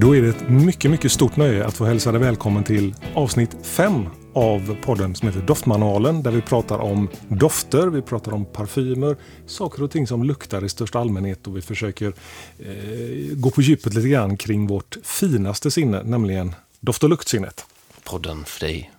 Då 0.00 0.16
är 0.16 0.22
det 0.22 0.28
ett 0.28 0.48
mycket, 0.48 0.90
mycket 0.90 1.12
stort 1.12 1.36
nöje 1.36 1.66
att 1.66 1.74
få 1.74 1.84
hälsa 1.84 2.12
dig 2.12 2.20
välkommen 2.20 2.64
till 2.64 2.94
avsnitt 3.14 3.56
5 3.62 4.06
av 4.34 4.76
podden 4.82 5.14
som 5.14 5.28
heter 5.28 5.40
Doftmanualen 5.40 6.22
där 6.22 6.30
vi 6.30 6.40
pratar 6.40 6.78
om 6.78 7.08
dofter, 7.28 7.86
vi 7.86 8.02
pratar 8.02 8.32
om 8.32 8.44
parfymer, 8.44 9.16
saker 9.46 9.82
och 9.82 9.90
ting 9.90 10.06
som 10.06 10.24
luktar 10.24 10.64
i 10.64 10.68
största 10.68 10.98
allmänhet 10.98 11.46
och 11.46 11.56
vi 11.56 11.62
försöker 11.62 12.06
eh, 12.58 13.34
gå 13.34 13.50
på 13.50 13.62
djupet 13.62 13.94
lite 13.94 14.08
grann 14.08 14.36
kring 14.36 14.66
vårt 14.66 14.96
finaste 15.02 15.70
sinne, 15.70 16.02
nämligen 16.02 16.54
doft 16.80 17.02
och 17.02 17.10
luktsinnet. 17.10 17.66
Podden 18.04 18.44
för 18.44 18.60
dig. 18.60 18.90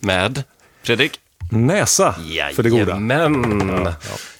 Med 0.00 0.42
Fredrik? 0.82 1.23
Näsa 1.50 2.14
för 2.54 2.62
det 2.62 2.70
goda. 2.70 2.98
Men 2.98 3.60
ja. 3.84 3.94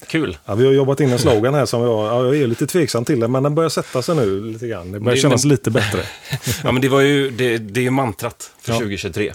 Kul. 0.06 0.38
Ja, 0.44 0.54
vi 0.54 0.66
har 0.66 0.72
jobbat 0.72 1.00
in 1.00 1.10
en 1.10 1.18
slogan 1.18 1.54
här 1.54 1.66
som 1.66 1.82
jag, 1.82 1.90
ja, 1.90 2.24
jag 2.24 2.36
är 2.36 2.46
lite 2.46 2.66
tveksam 2.66 3.04
till, 3.04 3.20
det, 3.20 3.28
men 3.28 3.42
den 3.42 3.54
börjar 3.54 3.70
sätta 3.70 4.02
sig 4.02 4.16
nu 4.16 4.40
lite 4.44 4.68
grann. 4.68 4.92
Det 4.92 5.00
börjar 5.00 5.16
det, 5.16 5.22
kännas 5.22 5.44
men, 5.44 5.50
lite 5.50 5.70
bättre. 5.70 6.00
ja, 6.64 6.72
men 6.72 6.82
det, 6.82 6.88
var 6.88 7.00
ju, 7.00 7.30
det, 7.30 7.58
det 7.58 7.80
är 7.80 7.84
ju 7.84 7.90
mantrat 7.90 8.52
för 8.60 8.72
2023 8.72 9.32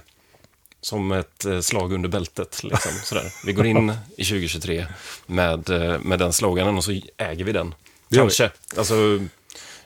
som 0.82 1.12
ett 1.12 1.46
eh, 1.46 1.60
slag 1.60 1.94
under 1.94 2.10
bältet. 2.10 2.64
Liksom, 2.64 2.92
sådär. 3.04 3.34
Vi 3.46 3.54
går 3.54 3.66
in 3.66 3.94
i 4.18 4.24
2023 4.24 4.86
med, 5.26 5.70
eh, 5.70 6.00
med 6.00 6.20
den 6.20 6.34
sloganen 6.34 6.78
och 6.78 6.84
så 6.84 7.02
äger 7.18 7.46
vi 7.46 7.52
den. 7.52 7.76
Kanske. 8.12 8.52
Alltså, 8.78 8.96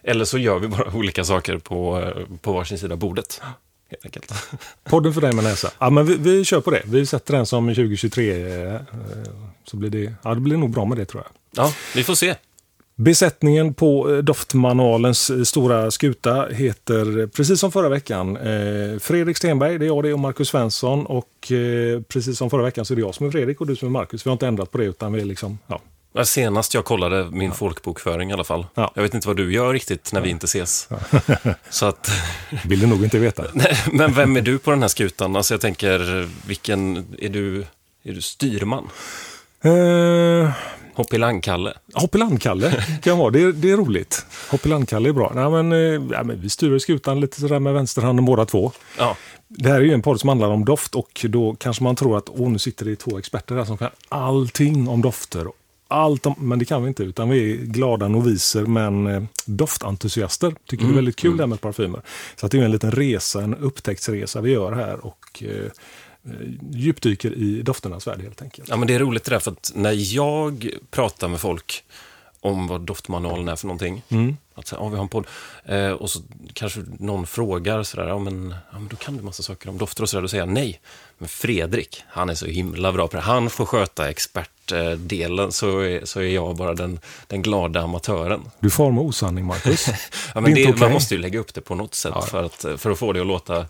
eller 0.03 0.25
så 0.25 0.37
gör 0.37 0.59
vi 0.59 0.67
bara 0.67 0.91
olika 0.95 1.23
saker 1.23 1.57
på, 1.57 2.01
eh, 2.01 2.37
på 2.41 2.53
varsin 2.53 2.77
sida 2.77 2.95
bordet. 2.95 3.41
Helt 4.03 4.17
enkelt. 4.17 4.33
Podden 4.83 5.13
för 5.13 5.21
dig 5.21 5.33
med 5.33 5.43
näsa. 5.43 5.71
Ja, 5.79 5.89
men 5.89 6.05
vi, 6.05 6.15
vi 6.15 6.45
kör 6.45 6.61
på 6.61 6.71
det. 6.71 6.81
Vi 6.85 7.05
sätter 7.05 7.33
den 7.33 7.45
som 7.45 7.67
2023. 7.67 8.79
Så 9.65 9.77
blir 9.77 9.89
det, 9.89 10.13
ja, 10.23 10.33
det 10.33 10.41
blir 10.41 10.57
nog 10.57 10.69
bra 10.69 10.85
med 10.85 10.97
det 10.97 11.05
tror 11.05 11.23
jag. 11.23 11.65
Ja, 11.65 11.73
vi 11.95 12.03
får 12.03 12.15
se. 12.15 12.35
Besättningen 12.95 13.73
på 13.73 14.13
eh, 14.13 14.17
doftmanualens 14.17 15.29
eh, 15.29 15.43
stora 15.43 15.91
skuta 15.91 16.47
heter, 16.51 17.27
precis 17.27 17.59
som 17.59 17.71
förra 17.71 17.89
veckan, 17.89 18.37
eh, 18.37 18.99
Fredrik 18.99 19.37
Stenberg, 19.37 19.77
det 19.77 19.85
är 19.85 19.87
jag 19.87 20.03
det 20.03 20.13
och 20.13 20.19
Marcus 20.19 20.49
Svensson. 20.49 21.05
Och 21.05 21.29
precis 22.07 22.37
som 22.37 22.49
förra 22.49 22.63
veckan 22.63 22.85
så 22.85 22.93
är 22.93 22.95
det 22.95 23.01
jag 23.01 23.15
som 23.15 23.27
är 23.27 23.31
Fredrik 23.31 23.61
och 23.61 23.67
du 23.67 23.75
som 23.75 23.87
är 23.87 23.91
Marcus. 23.91 24.25
Vi 24.25 24.29
har 24.29 24.33
inte 24.33 24.47
ändrat 24.47 24.71
på 24.71 24.77
det 24.77 24.85
utan 24.85 25.13
vi 25.13 25.21
är 25.21 25.25
liksom, 25.25 25.59
ja. 25.67 25.81
Senast 26.23 26.73
jag 26.73 26.85
kollade 26.85 27.29
min 27.31 27.49
ja. 27.49 27.55
folkbokföring 27.55 28.29
i 28.29 28.33
alla 28.33 28.43
fall. 28.43 28.65
Ja. 28.75 28.91
Jag 28.95 29.03
vet 29.03 29.13
inte 29.13 29.27
vad 29.27 29.37
du 29.37 29.53
gör 29.53 29.73
riktigt 29.73 30.13
när 30.13 30.19
ja. 30.19 30.23
vi 30.23 30.29
inte 30.29 30.45
ses. 30.45 30.89
så 31.69 31.85
att... 31.85 32.11
Vill 32.65 32.79
du 32.79 32.87
nog 32.87 33.03
inte 33.03 33.19
veta. 33.19 33.43
men 33.91 34.13
vem 34.13 34.37
är 34.37 34.41
du 34.41 34.59
på 34.59 34.71
den 34.71 34.81
här 34.81 34.89
skutan? 34.89 35.35
Alltså 35.35 35.53
jag 35.53 35.61
tänker, 35.61 36.29
vilken, 36.47 36.97
är 37.19 37.29
du, 37.29 37.65
är 38.03 38.13
du 38.13 38.21
styrman? 38.21 38.89
Uh, 39.65 40.51
Hoppiland-Kalle. 40.93 41.73
Hoppiland-Kalle 41.93 42.83
kan 43.01 43.17
vara. 43.17 43.29
Det 43.29 43.41
är, 43.41 43.51
det 43.51 43.71
är 43.71 43.77
roligt. 43.77 44.25
Hoppiland-Kalle 44.49 45.09
är 45.09 45.13
bra. 45.13 45.31
Nej, 45.35 45.49
men, 45.49 45.71
eh, 45.71 46.17
ja, 46.17 46.23
men 46.23 46.41
vi 46.41 46.49
styr 46.49 46.79
skutan 46.79 47.19
lite 47.19 47.39
sådär 47.39 47.59
med 47.59 47.73
vänsterhanden 47.73 48.25
båda 48.25 48.45
två. 48.45 48.71
Ja. 48.97 49.17
Det 49.47 49.69
här 49.69 49.75
är 49.75 49.81
ju 49.85 49.93
en 49.93 50.01
podd 50.01 50.19
som 50.19 50.29
handlar 50.29 50.49
om 50.49 50.65
doft 50.65 50.95
och 50.95 51.25
då 51.29 51.55
kanske 51.59 51.83
man 51.83 51.95
tror 51.95 52.17
att 52.17 52.29
åh, 52.29 52.49
nu 52.49 52.59
sitter 52.59 52.85
det 52.85 52.95
två 52.95 53.17
experter 53.17 53.55
där 53.55 53.65
som 53.65 53.77
kan 53.77 53.89
allting 54.09 54.87
om 54.87 55.01
dofter. 55.01 55.47
Allt 55.93 56.25
om, 56.25 56.35
men 56.37 56.59
det 56.59 56.65
kan 56.65 56.81
vi 56.81 56.87
inte, 56.87 57.03
utan 57.03 57.29
vi 57.29 57.51
är 57.51 57.57
glada 57.57 58.07
noviser 58.07 58.65
men 58.65 59.07
eh, 59.07 59.23
doftentusiaster. 59.45 60.55
Tycker 60.65 60.83
mm. 60.83 60.91
det 60.91 60.93
är 60.93 60.95
väldigt 60.95 61.15
kul 61.15 61.27
mm. 61.27 61.37
det 61.37 61.43
här 61.43 61.47
med 61.47 61.61
parfymer. 61.61 62.01
Så 62.35 62.45
att 62.45 62.51
det 62.51 62.59
är 62.59 62.65
en 62.65 62.71
liten 62.71 62.91
resa, 62.91 63.41
en 63.41 63.55
upptäcktsresa 63.55 64.41
vi 64.41 64.51
gör 64.51 64.71
här. 64.71 65.05
och 65.05 65.43
eh, 65.43 65.71
Eh, 66.25 66.49
djupdyker 66.71 67.33
i 67.33 67.61
dofternas 67.61 68.07
värld 68.07 68.21
helt 68.21 68.41
enkelt. 68.41 68.69
Ja, 68.69 68.77
men 68.77 68.87
det 68.87 68.93
är 68.95 68.99
roligt 68.99 69.23
det 69.23 69.31
där, 69.31 69.39
för 69.39 69.51
att 69.51 69.71
när 69.75 70.15
jag 70.15 70.69
pratar 70.91 71.27
med 71.27 71.39
folk 71.39 71.83
om 72.43 72.67
vad 72.67 72.81
doftmanualen 72.81 73.47
är 73.47 73.55
för 73.55 73.67
någonting. 73.67 74.03
Mm. 74.09 74.37
Att 74.55 74.67
säga, 74.67 74.81
ja, 74.81 74.87
vi 74.87 74.95
har 74.95 75.03
en 75.03 75.09
podd. 75.09 75.27
Eh, 75.65 75.91
och 75.91 76.09
så 76.09 76.19
kanske 76.53 76.83
någon 76.99 77.27
frågar 77.27 77.83
sådär, 77.83 78.07
ja 78.07 78.19
men, 78.19 78.55
ja 78.71 78.79
men 78.79 78.87
då 78.87 78.95
kan 78.95 79.17
du 79.17 79.23
massa 79.23 79.43
saker 79.43 79.69
om 79.69 79.77
dofter 79.77 80.03
och 80.03 80.09
sådär. 80.09 80.21
Då 80.21 80.27
säger 80.27 80.41
jag 80.41 80.53
nej. 80.53 80.81
Men 81.17 81.27
Fredrik, 81.27 82.03
han 82.07 82.29
är 82.29 82.35
så 82.35 82.45
himla 82.45 82.91
bra 82.91 83.07
på 83.07 83.15
det. 83.15 83.21
Han 83.21 83.49
får 83.49 83.65
sköta 83.65 84.09
expertdelen, 84.09 85.51
så 85.51 85.79
är, 85.79 86.05
så 86.05 86.19
är 86.19 86.27
jag 86.27 86.55
bara 86.55 86.73
den, 86.73 86.99
den 87.27 87.41
glada 87.41 87.81
amatören. 87.81 88.41
Du 88.59 88.69
far 88.69 88.91
med 88.91 89.03
osanning, 89.03 89.45
Marcus. 89.45 89.87
ja, 90.35 90.41
men 90.41 90.53
det, 90.53 90.67
okay. 90.67 90.79
Man 90.79 90.91
måste 90.91 91.15
ju 91.15 91.21
lägga 91.21 91.39
upp 91.39 91.53
det 91.53 91.61
på 91.61 91.75
något 91.75 91.95
sätt 91.95 92.13
ja. 92.15 92.21
för, 92.21 92.43
att, 92.43 92.81
för 92.81 92.91
att 92.91 92.99
få 92.99 93.13
det 93.13 93.21
att 93.21 93.27
låta 93.27 93.65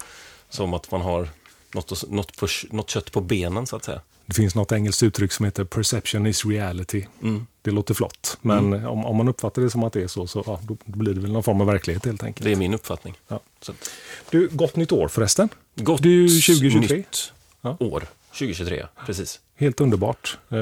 som 0.49 0.73
att 0.73 0.91
man 0.91 1.01
har 1.01 1.27
något, 1.73 2.09
något, 2.09 2.37
på, 2.37 2.47
något 2.69 2.89
kött 2.89 3.11
på 3.11 3.21
benen 3.21 3.67
så 3.67 3.75
att 3.75 3.83
säga. 3.83 4.01
Det 4.25 4.33
finns 4.33 4.55
något 4.55 4.71
engelskt 4.71 5.03
uttryck 5.03 5.31
som 5.31 5.45
heter 5.45 5.63
perception 5.63 6.27
is 6.27 6.45
reality. 6.45 7.05
Mm. 7.21 7.47
Det 7.61 7.71
låter 7.71 7.93
flott, 7.93 8.37
men 8.41 8.57
mm. 8.57 8.85
om, 8.85 9.05
om, 9.05 9.17
man 9.17 9.27
uppfattar 9.27 9.61
det 9.61 9.69
som 9.69 9.83
att 9.83 9.93
det 9.93 10.01
är 10.03 10.07
så, 10.07 10.27
så 10.27 10.43
ja, 10.45 10.59
då 10.63 10.77
blir 10.85 11.13
det 11.13 11.19
väl 11.19 11.31
någon 11.31 11.43
form 11.43 11.61
av 11.61 11.67
verklighet 11.67 12.05
helt 12.05 12.23
enkelt. 12.23 12.45
Det 12.45 12.51
är 12.51 12.55
min 12.55 12.73
uppfattning. 12.73 13.15
Ja. 13.27 13.39
Du, 14.29 14.47
gott 14.51 14.75
nytt 14.75 14.91
år 14.91 15.07
förresten. 15.07 15.49
Gott 15.75 16.03
du, 16.03 16.27
2023. 16.27 16.97
nytt 16.97 17.33
ja. 17.61 17.77
år. 17.79 18.03
2023, 18.27 18.85
precis. 19.05 19.39
Helt 19.55 19.81
underbart. 19.81 20.37
Eh, 20.49 20.57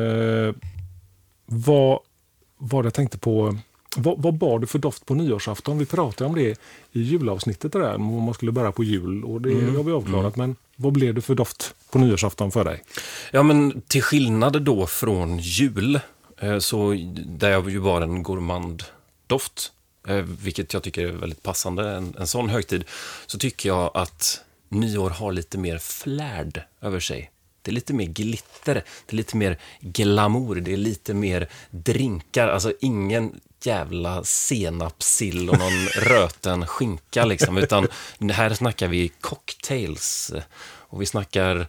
vad 1.46 2.00
var 2.58 2.84
det 2.84 2.88
jag 2.88 2.94
tänkte 2.94 3.18
på? 3.18 3.58
Vad, 3.98 4.22
vad 4.22 4.34
bar 4.34 4.60
du 4.60 4.68
för 4.68 4.80
doft 4.80 5.06
på 5.06 5.14
nyårsafton? 5.14 5.78
Vi 5.78 5.86
pratade 5.86 6.30
om 6.30 6.36
det 6.36 6.60
i 6.92 7.02
julavsnittet, 7.02 7.72
där, 7.72 7.96
om 7.96 8.24
man 8.24 8.34
skulle 8.34 8.52
börja 8.52 8.72
på 8.72 8.84
jul. 8.84 9.24
och 9.24 9.42
Det 9.42 9.52
mm. 9.52 9.76
har 9.76 9.84
vi 9.84 9.92
avklarat. 9.92 10.36
Mm. 10.36 10.50
Men 10.50 10.56
vad 10.76 10.94
blev 10.94 11.14
det 11.14 11.22
för 11.22 11.36
doft 11.36 11.76
på 11.92 12.00
nyårsafton 12.00 12.52
för 12.52 12.64
dig? 12.64 12.84
Ja, 13.32 13.44
men 13.44 13.82
till 13.82 14.04
skillnad 14.04 14.62
då 14.62 14.88
från 14.88 15.40
jul, 15.40 16.00
eh, 16.38 16.60
så 16.60 16.98
där 17.26 17.50
jag 17.50 17.70
ju 17.70 17.78
var 17.78 18.02
en 18.02 18.24
gourmanddoft, 18.24 19.72
eh, 20.08 20.16
vilket 20.16 20.74
jag 20.74 20.84
tycker 20.84 21.06
är 21.06 21.12
väldigt 21.12 21.44
passande, 21.44 21.90
en, 21.90 22.16
en 22.20 22.28
sån 22.28 22.50
högtid, 22.50 22.84
så 23.26 23.38
tycker 23.38 23.70
jag 23.70 23.92
att 23.94 24.42
nyår 24.70 25.10
har 25.10 25.32
lite 25.32 25.58
mer 25.58 25.78
flärd 25.78 26.62
över 26.82 27.00
sig. 27.00 27.31
Det 27.62 27.72
är 27.72 27.74
lite 27.74 27.94
mer 27.94 28.06
glitter, 28.06 28.74
det 29.06 29.14
är 29.14 29.16
lite 29.16 29.38
mer 29.38 29.58
glamour, 29.80 30.56
det 30.56 30.74
är 30.74 30.78
lite 30.78 31.14
mer 31.14 31.50
drinkar. 31.72 32.48
Alltså 32.48 32.74
ingen 32.80 33.40
jävla 33.64 34.24
senapssill 34.24 35.50
och 35.50 35.60
någon 35.60 35.88
röten 35.96 36.68
skinka 36.68 37.26
liksom, 37.26 37.58
utan 37.58 37.88
här 38.32 38.54
snackar 38.54 38.88
vi 38.88 39.10
cocktails 39.10 40.34
och 40.64 41.02
vi 41.02 41.06
snackar 41.06 41.68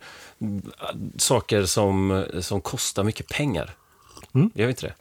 saker 1.17 1.65
som, 1.65 2.25
som 2.41 2.61
kostar 2.61 3.05
mycket 3.05 3.29
pengar. 3.29 3.75
Mm. 4.35 4.51
Gör 4.55 4.67
vi 4.67 4.71
inte 4.71 4.87
det? 4.87 4.95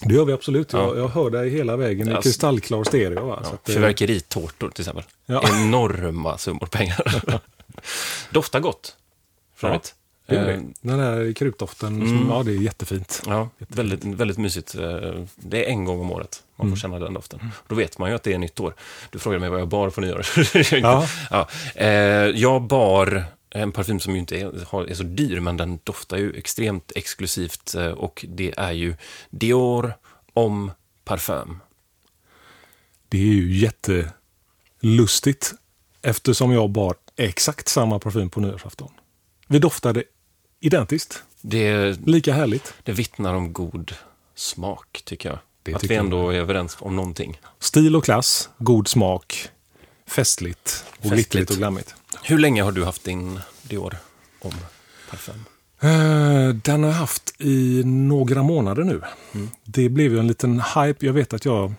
Det 0.00 0.14
gör 0.14 0.24
vi 0.24 0.32
absolut. 0.32 0.72
Ja. 0.72 0.78
Jag, 0.78 0.98
jag 0.98 1.08
hör 1.08 1.30
dig 1.30 1.50
hela 1.50 1.76
vägen 1.76 2.08
i 2.08 2.10
ja, 2.10 2.22
kristallklar 2.22 2.84
stereo. 2.84 3.26
Va? 3.26 3.42
Ja, 3.44 3.72
Fyrverkeritårtor 3.72 4.70
till 4.70 4.82
exempel. 4.82 5.04
Ja. 5.26 5.44
Enorma 5.48 6.38
summor 6.38 6.66
pengar. 6.66 7.22
Doftar 8.30 8.60
gott. 8.60 8.96
För 9.54 9.68
är 9.68 9.72
det. 9.72 9.94
Eh, 10.26 10.60
den 10.80 10.98
där 10.98 11.32
krutdoften, 11.32 11.94
mm. 11.94 12.08
som, 12.08 12.28
ja 12.30 12.42
det 12.42 12.52
är 12.52 12.62
jättefint. 12.62 13.22
Ja, 13.26 13.48
väldigt, 13.58 14.04
väldigt 14.04 14.38
mysigt. 14.38 14.74
Eh, 14.74 15.24
det 15.36 15.64
är 15.64 15.70
en 15.70 15.84
gång 15.84 16.00
om 16.00 16.10
året 16.10 16.42
man 16.56 16.64
får 16.64 16.68
mm. 16.68 16.76
känna 16.76 16.98
den 16.98 17.14
doften. 17.14 17.50
Då 17.68 17.74
vet 17.74 17.98
man 17.98 18.10
ju 18.10 18.16
att 18.16 18.22
det 18.22 18.32
är 18.32 18.38
nytt 18.38 18.60
år. 18.60 18.74
Du 19.10 19.18
frågade 19.18 19.40
mig 19.40 19.50
vad 19.50 19.60
jag 19.60 19.68
bar 19.68 19.90
på 19.90 20.00
nyår. 20.00 20.26
ja. 20.72 21.08
ja. 21.30 21.48
Eh, 21.74 21.88
jag 22.34 22.62
bar 22.62 23.24
en 23.50 23.72
parfym 23.72 24.00
som 24.00 24.12
ju 24.12 24.18
inte 24.18 24.36
är, 24.40 24.46
är, 24.90 24.94
så 24.94 25.02
dyr, 25.02 25.40
men 25.40 25.56
den 25.56 25.78
doftar 25.84 26.16
ju 26.16 26.32
extremt 26.36 26.92
exklusivt 26.94 27.74
och 27.96 28.24
det 28.28 28.54
är 28.56 28.72
ju 28.72 28.94
Dior 29.30 29.94
om 30.32 30.70
Parfum. 31.04 31.60
Det 33.08 33.18
är 33.18 33.22
ju 33.22 33.70
jättelustigt 34.82 35.54
eftersom 36.02 36.52
jag 36.52 36.70
bar 36.70 36.94
exakt 37.16 37.68
samma 37.68 37.98
parfym 37.98 38.30
på 38.30 38.40
nyårsafton. 38.40 38.90
Vi 39.48 39.58
doftade 39.58 40.04
identiskt. 40.64 41.22
Det, 41.40 41.92
Lika 42.06 42.32
härligt. 42.32 42.74
Det 42.82 42.92
vittnar 42.92 43.34
om 43.34 43.52
god 43.52 43.92
smak, 44.34 45.02
tycker 45.04 45.28
jag. 45.28 45.38
Det 45.62 45.74
att 45.74 45.84
vi 45.84 45.94
ändå 45.94 46.30
är 46.30 46.38
överens 46.38 46.76
om 46.80 46.96
någonting. 46.96 47.40
Stil 47.58 47.96
och 47.96 48.04
klass, 48.04 48.48
god 48.58 48.88
smak, 48.88 49.48
festligt 50.06 50.84
och 50.98 51.10
glittrigt 51.10 51.50
och 51.50 51.56
glammigt. 51.56 51.94
Hur 52.22 52.38
länge 52.38 52.62
har 52.62 52.72
du 52.72 52.84
haft 52.84 53.04
din 53.04 53.40
Dior 53.62 53.96
om 54.40 54.52
parfym? 55.10 55.44
Eh, 55.80 56.54
den 56.54 56.82
har 56.82 56.90
jag 56.90 56.96
haft 56.96 57.34
i 57.40 57.82
några 57.84 58.42
månader 58.42 58.84
nu. 58.84 59.02
Mm. 59.34 59.50
Det 59.64 59.88
blev 59.88 60.12
ju 60.12 60.18
en 60.18 60.26
liten 60.26 60.60
hype. 60.60 61.06
Jag 61.06 61.12
vet 61.12 61.34
att 61.34 61.44
jag... 61.44 61.74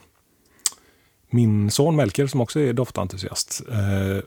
Min 1.30 1.72
son 1.72 1.96
Melker, 1.96 2.28
som 2.28 2.42
också 2.42 2.60
är 2.60 2.74
doftentusiast, 2.74 3.62
eh, 3.72 4.24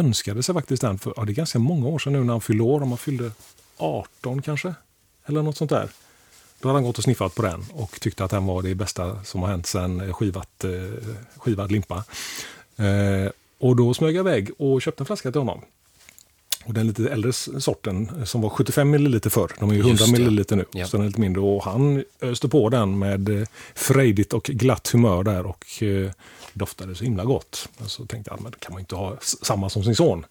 önskade 0.00 0.42
sig 0.42 0.54
faktiskt 0.54 0.82
den 0.82 0.98
för 0.98 1.14
ja, 1.16 1.24
det 1.24 1.32
är 1.32 1.34
ganska 1.34 1.58
många 1.58 1.86
år 1.86 1.98
sedan 1.98 2.12
nu 2.12 2.24
när 2.24 2.32
han 2.32 2.40
fyllde 2.40 2.64
år. 2.64 2.82
Om 2.82 2.88
han 2.88 2.98
fyllde 2.98 3.30
18 3.78 4.42
kanske. 4.42 4.74
Eller 5.26 5.42
något 5.42 5.56
sånt 5.56 5.70
där. 5.70 5.88
Då 6.60 6.68
hade 6.68 6.76
han 6.76 6.84
gått 6.84 6.98
och 6.98 7.04
sniffat 7.04 7.34
på 7.34 7.42
den 7.42 7.64
och 7.72 8.00
tyckte 8.00 8.24
att 8.24 8.30
den 8.30 8.46
var 8.46 8.62
det 8.62 8.74
bästa 8.74 9.24
som 9.24 9.42
har 9.42 9.48
hänt 9.48 9.66
sedan 9.66 10.14
skivat, 10.14 10.64
eh, 10.64 10.70
skivad 11.36 11.72
limpa. 11.72 12.04
Eh, 12.76 13.30
och 13.58 13.76
då 13.76 13.94
smög 13.94 14.16
jag 14.16 14.26
iväg 14.26 14.50
och 14.58 14.82
köpte 14.82 15.02
en 15.02 15.06
flaska 15.06 15.32
till 15.32 15.40
honom. 15.40 15.60
Och 16.64 16.74
den 16.74 16.86
lite 16.86 17.08
äldre 17.08 17.32
sorten 17.32 18.26
som 18.26 18.40
var 18.40 18.50
75 18.50 18.90
ml 18.90 19.20
förr, 19.20 19.52
de 19.58 19.70
är 19.70 19.74
ju 19.74 19.80
100 19.80 20.06
ml 20.06 20.44
nu, 20.50 20.64
ja. 20.72 20.86
så 20.86 20.96
den 20.96 21.06
är 21.06 21.08
lite 21.08 21.20
mindre. 21.20 21.42
Och 21.42 21.64
han 21.64 22.04
öste 22.20 22.48
på 22.48 22.68
den 22.68 22.98
med 22.98 23.28
eh, 23.28 23.46
frejdigt 23.74 24.32
och 24.32 24.44
glatt 24.44 24.88
humör 24.88 25.22
där 25.22 25.46
och 25.46 25.82
eh, 25.82 26.10
doftade 26.52 26.94
så 26.94 27.04
himla 27.04 27.24
gott. 27.24 27.68
Så 27.86 28.06
tänkte 28.06 28.30
jag, 28.30 28.40
men 28.42 28.52
det 28.52 28.58
kan 28.58 28.72
man 28.72 28.80
inte 28.80 28.96
ha 28.96 29.16
samma 29.20 29.70
som 29.70 29.84
sin 29.84 29.96
son. 29.96 30.26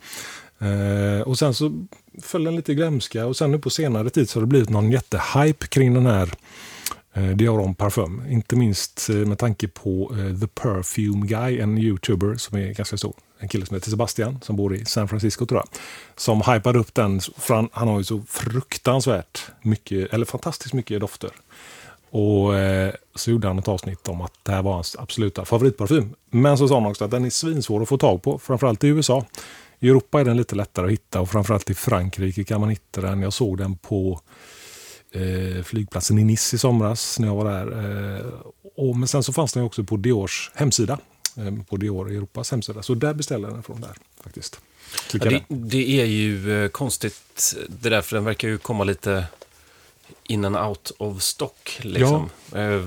Eh, 0.59 1.21
och 1.21 1.39
sen 1.39 1.53
så 1.53 1.85
föll 2.21 2.43
den 2.43 2.55
lite 2.55 2.71
i 2.71 2.75
glömska 2.75 3.25
och 3.25 3.37
sen 3.37 3.51
nu 3.51 3.59
på 3.59 3.69
senare 3.69 4.09
tid 4.09 4.29
så 4.29 4.39
har 4.39 4.41
det 4.41 4.47
blivit 4.47 4.69
någon 4.69 4.91
jättehype 4.91 5.67
kring 5.67 5.93
den 5.93 6.05
här 6.05 6.33
eh, 7.13 7.29
Dior 7.29 7.73
Parfum. 7.73 8.23
Inte 8.29 8.55
minst 8.55 9.09
eh, 9.09 9.15
med 9.15 9.37
tanke 9.37 9.67
på 9.67 10.11
eh, 10.11 10.39
The 10.39 10.47
Perfume 10.47 11.27
Guy, 11.27 11.59
en 11.59 11.77
youtuber 11.77 12.35
som 12.35 12.57
är 12.57 12.73
ganska 12.73 12.97
stor. 12.97 13.13
En 13.39 13.47
kille 13.47 13.65
som 13.65 13.75
heter 13.75 13.89
Sebastian 13.89 14.39
som 14.41 14.55
bor 14.55 14.75
i 14.75 14.85
San 14.85 15.07
Francisco 15.07 15.45
tror 15.45 15.59
jag. 15.59 15.67
Som 16.15 16.41
hypade 16.41 16.79
upp 16.79 16.93
den, 16.93 17.21
för 17.37 17.53
han, 17.53 17.69
han 17.71 17.87
har 17.87 17.97
ju 17.97 18.03
så 18.03 18.21
fruktansvärt 18.27 19.41
mycket, 19.61 20.13
eller 20.13 20.25
fantastiskt 20.25 20.73
mycket 20.73 21.01
dofter. 21.01 21.31
Och 22.09 22.55
eh, 22.55 22.93
så 23.15 23.31
gjorde 23.31 23.47
han 23.47 23.59
ett 23.59 23.67
avsnitt 23.67 24.07
om 24.07 24.21
att 24.21 24.33
det 24.43 24.51
här 24.51 24.61
var 24.61 24.73
hans 24.73 24.95
absoluta 24.99 25.45
favoritparfym. 25.45 26.15
Men 26.29 26.57
så 26.57 26.67
sa 26.67 26.75
han 26.75 26.85
också 26.85 27.05
att 27.05 27.11
den 27.11 27.25
är 27.25 27.29
svinsvår 27.29 27.81
att 27.81 27.89
få 27.89 27.97
tag 27.97 28.21
på, 28.21 28.39
framförallt 28.39 28.83
i 28.83 28.87
USA. 28.87 29.25
I 29.79 29.89
Europa 29.89 30.19
är 30.19 30.25
den 30.25 30.37
lite 30.37 30.55
lättare 30.55 30.85
att 30.85 30.91
hitta 30.91 31.21
och 31.21 31.29
framförallt 31.29 31.69
i 31.69 31.73
Frankrike 31.73 32.43
kan 32.43 32.59
man 32.59 32.69
hitta 32.69 33.01
den. 33.01 33.21
Jag 33.21 33.33
såg 33.33 33.57
den 33.57 33.75
på 33.75 34.21
eh, 35.11 35.63
flygplatsen 35.63 36.19
i 36.19 36.23
Nice 36.23 36.55
i 36.55 36.59
somras 36.59 37.19
när 37.19 37.27
jag 37.27 37.35
var 37.35 37.45
där. 37.45 37.67
Eh, 38.17 38.25
och, 38.75 38.95
men 38.95 39.07
sen 39.07 39.23
så 39.23 39.33
fanns 39.33 39.53
den 39.53 39.63
också 39.63 39.83
på 39.83 39.97
Diors 39.97 40.51
hemsida. 40.55 40.99
Eh, 41.37 41.63
på 41.69 41.77
Dior 41.77 42.11
Europas 42.11 42.51
hemsida. 42.51 42.83
Så 42.83 42.93
där 42.93 43.13
beställde 43.13 43.47
jag 43.47 43.55
den 43.55 43.63
från 43.63 43.81
där 43.81 43.97
faktiskt. 44.23 44.59
Ja, 45.13 45.29
det, 45.29 45.43
det, 45.47 46.01
är 46.01 46.05
ju 46.05 46.63
eh, 46.63 46.69
konstigt 46.69 47.55
det 47.67 47.89
där, 47.89 48.01
för 48.01 48.15
den 48.15 48.25
verkar 48.25 48.47
ju 48.47 48.57
komma 48.57 48.83
lite 48.83 49.25
in 50.23 50.45
and 50.45 50.57
out 50.57 50.91
of 50.97 51.21
stock. 51.21 51.79
Liksom. 51.81 52.29
Ja. 52.51 52.59
Eh, 52.59 52.83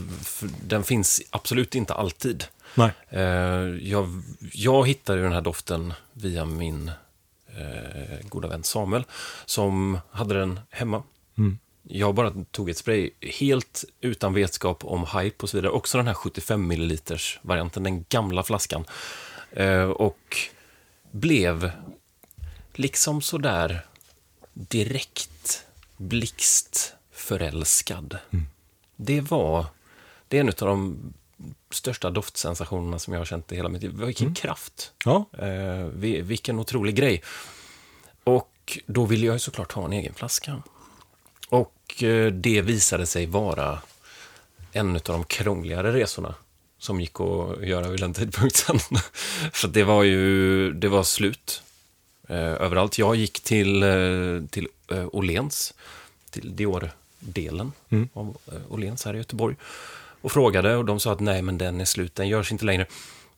den 0.62 0.84
finns 0.84 1.22
absolut 1.30 1.74
inte 1.74 1.94
alltid. 1.94 2.44
Nej. 2.74 2.90
Eh, 3.08 3.22
jag, 3.90 4.22
jag 4.52 4.88
hittade 4.88 5.22
den 5.22 5.32
här 5.32 5.40
doften 5.40 5.92
via 6.12 6.44
min 6.44 6.90
eh, 7.56 8.28
goda 8.28 8.48
vän 8.48 8.64
Samuel, 8.64 9.04
som 9.44 9.98
hade 10.10 10.38
den 10.38 10.60
hemma. 10.70 11.02
Mm. 11.38 11.58
Jag 11.82 12.14
bara 12.14 12.34
tog 12.50 12.70
ett 12.70 12.76
spray 12.76 13.10
helt 13.20 13.84
utan 14.00 14.34
vetskap 14.34 14.84
om 14.84 15.06
hype 15.06 15.42
och 15.42 15.50
så 15.50 15.56
vidare. 15.56 15.72
Också 15.72 15.98
den 15.98 16.06
här 16.06 16.14
75 16.14 16.70
ml 16.70 16.98
varianten, 17.42 17.82
den 17.82 18.04
gamla 18.08 18.42
flaskan. 18.42 18.84
Eh, 19.52 19.82
och 19.84 20.36
blev 21.10 21.70
liksom 22.74 23.22
sådär 23.22 23.86
direkt 24.52 25.66
blixt 25.96 26.94
förälskad. 27.12 28.18
Mm. 28.30 28.46
Det 28.96 29.20
var, 29.20 29.66
det 30.28 30.36
är 30.36 30.40
en 30.40 30.48
av 30.48 30.54
de 30.54 31.12
största 31.70 32.10
doftsensationerna 32.10 32.98
som 32.98 33.12
jag 33.12 33.20
har 33.20 33.24
känt 33.24 33.52
i 33.52 33.56
hela 33.56 33.68
mitt 33.68 33.82
liv. 33.82 33.92
Vilken 33.92 34.26
mm. 34.26 34.34
kraft! 34.34 34.92
Ja. 35.04 35.24
Eh, 35.38 35.84
vilken 36.22 36.58
otrolig 36.58 36.94
grej. 36.94 37.22
Och 38.24 38.78
då 38.86 39.04
ville 39.04 39.26
jag 39.26 39.32
ju 39.32 39.38
såklart 39.38 39.72
ha 39.72 39.84
en 39.84 39.92
egen 39.92 40.14
flaska. 40.14 40.62
Och 41.48 42.02
eh, 42.02 42.32
det 42.32 42.62
visade 42.62 43.06
sig 43.06 43.26
vara 43.26 43.78
en 44.72 44.96
av 44.96 45.02
de 45.02 45.24
krångligare 45.24 45.92
resorna 45.92 46.34
som 46.78 47.00
gick 47.00 47.20
att 47.20 47.66
göra 47.66 47.88
vid 47.88 48.00
den 48.00 48.14
tidpunkten. 48.14 48.78
För 49.52 49.68
det 49.68 49.84
var 49.84 50.02
ju, 50.02 50.72
det 50.72 50.88
var 50.88 51.02
slut 51.02 51.62
eh, 52.28 52.36
överallt. 52.36 52.98
Jag 52.98 53.16
gick 53.16 53.40
till, 53.40 53.82
eh, 53.82 54.48
till 54.50 54.68
eh, 54.88 55.08
till 56.30 56.56
Dior-delen 56.56 57.72
mm. 57.88 58.08
av 58.12 58.36
eh, 58.52 58.72
Åhléns 58.72 59.04
här 59.04 59.14
i 59.14 59.18
Göteborg 59.18 59.56
och 60.20 60.32
frågade 60.32 60.76
och 60.76 60.84
de 60.84 61.00
sa 61.00 61.12
att 61.12 61.20
nej, 61.20 61.42
men 61.42 61.58
den 61.58 61.80
är 61.80 61.84
slut, 61.84 62.14
den 62.14 62.28
görs 62.28 62.52
inte 62.52 62.64
längre. 62.64 62.86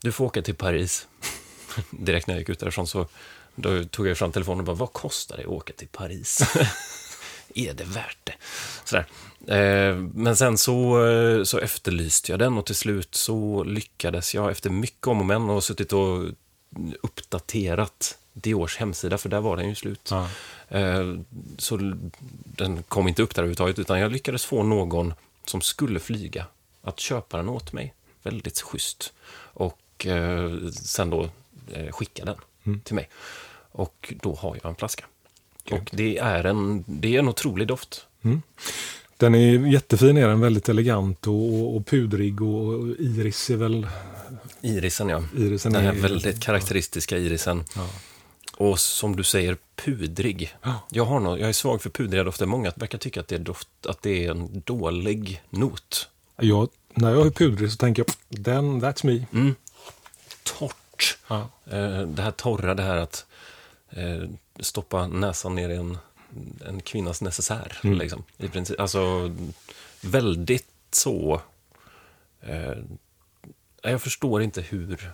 Du 0.00 0.12
får 0.12 0.24
åka 0.24 0.42
till 0.42 0.54
Paris. 0.54 1.06
Direkt 1.90 2.26
när 2.26 2.34
jag 2.34 2.40
gick 2.40 2.48
ut 2.48 2.60
därifrån 2.60 2.86
så 2.86 3.06
då 3.54 3.84
tog 3.84 4.06
jag 4.06 4.18
fram 4.18 4.32
telefonen 4.32 4.60
och 4.60 4.64
bara, 4.64 4.76
vad 4.76 4.92
kostar 4.92 5.36
det 5.36 5.42
att 5.42 5.48
åka 5.48 5.72
till 5.72 5.88
Paris? 5.88 6.42
är 7.54 7.74
det 7.74 7.84
värt 7.84 8.18
det? 8.24 8.34
Sådär. 8.84 9.06
Eh, 9.46 9.96
men 9.96 10.36
sen 10.36 10.58
så, 10.58 11.06
eh, 11.06 11.44
så 11.44 11.58
efterlyste 11.58 12.32
jag 12.32 12.38
den 12.38 12.58
och 12.58 12.66
till 12.66 12.74
slut 12.74 13.14
så 13.14 13.64
lyckades 13.64 14.34
jag 14.34 14.50
efter 14.50 14.70
mycket 14.70 15.06
om 15.06 15.20
och 15.20 15.26
men 15.26 15.50
och 15.50 15.64
suttit 15.64 15.92
och 15.92 16.24
uppdaterat 17.02 18.18
Diors 18.32 18.76
hemsida, 18.76 19.18
för 19.18 19.28
där 19.28 19.40
var 19.40 19.56
den 19.56 19.68
ju 19.68 19.74
slut. 19.74 20.08
Ja. 20.10 20.28
Eh, 20.68 21.14
så 21.58 21.96
den 22.44 22.82
kom 22.82 23.08
inte 23.08 23.22
upp 23.22 23.34
där 23.34 23.42
överhuvudtaget, 23.42 23.78
utan 23.78 24.00
jag 24.00 24.12
lyckades 24.12 24.44
få 24.44 24.62
någon 24.62 25.14
som 25.44 25.60
skulle 25.60 26.00
flyga 26.00 26.46
att 26.82 27.00
köpa 27.00 27.36
den 27.36 27.48
åt 27.48 27.72
mig. 27.72 27.94
Väldigt 28.22 28.60
schysst. 28.60 29.12
Och 29.34 30.06
eh, 30.06 30.50
sen 30.70 31.10
då 31.10 31.28
eh, 31.72 31.92
skicka 31.92 32.24
den 32.24 32.36
mm. 32.64 32.80
till 32.80 32.94
mig. 32.94 33.08
Och 33.72 34.14
då 34.22 34.34
har 34.34 34.58
jag 34.62 34.70
en 34.70 34.76
flaska. 34.76 35.04
Gud. 35.64 35.78
Och 35.78 35.90
det 35.92 36.18
är, 36.18 36.44
en, 36.44 36.84
det 36.86 37.14
är 37.14 37.18
en 37.18 37.28
otrolig 37.28 37.68
doft. 37.68 38.06
Mm. 38.22 38.42
Den 39.16 39.34
är 39.34 39.66
jättefin, 39.66 40.16
är 40.16 40.28
den 40.28 40.40
väldigt 40.40 40.68
elegant 40.68 41.26
och, 41.26 41.76
och 41.76 41.86
pudrig 41.86 42.42
och 42.42 42.88
iris 42.88 43.50
är 43.50 43.56
väl... 43.56 43.86
Irisen 44.60 45.08
ja. 45.08 45.24
Irisen 45.36 45.72
den 45.72 45.84
här 45.84 45.92
är... 45.92 45.96
väldigt 45.96 46.40
karaktäristiska 46.40 47.18
irisen. 47.18 47.64
Ja. 47.76 47.88
Och 48.56 48.78
som 48.80 49.16
du 49.16 49.24
säger, 49.24 49.56
pudrig. 49.76 50.54
Ja. 50.62 50.80
Jag, 50.90 51.04
har 51.04 51.20
något, 51.20 51.40
jag 51.40 51.48
är 51.48 51.52
svag 51.52 51.82
för 51.82 51.90
pudriga 51.90 52.24
dofter. 52.24 52.46
Många 52.46 52.72
verkar 52.76 52.98
tycka 52.98 53.20
att 53.20 53.28
det 53.28 53.34
är, 53.34 53.38
doft, 53.38 53.68
att 53.86 54.02
det 54.02 54.26
är 54.26 54.30
en 54.30 54.62
dålig 54.64 55.42
not. 55.50 56.08
Jag, 56.42 56.68
när 56.94 57.10
jag 57.10 57.26
är 57.26 57.30
pudrig 57.30 57.70
så 57.70 57.76
tänker 57.76 58.04
jag, 58.06 58.40
den, 58.42 58.82
that's 58.82 59.06
me. 59.06 59.26
Mm. 59.32 59.54
Torrt. 60.42 61.18
Ja. 61.28 61.48
Eh, 61.70 62.02
det 62.02 62.22
här 62.22 62.30
torra, 62.30 62.74
det 62.74 62.82
här 62.82 62.96
att 62.96 63.26
eh, 63.90 64.22
stoppa 64.60 65.06
näsan 65.06 65.54
ner 65.54 65.68
i 65.68 65.76
en, 65.76 65.98
en 66.66 66.80
kvinnas 66.80 67.22
necessär. 67.22 67.78
Mm. 67.84 67.98
Liksom, 67.98 68.24
i 68.38 68.48
princip. 68.48 68.80
Alltså, 68.80 69.34
väldigt 70.00 70.66
så... 70.90 71.40
Eh, 72.40 72.74
jag 73.82 74.02
förstår 74.02 74.42
inte 74.42 74.60
hur, 74.60 75.12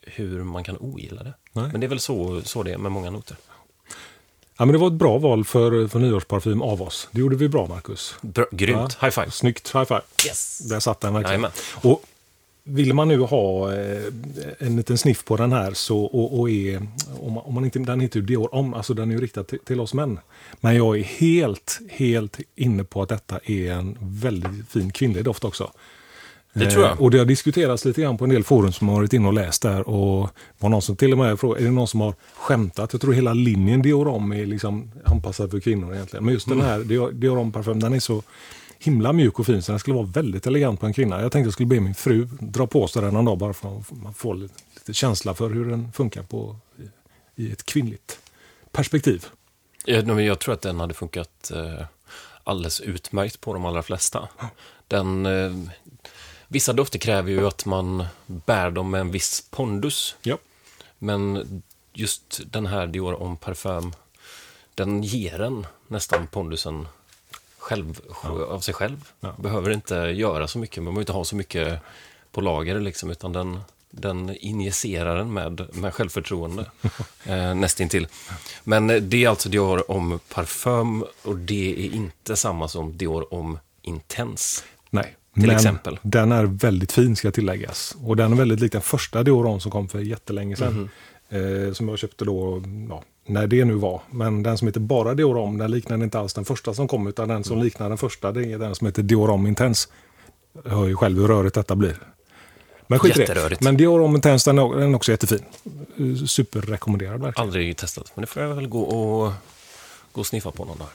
hur 0.00 0.44
man 0.44 0.64
kan 0.64 0.76
ogilla 0.76 1.22
det. 1.22 1.34
Nej. 1.52 1.68
Men 1.72 1.80
det 1.80 1.86
är 1.86 1.88
väl 1.88 2.00
så, 2.00 2.42
så 2.42 2.62
det 2.62 2.72
är 2.72 2.78
med 2.78 2.92
många 2.92 3.10
noter. 3.10 3.36
Ja, 4.58 4.64
men 4.64 4.72
det 4.72 4.78
var 4.78 4.86
ett 4.86 4.92
bra 4.92 5.18
val 5.18 5.44
för, 5.44 5.88
för 5.88 5.98
nyårsparfym 5.98 6.62
av 6.62 6.82
oss. 6.82 7.08
Det 7.10 7.20
gjorde 7.20 7.36
vi 7.36 7.48
bra, 7.48 7.66
Marcus. 7.66 8.14
Bra, 8.20 8.44
grymt. 8.50 8.96
Ja, 9.00 9.06
high 9.06 9.14
five. 9.14 9.30
Snyggt. 9.30 9.74
High 9.74 9.84
five. 9.84 10.00
Yes. 10.26 10.58
Där 10.58 10.80
satt 10.80 11.00
den 11.00 11.14
verkligen. 11.14 11.46
Och 11.74 12.02
vill 12.68 12.94
man 12.94 13.08
nu 13.08 13.20
ha 13.20 13.74
eh, 13.74 14.02
en 14.58 14.76
liten 14.76 14.98
sniff 14.98 15.24
på 15.24 15.36
den 15.36 15.52
här 15.52 15.72
så, 15.72 16.04
och, 16.04 16.40
och 16.40 16.50
är, 16.50 16.86
om 17.20 17.32
man, 17.32 17.44
om 17.44 17.54
man 17.54 17.64
inte, 17.64 17.78
den 17.78 18.00
heter 18.00 18.20
ju 18.20 18.26
Dior 18.26 18.54
om, 18.54 18.74
alltså 18.74 18.94
den 18.94 19.10
är 19.10 19.14
ju 19.14 19.20
riktad 19.20 19.44
till, 19.44 19.58
till, 19.58 19.80
oss 19.80 19.94
män. 19.94 20.18
Men 20.60 20.76
jag 20.76 20.98
är 20.98 21.02
helt, 21.02 21.80
helt 21.90 22.38
inne 22.54 22.84
på 22.84 23.02
att 23.02 23.08
detta 23.08 23.38
är 23.44 23.72
en 23.72 23.98
väldigt 24.00 24.68
fin 24.68 24.92
kvinnlig 24.92 25.24
doft 25.24 25.44
också. 25.44 25.72
Det 26.58 26.70
tror 26.70 26.84
jag. 26.84 26.92
Eh, 26.92 27.00
och 27.00 27.10
det 27.10 27.18
har 27.18 27.24
diskuterats 27.24 27.84
lite 27.84 28.00
grann 28.00 28.18
på 28.18 28.24
en 28.24 28.30
del 28.30 28.44
forum 28.44 28.72
som 28.72 28.88
har 28.88 28.96
varit 28.96 29.12
inne 29.12 29.26
och 29.28 29.34
läst 29.34 29.62
där. 29.62 29.88
Och 29.88 30.30
var 30.58 30.68
någon 30.68 30.82
som 30.82 30.96
till 30.96 31.12
och 31.12 31.18
med 31.18 31.40
frågade, 31.40 31.62
är 31.62 31.64
det 31.64 31.70
någon 31.70 31.88
som 31.88 32.00
har 32.00 32.14
skämtat? 32.34 32.92
Jag 32.92 33.00
tror 33.00 33.12
hela 33.12 33.34
linjen 33.34 33.82
Diorom 33.82 34.32
är 34.32 34.46
liksom 34.46 34.90
anpassad 35.04 35.50
för 35.50 35.60
kvinnor 35.60 35.94
egentligen. 35.94 36.24
Men 36.24 36.34
just 36.34 36.46
mm. 36.46 36.58
den 36.58 36.66
här 36.66 37.12
Diorom 37.12 37.52
parfym, 37.52 37.80
den 37.80 37.92
är 37.92 38.00
så 38.00 38.22
himla 38.78 39.12
mjuk 39.12 39.38
och 39.38 39.46
fin 39.46 39.62
så 39.62 39.72
den 39.72 39.78
skulle 39.78 39.96
vara 39.96 40.06
väldigt 40.06 40.46
elegant 40.46 40.80
på 40.80 40.86
en 40.86 40.92
kvinna. 40.92 41.22
Jag 41.22 41.32
tänkte 41.32 41.46
jag 41.46 41.52
skulle 41.52 41.66
be 41.66 41.80
min 41.80 41.94
fru 41.94 42.28
dra 42.40 42.66
på 42.66 42.88
sig 42.88 43.02
den 43.02 43.14
någon 43.14 43.24
dag 43.24 43.38
bara 43.38 43.52
för 43.52 43.78
att 43.78 43.90
man 44.02 44.14
får 44.14 44.34
lite, 44.34 44.54
lite 44.74 44.94
känsla 44.94 45.34
för 45.34 45.50
hur 45.50 45.70
den 45.70 45.92
funkar 45.92 46.22
på, 46.22 46.56
i, 47.36 47.42
i 47.44 47.52
ett 47.52 47.66
kvinnligt 47.66 48.18
perspektiv. 48.72 49.26
Jag, 49.84 50.20
jag 50.20 50.38
tror 50.38 50.54
att 50.54 50.62
den 50.62 50.80
hade 50.80 50.94
funkat 50.94 51.50
eh, 51.54 51.86
alldeles 52.44 52.80
utmärkt 52.80 53.40
på 53.40 53.52
de 53.52 53.64
allra 53.64 53.82
flesta. 53.82 54.28
Den, 54.88 55.26
eh, 55.26 55.52
Vissa 56.48 56.72
dofter 56.72 56.98
kräver 56.98 57.30
ju 57.30 57.46
att 57.46 57.66
man 57.66 58.06
bär 58.26 58.70
dem 58.70 58.90
med 58.90 59.00
en 59.00 59.10
viss 59.10 59.44
pondus. 59.50 60.16
Ja. 60.22 60.38
Men 60.98 61.62
just 61.92 62.40
den 62.46 62.66
här 62.66 62.86
Dior 62.86 63.22
om 63.22 63.36
parfum, 63.36 63.94
den 64.74 65.02
ger 65.02 65.40
en 65.40 65.66
nästan 65.88 66.26
pondusen 66.26 66.88
själv, 67.58 68.00
ja. 68.22 68.28
av 68.28 68.60
sig 68.60 68.74
själv. 68.74 69.08
Ja. 69.20 69.34
Behöver 69.38 69.70
inte 69.70 69.94
göra 69.94 70.48
så 70.48 70.58
mycket, 70.58 70.82
man 70.82 70.84
behöver 70.84 71.02
inte 71.02 71.12
ha 71.12 71.24
så 71.24 71.36
mycket 71.36 71.80
på 72.32 72.40
lager, 72.40 72.80
liksom, 72.80 73.10
utan 73.10 73.32
den, 73.32 73.60
den 73.90 74.36
injicerar 74.36 75.16
en 75.16 75.32
med, 75.32 75.68
med 75.72 75.94
självförtroende, 75.94 76.70
eh, 77.24 77.54
nästintill. 77.54 78.08
Men 78.64 79.08
det 79.10 79.24
är 79.24 79.28
alltså 79.28 79.48
Dior 79.48 79.90
om 79.90 80.20
parfum 80.28 81.04
och 81.22 81.36
det 81.36 81.86
är 81.86 81.94
inte 81.94 82.36
samma 82.36 82.68
som 82.68 82.96
Dior 82.96 83.34
om 83.34 83.58
intens. 83.82 84.64
Nej. 84.90 85.16
Till 85.36 85.46
Men 85.46 85.56
exempel. 85.56 85.98
den 86.02 86.32
är 86.32 86.44
väldigt 86.44 86.92
fin 86.92 87.16
ska 87.16 87.30
tilläggas. 87.30 87.96
Och 88.02 88.16
den 88.16 88.32
är 88.32 88.36
väldigt 88.36 88.60
lik 88.60 88.72
den 88.72 88.80
första 88.80 89.22
Dioron 89.22 89.60
som 89.60 89.70
kom 89.70 89.88
för 89.88 89.98
jättelänge 89.98 90.56
sedan. 90.56 90.88
Mm. 91.30 91.66
Eh, 91.66 91.72
som 91.72 91.88
jag 91.88 91.98
köpte 91.98 92.24
då, 92.24 92.62
ja, 92.88 93.02
när 93.26 93.46
det 93.46 93.64
nu 93.64 93.74
var. 93.74 94.00
Men 94.10 94.42
den 94.42 94.58
som 94.58 94.68
heter 94.68 94.80
bara 94.80 95.14
Diorom, 95.14 95.58
den 95.58 95.70
liknar 95.70 96.02
inte 96.02 96.18
alls 96.18 96.34
den 96.34 96.44
första 96.44 96.74
som 96.74 96.88
kom, 96.88 97.06
utan 97.06 97.28
den 97.28 97.44
som 97.44 97.52
mm. 97.52 97.64
liknar 97.64 97.88
den 97.88 97.98
första, 97.98 98.32
det 98.32 98.52
är 98.52 98.58
den 98.58 98.74
som 98.74 98.86
heter 98.86 99.02
Diorom 99.02 99.46
Intense. 99.46 99.88
Jag 100.64 100.70
hör 100.70 100.86
ju 100.86 100.96
själv 100.96 101.20
hur 101.20 101.28
rörigt 101.28 101.54
detta 101.54 101.76
blir. 101.76 101.96
Men 102.86 102.98
skit 102.98 103.16
det. 103.16 103.60
Men 103.60 103.76
Diorom 103.76 104.14
Intense, 104.14 104.52
den 104.52 104.58
är, 104.58 104.94
också 104.94 105.10
jättefin. 105.10 105.44
Superrekommenderad 106.26 107.22
verkligen. 107.22 107.46
Aldrig 107.48 107.76
testat, 107.76 108.12
men 108.14 108.20
det 108.20 108.26
får 108.26 108.42
jag 108.42 108.54
väl 108.54 108.68
gå 108.68 108.82
och, 108.82 109.32
gå 110.12 110.20
och 110.20 110.26
sniffa 110.26 110.50
på 110.50 110.64
någon 110.64 110.78
dag. 110.78 110.88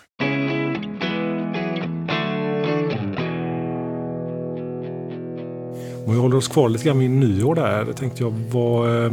Om 6.06 6.14
vi 6.14 6.20
håller 6.20 6.38
oss 6.38 6.48
kvar 6.48 6.70
lite 6.70 6.84
grann 6.84 7.00
vid 7.00 7.10
nyår 7.10 7.56
där, 7.56 7.94
tänkte 7.94 8.24
jag 8.24 8.32
vad, 8.32 9.06
eh, 9.06 9.12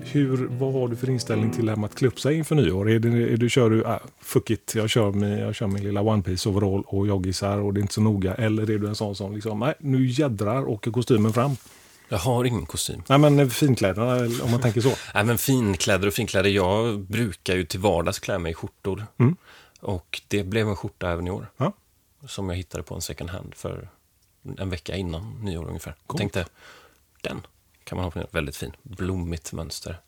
hur, 0.00 0.48
vad 0.50 0.72
har 0.72 0.88
du 0.88 0.96
för 0.96 1.10
inställning 1.10 1.50
till 1.50 1.66
det 1.66 1.72
här 1.72 1.76
med 1.76 1.84
att 1.84 1.94
klä 1.94 2.08
upp 2.08 2.20
sig 2.20 2.36
inför 2.36 2.54
nyår? 2.54 2.90
Är 2.90 2.98
det, 2.98 3.08
är 3.08 3.36
du, 3.36 3.50
kör 3.50 3.70
du, 3.70 3.84
ah, 3.86 4.00
fuck 4.20 4.50
it, 4.50 4.72
jag 4.76 4.90
kör, 4.90 5.12
med, 5.12 5.40
jag 5.40 5.54
kör 5.54 5.66
min 5.66 5.84
lilla 5.84 6.00
One 6.00 6.22
Piece 6.22 6.48
overall 6.48 6.82
och 6.86 7.06
joggisar 7.06 7.58
och 7.58 7.74
det 7.74 7.80
är 7.80 7.82
inte 7.82 7.94
så 7.94 8.00
noga. 8.00 8.34
Eller 8.34 8.70
är 8.70 8.78
du 8.78 8.88
en 8.88 8.94
sån 8.94 9.14
som 9.14 9.34
liksom, 9.34 9.58
nej, 9.58 9.74
nu 9.78 10.06
jädrar 10.06 10.68
åker 10.68 10.90
kostymen 10.90 11.32
fram. 11.32 11.56
Jag 12.08 12.18
har 12.18 12.44
ingen 12.44 12.66
kostym. 12.66 13.02
Nej, 13.08 13.18
men 13.18 13.50
finkläderna, 13.50 14.16
om 14.44 14.50
man 14.50 14.60
tänker 14.60 14.80
så. 14.80 14.92
Nej, 15.14 15.24
men 15.24 15.38
finkläder 15.38 16.06
och 16.06 16.14
finkläder. 16.14 16.50
Jag 16.50 17.00
brukar 17.00 17.54
ju 17.54 17.64
till 17.64 17.80
vardags 17.80 18.18
klä 18.18 18.38
mig 18.38 18.50
i 18.50 18.54
skjortor. 18.54 19.06
Mm. 19.18 19.36
Och 19.80 20.20
det 20.28 20.44
blev 20.44 20.68
en 20.68 20.76
skjorta 20.76 21.10
även 21.10 21.26
i 21.26 21.30
år. 21.30 21.46
Ja. 21.56 21.72
Som 22.26 22.48
jag 22.48 22.56
hittade 22.56 22.82
på 22.84 22.94
en 22.94 23.00
second 23.00 23.30
hand 23.30 23.54
för 23.54 23.88
en 24.58 24.70
vecka 24.70 24.96
innan 24.96 25.40
nyår 25.42 25.68
ungefär. 25.68 25.94
Cool. 26.06 26.18
Tänkte, 26.18 26.46
den 27.22 27.46
kan 27.84 27.96
man 27.96 28.04
ha 28.04 28.10
på 28.10 28.26
väldigt 28.30 28.56
fin. 28.56 28.72
Blommigt 28.82 29.52
mönster. 29.52 30.00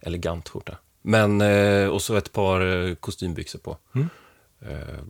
Elegant 0.00 0.48
skjorta. 0.48 0.78
Men, 1.02 1.40
eh, 1.40 1.88
och 1.88 2.02
så 2.02 2.16
ett 2.16 2.32
par 2.32 2.60
eh, 2.60 2.94
kostymbyxor 2.94 3.58
på. 3.58 3.76
Mm. 3.94 4.08
Eh, 4.60 5.00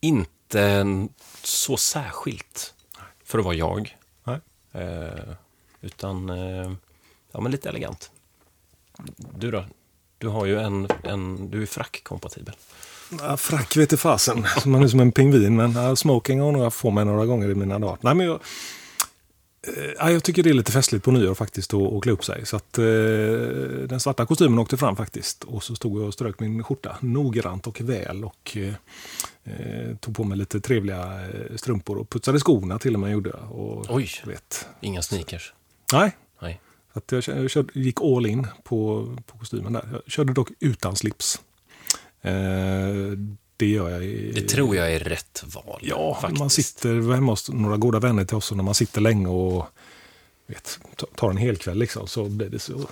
inte 0.00 0.86
så 1.42 1.76
särskilt 1.76 2.74
för 3.24 3.38
att 3.38 3.44
vara 3.44 3.54
jag. 3.54 3.96
Eh, 4.72 5.34
utan, 5.80 6.28
ja 7.32 7.40
men 7.40 7.52
lite 7.52 7.68
elegant. 7.68 8.10
Du 9.16 9.50
då? 9.50 9.64
Du 10.18 10.28
har 10.28 10.46
ju 10.46 10.60
en, 10.60 10.88
en 11.02 11.50
du 11.50 11.62
är 11.62 11.66
frackkompatibel. 11.66 12.54
Ja, 13.18 13.36
frack 13.36 13.76
vet 13.76 14.00
fasen. 14.00 14.46
Man 14.66 14.82
är 14.82 14.88
som 14.88 15.00
en 15.00 15.12
pingvin, 15.12 15.56
men 15.56 15.72
ja, 15.72 15.96
smoking 15.96 16.40
har 16.40 16.62
jag 16.62 16.74
fått 16.74 16.94
mig 16.94 17.04
några 17.04 17.26
gånger 17.26 17.50
i 17.50 17.54
mina 17.54 17.78
dagar. 17.78 17.98
Nej, 18.00 18.14
men 18.14 18.26
jag, 18.26 18.40
eh, 20.00 20.10
jag 20.12 20.24
tycker 20.24 20.42
det 20.42 20.50
är 20.50 20.54
lite 20.54 20.72
festligt 20.72 21.04
på 21.04 21.10
nyår 21.10 21.34
faktiskt 21.34 21.74
att, 21.74 21.92
att 21.92 22.02
klä 22.02 22.12
upp 22.12 22.24
sig. 22.24 22.46
Så 22.46 22.56
att, 22.56 22.78
eh, 22.78 22.84
den 23.88 24.00
svarta 24.00 24.26
kostymen 24.26 24.58
åkte 24.58 24.76
fram 24.76 24.96
faktiskt. 24.96 25.44
Och 25.44 25.62
så 25.62 25.74
stod 25.74 26.00
jag 26.00 26.06
och 26.06 26.14
strök 26.14 26.40
min 26.40 26.64
skjorta 26.64 26.96
noggrant 27.00 27.66
och 27.66 27.80
väl. 27.80 28.24
Och 28.24 28.56
eh, 28.56 28.74
eh 29.44 29.96
tog 29.96 30.16
på 30.16 30.24
mig 30.24 30.38
lite 30.38 30.60
trevliga 30.60 31.28
eh, 31.28 31.56
strumpor 31.56 31.98
och 31.98 32.10
putsade 32.10 32.40
skorna 32.40 32.78
till 32.78 32.94
och 32.94 33.00
med 33.00 33.12
gjorde 33.12 33.30
jag. 33.30 33.60
Och, 33.60 33.86
Oj, 33.88 34.08
vet. 34.26 34.66
inga 34.80 35.02
sneakers? 35.02 35.52
Nej. 35.92 36.16
Nej. 36.42 36.60
att 36.92 37.12
jag, 37.12 37.22
jag 37.26 37.50
körde, 37.50 37.80
gick 37.80 38.00
all 38.00 38.26
in 38.26 38.46
på, 38.62 39.08
på 39.26 39.38
kostymen 39.38 39.72
där. 39.72 39.88
Jag 39.92 40.12
körde 40.12 40.32
dock 40.32 40.48
utan 40.60 40.96
slips. 40.96 41.40
Eh, 42.22 43.18
det 43.56 43.66
gör 43.66 43.90
jag. 43.90 44.04
I, 44.04 44.32
det 44.32 44.48
tror 44.48 44.76
jag 44.76 44.92
är 44.92 44.98
rätt 44.98 45.44
val. 45.46 45.80
Ja, 45.82 46.18
faktiskt. 46.20 46.38
man 46.38 46.50
sitter 46.50 47.12
hemma 47.12 47.32
hos 47.32 47.50
några 47.50 47.76
goda 47.76 47.98
vänner 47.98 48.24
till 48.24 48.36
oss 48.36 48.50
och 48.50 48.56
när 48.56 48.64
man 48.64 48.74
sitter 48.74 49.00
länge 49.00 49.28
och 49.28 49.66
vet, 50.46 50.78
tar 51.14 51.30
en 51.30 51.36
hel 51.36 51.56
kväll 51.56 51.78
liksom, 51.78 52.06
så 52.06 52.24
blir 52.24 52.48
det 52.48 52.58
så, 52.58 52.88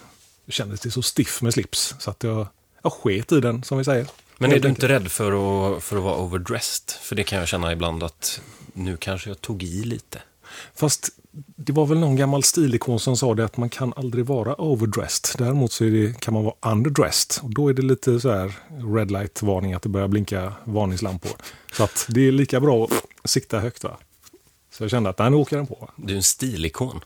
kändes 0.49 0.81
det 0.81 0.91
så 0.91 1.03
stiff 1.03 1.43
med 1.43 1.53
slips. 1.53 1.95
Så 1.99 2.11
att 2.11 2.23
jag, 2.23 2.47
jag 2.83 2.93
sket 2.93 3.33
i 3.33 3.41
den, 3.41 3.63
som 3.63 3.79
vi 3.79 3.85
säger. 3.85 4.07
Men 4.39 4.53
är 4.53 4.61
du 4.61 4.69
inte 4.69 4.89
rädd 4.89 5.11
för 5.11 5.33
att, 5.33 5.83
för 5.83 5.97
att 5.97 6.03
vara 6.03 6.19
overdressed? 6.19 6.91
För 7.01 7.17
det 7.17 7.25
kan 7.25 7.39
jag 7.39 7.49
känna 7.49 7.73
ibland 7.73 8.03
att 8.03 8.41
nu 8.73 8.97
kanske 8.97 9.31
jag 9.31 9.41
tog 9.41 9.63
i 9.63 9.85
lite. 9.85 10.23
Fast 10.75 11.09
det 11.57 11.73
var 11.73 11.87
väl 11.87 11.99
någon 11.99 12.17
gammal 12.17 12.43
stilikon 12.43 13.01
som 13.01 13.17
sa 13.17 13.35
det 13.35 13.45
att 13.45 13.57
man 13.57 13.69
kan 13.69 13.93
aldrig 13.97 14.27
vara 14.27 14.61
overdressed. 14.61 15.39
Däremot 15.39 15.73
så 15.73 15.85
det, 15.85 16.21
kan 16.21 16.35
man 16.35 16.45
vara 16.45 16.55
underdressed. 16.73 17.45
Och 17.45 17.55
då 17.55 17.69
är 17.69 17.73
det 17.73 17.83
lite 17.83 18.21
så 18.21 18.31
här 18.31 18.53
red 18.95 19.11
light 19.11 19.43
varning 19.43 19.75
att 19.75 19.83
det 19.83 19.89
börjar 19.89 20.09
blinka 20.09 20.53
varningslampor. 20.65 21.33
Så 21.73 21.85
att 21.85 22.07
det 22.09 22.29
är 22.29 22.33
lika 22.33 22.61
bra 22.61 22.89
att 23.23 23.31
sikta 23.31 23.61
högt. 23.61 23.85
Va? 23.85 23.97
Så 24.73 24.85
jag 24.85 24.91
kände 24.91 25.11
att 25.11 25.19
nej, 25.19 25.31
nu 25.31 25.37
åker 25.37 25.57
den 25.57 25.67
på. 25.67 25.91
Du 25.97 26.13
är 26.13 26.17
en 26.17 26.23
stilikon. 26.23 27.01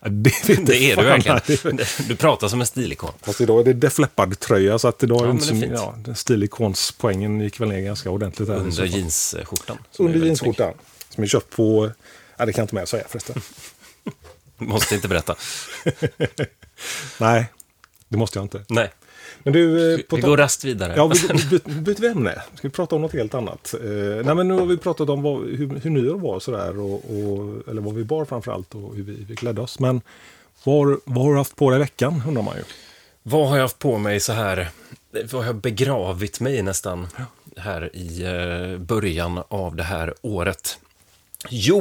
Ja, 0.00 0.08
det, 0.08 0.48
vet 0.48 0.66
det 0.66 0.76
är 0.76 0.96
du 0.96 1.02
verkligen. 1.02 1.78
Du 2.08 2.16
pratar 2.16 2.48
som 2.48 2.60
en 2.60 2.66
stilikon. 2.66 3.10
Fast 3.22 3.40
idag 3.40 3.60
är 3.60 3.64
det 3.64 3.72
Def 3.72 3.98
Leppard-tröja 3.98 4.78
så 4.78 4.88
att 4.88 5.02
idag 5.02 5.20
ja, 5.20 5.22
är 5.22 5.26
det 5.26 5.32
inte 5.32 5.76
så, 5.76 5.94
ja, 6.06 6.14
stilikonspoängen 6.14 7.40
gick 7.40 7.60
väl 7.60 7.68
ner 7.68 7.80
ganska 7.80 8.10
ordentligt. 8.10 8.48
Där, 8.48 8.56
Under 8.56 8.84
jeansskjortan. 8.84 9.78
Under 9.98 10.24
jeansskjortan. 10.26 10.72
Som 11.08 11.24
är 11.24 11.28
köpt 11.28 11.56
på 11.56 11.90
Ja, 12.36 12.46
det 12.46 12.52
kan 12.52 12.62
jag 12.62 12.64
inte 12.64 12.74
med 12.74 12.88
säga 12.88 13.04
förresten. 13.08 13.42
måste 14.56 14.94
inte 14.94 15.08
berätta. 15.08 15.34
Nej, 17.20 17.46
det 18.08 18.16
måste 18.16 18.38
jag 18.38 18.44
inte. 18.44 18.64
Nej. 18.68 18.92
Men 19.42 19.52
du, 19.52 19.94
eh, 19.94 20.00
vi 20.10 20.20
går 20.20 20.36
rast 20.36 20.64
vidare. 20.64 20.94
Ja, 20.96 21.06
vi 21.06 21.58
byter 21.58 22.00
vi 22.00 22.08
ämne. 22.08 22.42
Ska 22.54 22.68
vi 22.68 22.74
prata 22.74 22.96
om 22.96 23.02
något 23.02 23.12
helt 23.12 23.34
annat? 23.34 23.74
Eh, 23.74 24.24
nej, 24.24 24.34
men 24.34 24.48
nu 24.48 24.54
har 24.54 24.66
vi 24.66 24.76
pratat 24.76 25.08
om 25.08 25.22
vad, 25.22 25.44
hur, 25.44 25.80
hur 25.80 25.90
nyår 25.90 26.18
var 26.18 26.40
sådär, 26.40 26.80
och, 26.80 26.94
och, 26.94 27.68
eller 27.68 27.82
vad 27.82 27.94
vi 27.94 28.04
bar 28.04 28.24
framför 28.24 28.52
allt 28.52 28.74
och 28.74 28.94
hur 28.96 29.02
vi, 29.02 29.24
vi 29.28 29.36
klädde 29.36 29.60
oss. 29.60 29.78
Men 29.78 30.00
vad, 30.64 31.00
vad 31.04 31.24
har 31.24 31.32
du 31.32 31.38
haft 31.38 31.56
på 31.56 31.70
dig 31.70 31.76
i 31.76 31.80
veckan, 31.80 32.22
undrar 32.26 32.42
man 32.42 32.56
ju. 32.56 32.62
Vad 33.22 33.48
har 33.48 33.56
jag 33.56 33.64
haft 33.64 33.78
på 33.78 33.98
mig 33.98 34.20
så 34.20 34.32
här? 34.32 34.68
Vad 35.10 35.32
har 35.32 35.44
jag 35.44 35.56
begravit 35.56 36.40
mig 36.40 36.62
nästan 36.62 37.06
här 37.56 37.96
i 37.96 38.22
eh, 38.22 38.78
början 38.78 39.42
av 39.48 39.76
det 39.76 39.82
här 39.82 40.14
året? 40.22 40.78
Jo, 41.48 41.80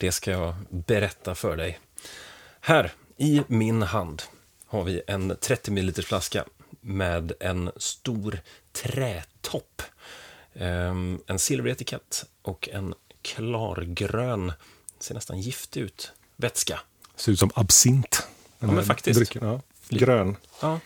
det 0.00 0.12
ska 0.12 0.30
jag 0.30 0.54
berätta 0.70 1.34
för 1.34 1.56
dig. 1.56 1.78
Här, 2.60 2.92
i 3.16 3.42
min 3.46 3.82
hand, 3.82 4.22
har 4.66 4.84
vi 4.84 5.02
en 5.06 5.36
30 5.40 5.70
ml 5.70 5.92
flaska 6.02 6.44
med 6.80 7.32
en 7.40 7.70
stor 7.76 8.40
trätopp. 8.72 9.82
Um, 10.52 11.22
en 11.26 11.38
silveretikett 11.38 12.24
och 12.42 12.68
en 12.68 12.94
klargrön, 13.22 14.52
ser 14.98 15.14
nästan 15.14 15.40
giftig 15.40 15.80
ut, 15.80 16.12
vätska. 16.36 16.80
Ser 17.16 17.32
ut 17.32 17.38
som 17.38 17.50
absint. 17.54 18.28
Ja, 18.58 18.66
men 18.66 18.84
faktiskt. 18.84 19.18
Drycken, 19.18 19.46
ja. 19.48 19.60
Grön. 19.88 20.36
Ja, 20.60 20.80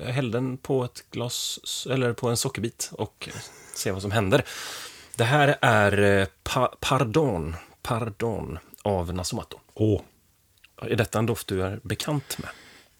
häll 0.00 0.30
den 0.30 0.56
på 0.58 0.84
ett 0.84 1.04
glas, 1.10 1.58
eller 1.90 2.12
på 2.12 2.28
en 2.28 2.36
sockerbit 2.36 2.90
och 2.92 3.28
se 3.74 3.90
vad 3.90 4.02
som 4.02 4.10
händer. 4.10 4.44
Det 5.16 5.24
här 5.24 5.58
är 5.60 6.20
eh, 6.20 6.26
pa 6.42 6.76
Pardon 6.80 7.56
Pardon 7.88 8.58
av 8.82 9.14
Nasumato. 9.14 9.58
Åh. 9.74 10.00
Är 10.82 10.96
detta 10.96 11.18
en 11.18 11.26
doft 11.26 11.46
du 11.48 11.62
är 11.62 11.80
bekant 11.82 12.38
med? 12.38 12.48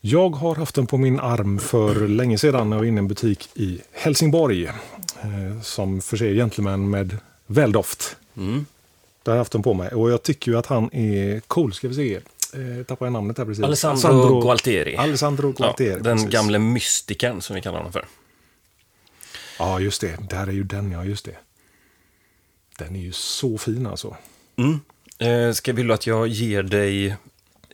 Jag 0.01 0.31
har 0.31 0.55
haft 0.55 0.75
den 0.75 0.87
på 0.87 0.97
min 0.99 1.21
arm 1.21 1.59
för 1.59 2.09
länge 2.09 2.39
sedan 2.39 2.71
när 2.71 2.77
jag 2.77 2.81
var 2.81 2.87
inne 2.87 2.99
i 2.99 2.99
en 2.99 3.09
butik 3.09 3.49
i 3.55 3.81
Helsingborg 3.93 4.67
eh, 4.67 5.61
som 5.63 6.01
förser 6.01 6.35
gentlemän 6.35 6.91
med 6.91 7.17
väldoft. 7.47 8.17
Mm. 8.37 8.67
Där 9.23 9.33
har 9.33 9.37
jag 9.37 9.41
haft 9.41 9.53
den 9.53 9.63
på 9.63 9.75
mig 9.75 9.89
och 9.89 10.11
jag 10.11 10.23
tycker 10.23 10.53
ju 10.53 10.59
att 10.59 10.67
han 10.67 10.95
är 10.95 11.41
cool. 11.41 11.73
Ska 11.73 11.89
vi 11.89 11.95
se. 11.95 12.15
Eh, 12.15 12.85
tappar 12.85 13.07
jag 13.07 13.13
namnet 13.13 13.39
här 13.39 13.45
precis. 13.45 13.65
Alessandro, 13.65 14.09
Alessandro 14.09 14.41
Gualtieri. 14.41 14.97
Alessandro 14.97 15.53
Gualtieri. 15.53 15.91
Ja, 15.91 16.03
den 16.03 16.17
precis. 16.17 16.33
gamle 16.33 16.59
mystikern 16.59 17.41
som 17.41 17.57
vi 17.57 17.63
kallar 17.63 17.79
honom 17.79 17.93
för. 17.93 18.07
Ja, 19.59 19.81
just 19.81 20.01
det. 20.01 20.33
Här 20.33 20.47
är 20.47 20.53
ju 20.53 20.65
den, 20.65 20.93
ja. 20.93 21.05
Just 21.05 21.25
det. 21.25 21.37
Den 22.79 22.97
är 22.97 23.01
ju 23.01 23.13
så 23.13 23.59
fin 23.59 23.87
alltså. 23.87 24.17
Mm. 24.59 24.81
Eh, 25.19 25.53
ska 25.53 25.73
vill 25.73 25.87
du 25.87 25.95
att 25.95 26.07
jag 26.07 26.29
ger 26.29 26.63
dig 26.63 27.17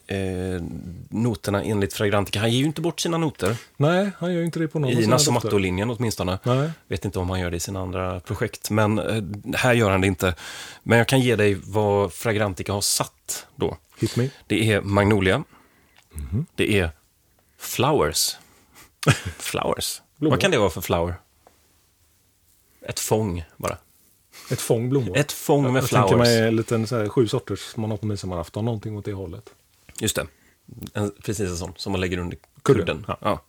eh, 0.07 0.63
noterna 1.09 1.63
enligt 1.63 1.93
Fragrantica? 1.93 2.41
Han 2.41 2.51
ger 2.51 2.59
ju 2.59 2.65
inte 2.65 2.81
bort 2.81 3.01
sina 3.01 3.19
noter. 3.19 3.57
Nej, 3.77 4.11
han 4.19 4.35
gör 4.35 4.43
inte 4.43 4.59
det 4.59 4.69
på 4.69 4.79
någon 4.79 4.91
I 4.91 5.07
Nasomatto-linjen 5.07 5.91
åtminstone. 5.91 6.39
Nej. 6.43 6.71
Vet 6.89 7.05
inte 7.05 7.19
om 7.19 7.31
han 7.31 7.41
gör 7.41 7.51
det 7.51 7.57
i 7.57 7.61
sina 7.61 7.81
andra 7.81 8.21
projekt, 8.21 8.71
men 8.71 8.99
eh, 8.99 9.23
här 9.57 9.75
gör 9.75 9.91
han 9.91 10.01
det 10.01 10.07
inte. 10.07 10.35
Men 10.83 10.99
jag 10.99 11.09
kan 11.09 11.21
ge 11.21 11.37
dig 11.37 11.57
vad 11.65 12.13
Fragrantica 12.13 12.73
har 12.73 12.81
satt 12.81 13.47
då. 13.57 13.77
Hit 13.99 14.17
me. 14.17 14.29
Det 14.47 14.73
är 14.73 14.81
Magnolia. 14.81 15.35
Mm 15.35 16.29
-hmm. 16.31 16.45
Det 16.55 16.79
är 16.79 16.91
Flowers. 17.59 18.37
flowers. 19.39 20.03
Vad 20.17 20.41
kan 20.41 20.51
det 20.51 20.59
vara 20.59 20.71
för 20.71 20.81
flower? 20.81 21.15
Ett 22.89 23.01
fång 23.01 23.45
bara. 23.57 23.79
Ett 24.51 24.61
fång 24.61 24.89
blommor. 24.89 25.17
Ett 25.17 25.33
fång 25.33 25.73
med 25.73 25.83
jag 25.83 25.89
flowers. 25.89 25.93
Jag 25.93 26.09
tänker 26.09 26.17
mig 26.17 26.49
en 26.49 26.57
liten 26.57 26.87
så 26.87 26.97
här, 26.97 27.09
sju 27.09 27.29
sorters 27.29 27.77
man 27.77 27.91
har 27.91 27.97
på 27.97 28.07
midsommarafton, 28.07 28.65
någonting 28.65 28.97
åt 28.97 29.05
det 29.05 29.13
hållet. 29.13 29.51
Just 30.01 30.17
det. 30.17 30.27
En, 30.95 31.13
precis 31.23 31.51
en 31.51 31.57
sån 31.57 31.73
som 31.77 31.93
man 31.93 32.01
lägger 32.01 32.19
under 32.19 32.39
kudden. 32.63 33.05
Ja. 33.09 33.19
Ja. 33.21 33.43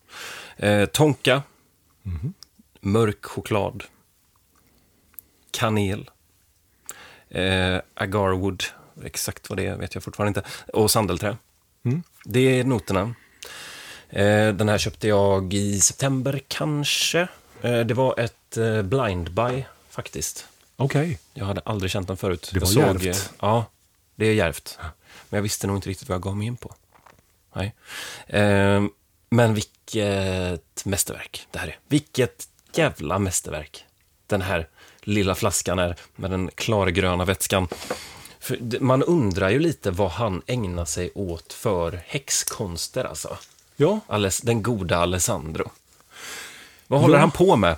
Eh, 0.68 0.86
tonka. 0.86 1.44
Mm 2.06 2.18
-hmm. 2.18 2.34
Mörk 2.80 3.26
choklad. 3.26 3.84
Kanel. 5.52 6.10
Eh, 7.30 7.80
agarwood. 7.94 8.64
Exakt 9.04 9.50
vad 9.50 9.58
det 9.58 9.66
är 9.66 9.78
vet 9.78 9.96
jag 9.96 10.04
fortfarande 10.04 10.40
inte. 10.40 10.50
Och 10.74 10.92
sandelträ. 10.92 11.38
Mm. 11.84 12.04
Det 12.24 12.60
är 12.60 12.64
noterna. 12.64 13.16
Eh, 14.10 14.54
den 14.54 14.70
här 14.70 14.78
köpte 14.78 15.08
jag 15.08 15.54
i 15.54 15.80
september 15.80 16.42
kanske. 16.48 17.28
Eh, 17.62 17.80
det 17.80 17.94
var 17.94 18.20
ett 18.20 18.58
eh, 18.58 18.82
blind 18.82 19.32
buy 19.32 19.64
faktiskt. 19.90 20.48
Okej. 20.76 21.02
Okay. 21.02 21.18
Jag 21.34 21.46
hade 21.46 21.62
aldrig 21.66 21.92
känt 21.92 22.08
den 22.08 22.18
förut. 22.18 22.50
Det 22.54 22.60
var 22.60 22.68
såg, 22.68 23.04
djärvt. 23.04 23.34
Ja, 23.40 23.66
det 24.16 24.26
är 24.26 24.34
djärvt. 24.34 24.78
Men 25.30 25.38
jag 25.38 25.42
visste 25.42 25.68
nog 25.68 25.76
inte 25.78 25.90
riktigt 25.90 26.10
vad 26.10 26.16
jag 26.16 26.22
gav 26.22 26.38
mig 26.38 26.48
in 26.48 26.58
på. 26.58 26.76
Nej. 27.54 27.74
Eh, 28.28 28.84
men 29.30 29.54
vilket 29.54 30.86
mästerverk 30.86 31.48
det 31.52 31.60
här 31.60 31.68
är. 31.68 31.80
Vilket 31.88 32.48
jävla 32.74 33.20
mästerverk. 33.20 33.86
Den 34.28 34.42
här 34.42 34.68
lilla 35.02 35.36
flaskan 35.36 35.80
är 35.80 35.96
med 36.16 36.32
den 36.32 36.50
klargröna 36.56 37.26
vätskan. 37.26 37.68
För 38.40 38.80
man 38.80 39.04
undrar 39.04 39.50
ju 39.50 39.60
lite 39.60 39.92
vad 39.92 40.12
han 40.12 40.42
ägnar 40.48 40.86
sig 40.86 41.12
åt 41.16 41.54
för 41.54 42.02
häxkonster 42.06 43.04
alltså. 43.04 43.38
Ja. 43.76 44.00
Den 44.44 44.64
goda 44.64 44.98
Alessandro. 44.98 45.72
Vad 46.88 47.02
håller 47.02 47.16
ja. 47.16 47.20
han 47.20 47.32
på 47.32 47.56
med? 47.56 47.76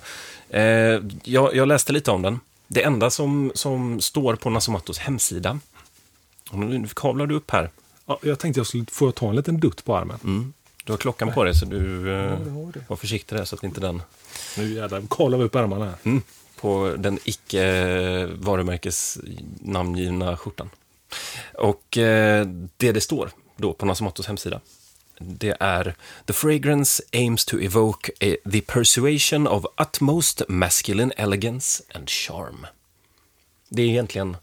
Eh, 0.50 1.02
jag, 1.22 1.54
jag, 1.56 1.68
läste 1.68 1.92
lite 1.92 2.10
om 2.10 2.22
den. 2.22 2.40
Det 2.68 2.82
enda 2.82 3.10
som, 3.10 3.52
som 3.54 4.00
står 4.00 4.34
på 4.34 4.50
Nasomatos 4.50 4.98
hemsida, 4.98 5.58
nu 6.52 6.88
kavlar 6.96 7.26
du 7.26 7.34
upp 7.34 7.50
här. 7.50 7.70
Ja, 8.06 8.18
jag 8.22 8.38
tänkte 8.38 8.60
jag 8.60 8.66
skulle 8.66 8.86
få 8.90 9.12
ta 9.12 9.28
en 9.28 9.36
liten 9.36 9.60
dutt 9.60 9.84
på 9.84 9.96
armen. 9.96 10.18
Mm. 10.24 10.52
Du 10.84 10.92
har 10.92 10.98
klockan 10.98 11.32
på 11.32 11.44
dig 11.44 11.54
så 11.54 11.64
du 11.64 12.14
eh, 12.14 12.38
var 12.88 12.96
försiktig 12.96 13.38
där 13.38 13.44
så 13.44 13.56
att 13.56 13.64
inte 13.64 13.80
den... 13.80 14.02
Nu 14.56 14.74
jävlar 14.74 15.02
kavlar 15.10 15.38
vi 15.38 15.44
upp 15.44 15.56
armarna 15.56 15.84
här. 15.84 15.94
Mm. 16.02 16.22
På 16.60 16.94
den 16.98 17.18
icke 17.24 18.26
varumärkes 18.26 19.18
namngivna 19.60 20.36
skjortan. 20.36 20.70
Och 21.54 21.98
eh, 21.98 22.46
det 22.76 22.92
det 22.92 23.00
står 23.00 23.30
då 23.56 23.72
på 23.72 23.86
Nasomatos 23.86 24.26
hemsida, 24.26 24.60
det 25.18 25.56
är 25.60 25.94
The 26.26 26.32
fragrance 26.32 27.02
aims 27.12 27.44
to 27.44 27.60
evoke 27.60 28.12
a, 28.20 28.36
the 28.52 28.60
persuasion 28.60 29.46
of 29.46 29.64
utmost 29.80 30.42
masculine 30.48 31.12
elegance 31.16 31.82
and 31.94 32.10
charm. 32.10 32.66
Det 33.68 33.82
är 33.82 33.86
egentligen 33.86 34.36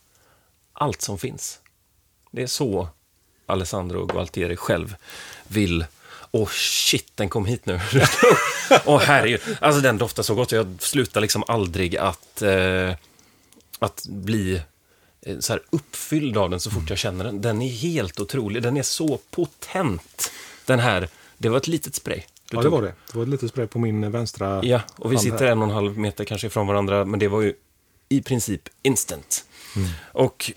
allt 0.73 1.01
som 1.01 1.17
finns. 1.17 1.59
Det 2.31 2.43
är 2.43 2.47
så 2.47 2.89
Alessandro 3.45 4.05
Gualtieri 4.05 4.55
själv 4.55 4.95
vill 5.47 5.85
Åh 6.31 6.43
oh 6.43 6.49
shit, 6.51 7.11
den 7.15 7.29
kom 7.29 7.45
hit 7.45 7.65
nu. 7.65 7.79
Åh 8.85 8.97
oh, 8.97 8.99
herregud. 8.99 9.41
Alltså 9.61 9.81
den 9.81 9.97
doftar 9.97 10.23
så 10.23 10.35
gott. 10.35 10.51
Jag 10.51 10.75
slutar 10.79 11.21
liksom 11.21 11.43
aldrig 11.47 11.97
att, 11.97 12.41
eh, 12.41 12.93
att 13.79 14.05
bli 14.07 14.61
eh, 15.21 15.39
så 15.39 15.53
här 15.53 15.61
uppfylld 15.69 16.37
av 16.37 16.49
den 16.49 16.59
så 16.59 16.71
fort 16.71 16.89
jag 16.89 16.99
känner 16.99 17.23
den. 17.25 17.41
Den 17.41 17.61
är 17.61 17.69
helt 17.69 18.19
otrolig. 18.19 18.63
Den 18.63 18.77
är 18.77 18.83
så 18.83 19.19
potent. 19.31 20.31
Den 20.65 20.79
här, 20.79 21.09
det 21.37 21.49
var 21.49 21.57
ett 21.57 21.67
litet 21.67 21.95
spray. 21.95 22.21
ja, 22.51 22.61
det 22.61 22.69
var 22.69 22.81
det. 22.81 22.93
Det 23.11 23.17
var 23.17 23.23
ett 23.23 23.29
litet 23.29 23.49
spray 23.49 23.67
på 23.67 23.79
min 23.79 24.11
vänstra 24.11 24.63
Ja, 24.63 24.81
och 24.95 25.13
vi 25.13 25.17
sitter 25.17 25.45
en 25.45 25.57
och 25.57 25.67
en 25.67 25.73
halv 25.73 25.97
meter 25.97 26.25
kanske 26.25 26.47
ifrån 26.47 26.67
varandra, 26.67 27.05
men 27.05 27.19
det 27.19 27.27
var 27.27 27.41
ju 27.41 27.53
i 28.09 28.21
princip 28.21 28.69
instant. 28.81 29.45
Mm. 29.75 29.89
Och 30.11 30.51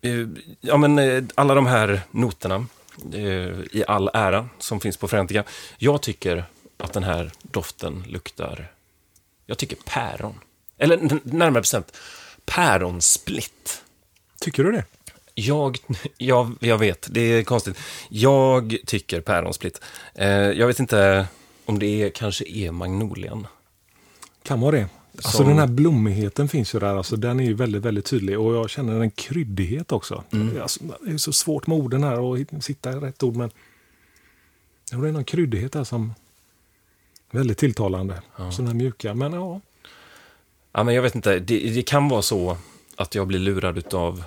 eh, 0.00 0.26
ja, 0.60 0.76
men 0.76 0.98
eh, 0.98 1.24
alla 1.34 1.54
de 1.54 1.66
här 1.66 2.00
noterna 2.10 2.66
eh, 3.14 3.22
i 3.72 3.84
all 3.86 4.10
ära 4.14 4.48
som 4.58 4.80
finns 4.80 4.96
på 4.96 5.08
Frentica. 5.08 5.44
Jag 5.78 6.02
tycker 6.02 6.44
att 6.76 6.92
den 6.92 7.02
här 7.02 7.32
doften 7.42 8.04
luktar, 8.08 8.72
jag 9.46 9.58
tycker 9.58 9.76
päron. 9.84 10.40
Eller 10.78 11.20
närmare 11.22 11.60
bestämt, 11.60 11.96
päronsplitt. 12.44 13.82
Tycker 14.40 14.64
du 14.64 14.72
det? 14.72 14.84
Jag, 15.38 15.78
jag, 16.16 16.56
jag 16.60 16.78
vet, 16.78 17.08
det 17.10 17.20
är 17.20 17.42
konstigt. 17.42 17.78
Jag 18.08 18.76
tycker 18.86 19.20
päronsplitt. 19.20 19.80
Eh, 20.14 20.28
jag 20.28 20.66
vet 20.66 20.80
inte 20.80 21.26
om 21.64 21.78
det 21.78 22.10
kanske 22.14 22.44
är 22.48 22.70
magnolian. 22.70 23.46
Kan 24.42 24.60
vara 24.60 24.76
det. 24.76 24.88
Alltså 25.16 25.36
Som... 25.36 25.48
den 25.48 25.58
här 25.58 25.66
blommigheten 25.66 26.48
finns 26.48 26.74
ju 26.74 26.78
där, 26.78 26.96
alltså 26.96 27.16
den 27.16 27.40
är 27.40 27.44
ju 27.44 27.54
väldigt, 27.54 27.82
väldigt 27.82 28.04
tydlig 28.04 28.38
och 28.38 28.54
jag 28.54 28.70
känner 28.70 29.00
en 29.00 29.10
kryddighet 29.10 29.92
också. 29.92 30.24
Mm. 30.30 30.62
Alltså, 30.62 30.80
det 31.00 31.10
är 31.10 31.16
så 31.16 31.32
svårt 31.32 31.66
med 31.66 31.78
orden 31.78 32.04
här 32.04 32.20
och 32.20 32.38
sitta 32.60 32.92
i 32.92 32.94
rätt 32.94 33.22
ord 33.22 33.36
men 33.36 33.50
det 34.90 34.96
är 34.96 35.12
någon 35.12 35.24
kryddighet 35.24 35.72
där 35.72 35.84
som 35.84 36.14
är 37.30 37.38
väldigt 37.38 37.58
tilltalande. 37.58 38.22
Ja. 38.36 38.52
Sådana 38.52 38.70
här 38.70 38.76
mjuka, 38.76 39.14
men 39.14 39.32
ja. 39.32 39.60
Ja, 40.72 40.84
men 40.84 40.94
jag 40.94 41.02
vet 41.02 41.14
inte, 41.14 41.38
det, 41.38 41.70
det 41.70 41.82
kan 41.82 42.08
vara 42.08 42.22
så 42.22 42.56
att 42.96 43.14
jag 43.14 43.26
blir 43.26 43.38
lurad 43.38 43.94
av 43.94 44.24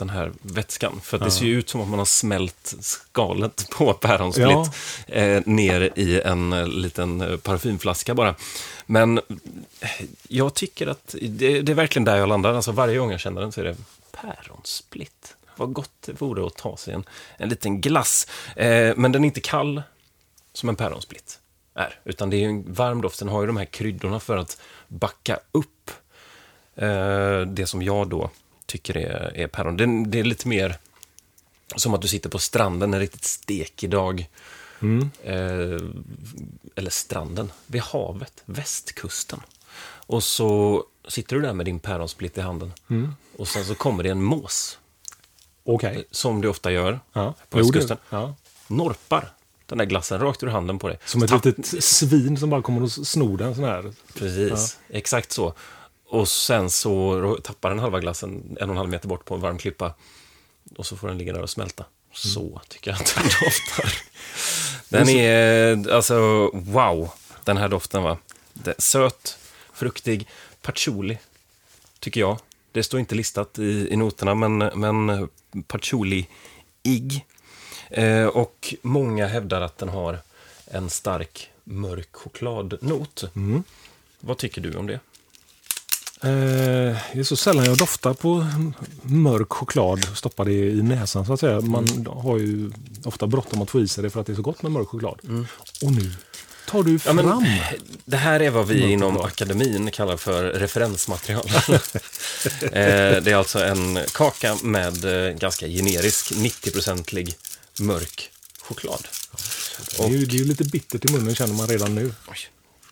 den 0.00 0.10
här 0.10 0.32
vätskan. 0.42 1.00
För 1.02 1.18
ja. 1.18 1.24
det 1.24 1.30
ser 1.30 1.44
ju 1.46 1.58
ut 1.58 1.68
som 1.68 1.80
att 1.80 1.88
man 1.88 1.98
har 1.98 2.06
smält 2.06 2.74
skalet 2.80 3.70
på 3.78 3.92
päronsplitt 3.92 4.48
ja. 5.06 5.14
eh, 5.14 5.42
ner 5.46 5.90
i 5.96 6.20
en 6.20 6.52
eh, 6.52 6.68
liten 6.68 7.20
eh, 7.20 7.36
parfymflaska 7.36 8.14
bara. 8.14 8.34
Men 8.86 9.18
eh, 9.18 9.88
jag 10.28 10.54
tycker 10.54 10.86
att 10.86 11.14
det, 11.22 11.62
det, 11.62 11.72
är 11.72 11.74
verkligen 11.74 12.04
där 12.04 12.16
jag 12.16 12.28
landar. 12.28 12.54
Alltså 12.54 12.72
varje 12.72 12.98
gång 12.98 13.10
jag 13.10 13.20
känner 13.20 13.40
den 13.40 13.52
så 13.52 13.60
är 13.60 13.64
det 13.64 13.76
päronsplitt. 14.12 15.36
Vad 15.56 15.72
gott 15.72 15.92
det 16.00 16.20
vore 16.20 16.46
att 16.46 16.56
ta 16.56 16.76
sig 16.76 16.94
en, 16.94 17.04
en 17.36 17.48
liten 17.48 17.80
glass. 17.80 18.26
Eh, 18.56 18.92
men 18.96 19.12
den 19.12 19.24
är 19.24 19.26
inte 19.26 19.40
kall 19.40 19.82
som 20.52 20.68
en 20.68 20.76
päronsplitt 20.76 21.38
är. 21.74 21.98
Utan 22.04 22.30
det 22.30 22.36
är 22.36 22.48
en 22.48 22.72
varm 22.72 23.00
doft. 23.00 23.18
Den 23.18 23.28
har 23.28 23.40
ju 23.40 23.46
de 23.46 23.56
här 23.56 23.64
kryddorna 23.64 24.20
för 24.20 24.36
att 24.36 24.60
backa 24.88 25.38
upp 25.52 25.90
eh, 26.76 27.40
det 27.40 27.66
som 27.66 27.82
jag 27.82 28.08
då 28.08 28.30
tycker 28.70 28.96
är, 28.96 29.36
är 29.36 29.46
päron. 29.46 29.76
Det, 29.76 30.10
det, 30.10 30.18
är 30.18 30.24
lite 30.24 30.48
mer 30.48 30.76
som 31.76 31.94
att 31.94 32.02
du 32.02 32.08
sitter 32.08 32.30
på 32.30 32.38
stranden 32.38 32.94
en 32.94 33.00
riktigt 33.00 33.24
stekig 33.24 33.90
dag. 33.90 34.28
Mm. 34.80 35.10
Eh, 35.24 35.80
eller 36.74 36.90
stranden, 36.90 37.52
vid 37.66 37.82
havet, 37.82 38.42
västkusten. 38.44 39.40
Och 40.06 40.22
så 40.22 40.84
sitter 41.08 41.36
du 41.36 41.42
där 41.42 41.52
med 41.52 41.66
din 41.66 41.80
päronsplitt 41.80 42.38
i 42.38 42.40
handen. 42.40 42.72
Mm. 42.90 43.14
Och 43.36 43.48
sen 43.48 43.64
så 43.64 43.74
kommer 43.74 44.02
det 44.02 44.10
en 44.10 44.22
mås. 44.22 44.78
Okay. 45.64 46.04
Som 46.10 46.40
det 46.40 46.48
ofta 46.48 46.72
gör 46.72 47.00
ja. 47.12 47.34
på 47.48 47.58
västkusten. 47.58 47.96
Ja. 48.10 48.34
Norpar 48.66 49.32
den 49.66 49.78
där 49.78 49.84
glassen 49.84 50.20
rakt 50.20 50.42
ur 50.42 50.46
handen 50.46 50.78
på 50.78 50.88
dig. 50.88 50.98
Som 51.04 51.22
ett 51.22 51.30
litet 51.30 51.84
svin 51.84 52.38
som 52.38 52.50
bara 52.50 52.62
kommer 52.62 52.82
och 52.82 52.92
snor 52.92 53.38
den 53.38 53.54
sån 53.54 53.64
här. 53.64 53.92
Precis, 54.14 54.78
ja. 54.88 54.96
exakt 54.96 55.32
så. 55.32 55.54
Och 56.10 56.28
sen 56.28 56.70
så 56.70 57.38
tappar 57.42 57.70
den 57.70 57.78
halva 57.78 58.00
glassen 58.00 58.56
en 58.60 58.70
och 58.70 58.74
en 58.74 58.76
halv 58.76 58.90
meter 58.90 59.08
bort 59.08 59.24
på 59.24 59.34
en 59.34 59.40
varm 59.40 59.58
klippa. 59.58 59.94
Och 60.76 60.86
så 60.86 60.96
får 60.96 61.08
den 61.08 61.18
ligga 61.18 61.32
där 61.32 61.42
och 61.42 61.50
smälta. 61.50 61.84
Så 62.12 62.40
mm. 62.40 62.58
tycker 62.68 62.90
jag 62.90 63.00
att 63.00 63.14
den 63.14 63.24
doftar. 63.24 63.92
Den 64.88 65.08
är, 65.08 65.90
alltså, 65.90 66.50
wow, 66.52 67.10
den 67.44 67.56
här 67.56 67.68
doften 67.68 68.02
va. 68.02 68.18
Söt, 68.78 69.38
fruktig, 69.72 70.28
patchouli, 70.62 71.18
tycker 71.98 72.20
jag. 72.20 72.38
Det 72.72 72.82
står 72.82 73.00
inte 73.00 73.14
listat 73.14 73.58
i, 73.58 73.88
i 73.90 73.96
noterna, 73.96 74.34
men, 74.34 74.58
men 74.58 75.28
patchouli-ig. 75.66 77.24
Eh, 77.90 78.26
och 78.26 78.74
många 78.82 79.26
hävdar 79.26 79.60
att 79.60 79.78
den 79.78 79.88
har 79.88 80.18
en 80.66 80.90
stark 80.90 81.50
mörk 81.64 82.12
chokladnot. 82.12 83.24
Mm. 83.36 83.64
Vad 84.20 84.38
tycker 84.38 84.60
du 84.60 84.74
om 84.74 84.86
det? 84.86 85.00
Eh, 86.22 86.96
det 87.12 87.20
är 87.20 87.22
så 87.22 87.36
sällan 87.36 87.64
jag 87.64 87.78
doftar 87.78 88.14
på 88.14 88.46
mörk 89.02 89.52
choklad 89.52 90.04
stoppar 90.16 90.44
det 90.44 90.52
i 90.52 90.82
näsan 90.82 91.26
så 91.26 91.32
att 91.32 91.40
säga. 91.40 91.60
Man 91.60 91.88
mm. 91.88 92.06
har 92.06 92.38
ju 92.38 92.70
ofta 93.04 93.26
bråttom 93.26 93.62
att 93.62 93.70
få 93.70 93.80
i 93.80 93.88
sig 93.88 94.02
det 94.02 94.10
för 94.10 94.20
att 94.20 94.26
det 94.26 94.32
är 94.32 94.36
så 94.36 94.42
gott 94.42 94.62
med 94.62 94.72
mörk 94.72 94.88
choklad. 94.88 95.20
Mm. 95.24 95.46
Och 95.82 95.92
nu 95.92 96.12
tar 96.66 96.82
du 96.82 96.98
fram... 96.98 97.18
Ja, 97.18 97.40
men, 97.40 97.58
det 98.04 98.16
här 98.16 98.40
är 98.40 98.50
vad 98.50 98.66
vi 98.66 98.92
inom 98.92 99.16
akademin 99.20 99.90
kallar 99.90 100.16
för 100.16 100.44
referensmaterial. 100.44 101.48
eh, 102.62 103.22
det 103.22 103.30
är 103.30 103.34
alltså 103.34 103.64
en 103.64 103.98
kaka 104.14 104.56
med 104.62 105.04
eh, 105.04 105.34
ganska 105.34 105.66
generisk 105.66 106.32
90-procentig 106.32 107.34
mörk 107.80 108.30
choklad. 108.60 109.08
det, 109.98 110.04
är 110.04 110.08
ju, 110.08 110.26
det 110.26 110.36
är 110.36 110.38
ju 110.38 110.44
lite 110.44 110.64
bittert 110.64 111.04
i 111.04 111.12
munnen 111.12 111.34
känner 111.34 111.54
man 111.54 111.66
redan 111.66 111.94
nu. 111.94 112.14
Oj, 112.28 112.38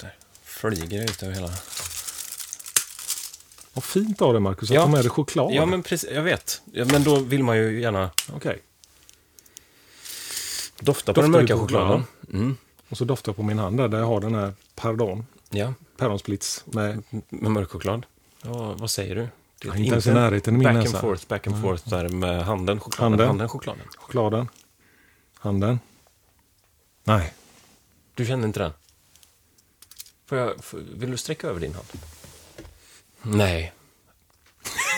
där 0.00 0.14
flyger 0.44 0.98
det 0.98 1.04
ut 1.04 1.22
över 1.22 1.34
hela... 1.34 1.50
Vad 3.78 3.84
fint 3.84 4.22
av 4.22 4.32
dig 4.32 4.42
Marcus, 4.42 4.70
att 4.70 4.74
ja. 4.74 4.82
ta 4.82 4.88
med 4.88 5.04
dig 5.04 5.10
choklad. 5.10 5.52
Ja, 5.52 5.66
men 5.66 5.82
precis, 5.82 6.10
jag 6.10 6.22
vet. 6.22 6.62
Men 6.72 7.04
då 7.04 7.16
vill 7.16 7.44
man 7.44 7.56
ju 7.56 7.80
gärna... 7.80 8.10
Okej. 8.26 8.36
Okay. 8.36 8.58
Dofta 10.80 11.14
på 11.14 11.20
den 11.20 11.30
mörka 11.30 11.56
chokladen. 11.56 12.04
Mm. 12.32 12.56
Och 12.88 12.98
så 12.98 13.04
doftar 13.04 13.30
jag 13.30 13.36
på 13.36 13.42
min 13.42 13.58
hand 13.58 13.76
där, 13.76 13.88
där 13.88 13.98
jag 13.98 14.06
har 14.06 14.20
den 14.20 14.34
här 14.34 14.52
Pardon. 14.74 15.26
Ja. 15.50 15.74
Päronsplits 15.96 16.64
med... 16.66 17.02
Med 17.28 17.50
mörk 17.50 17.70
choklad. 17.70 18.06
Ja, 18.42 18.74
vad 18.78 18.90
säger 18.90 19.14
du? 19.14 19.28
Det 19.62 19.68
är 19.68 19.76
inte 19.76 19.90
ens 19.90 20.06
i 20.06 20.12
närheten 20.12 20.54
i 20.54 20.58
min 20.58 20.64
back 20.64 20.74
näsa. 20.74 20.96
and 20.96 21.00
forth, 21.00 21.28
back 21.28 21.46
and 21.46 21.62
forth 21.62 21.88
där 21.88 22.08
med 22.08 22.44
handen, 22.44 22.80
chokladen, 22.80 23.10
handen. 23.12 23.26
handen, 23.26 23.48
chokladen. 23.48 23.86
Chokladen. 23.96 24.48
Handen. 25.34 25.80
Nej. 27.04 27.34
Du 28.14 28.26
kände 28.26 28.46
inte 28.46 28.60
den? 28.60 28.72
Får 30.26 30.38
jag, 30.38 30.54
vill 30.94 31.10
du 31.10 31.16
sträcka 31.16 31.48
över 31.48 31.60
din 31.60 31.74
hand? 31.74 31.86
Nej. 33.36 33.72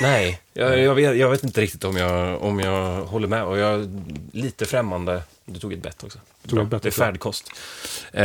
Nej, 0.02 0.40
jag, 0.52 0.78
jag, 0.78 0.94
vet, 0.94 1.16
jag 1.16 1.30
vet 1.30 1.44
inte 1.44 1.60
riktigt 1.60 1.84
om 1.84 1.96
jag, 1.96 2.42
om 2.42 2.60
jag 2.60 3.04
håller 3.04 3.28
med. 3.28 3.44
Och 3.44 3.58
jag 3.58 3.80
är 3.80 4.02
lite 4.32 4.66
främmande. 4.66 5.22
Du 5.44 5.60
tog 5.60 5.72
ett 5.72 5.82
bett 5.82 6.04
också. 6.04 6.18
Tog 6.46 6.58
ett 6.58 6.68
bett 6.68 6.82
det 6.82 6.88
är 6.88 6.90
färdkost. 6.90 7.50
Eh, 8.12 8.24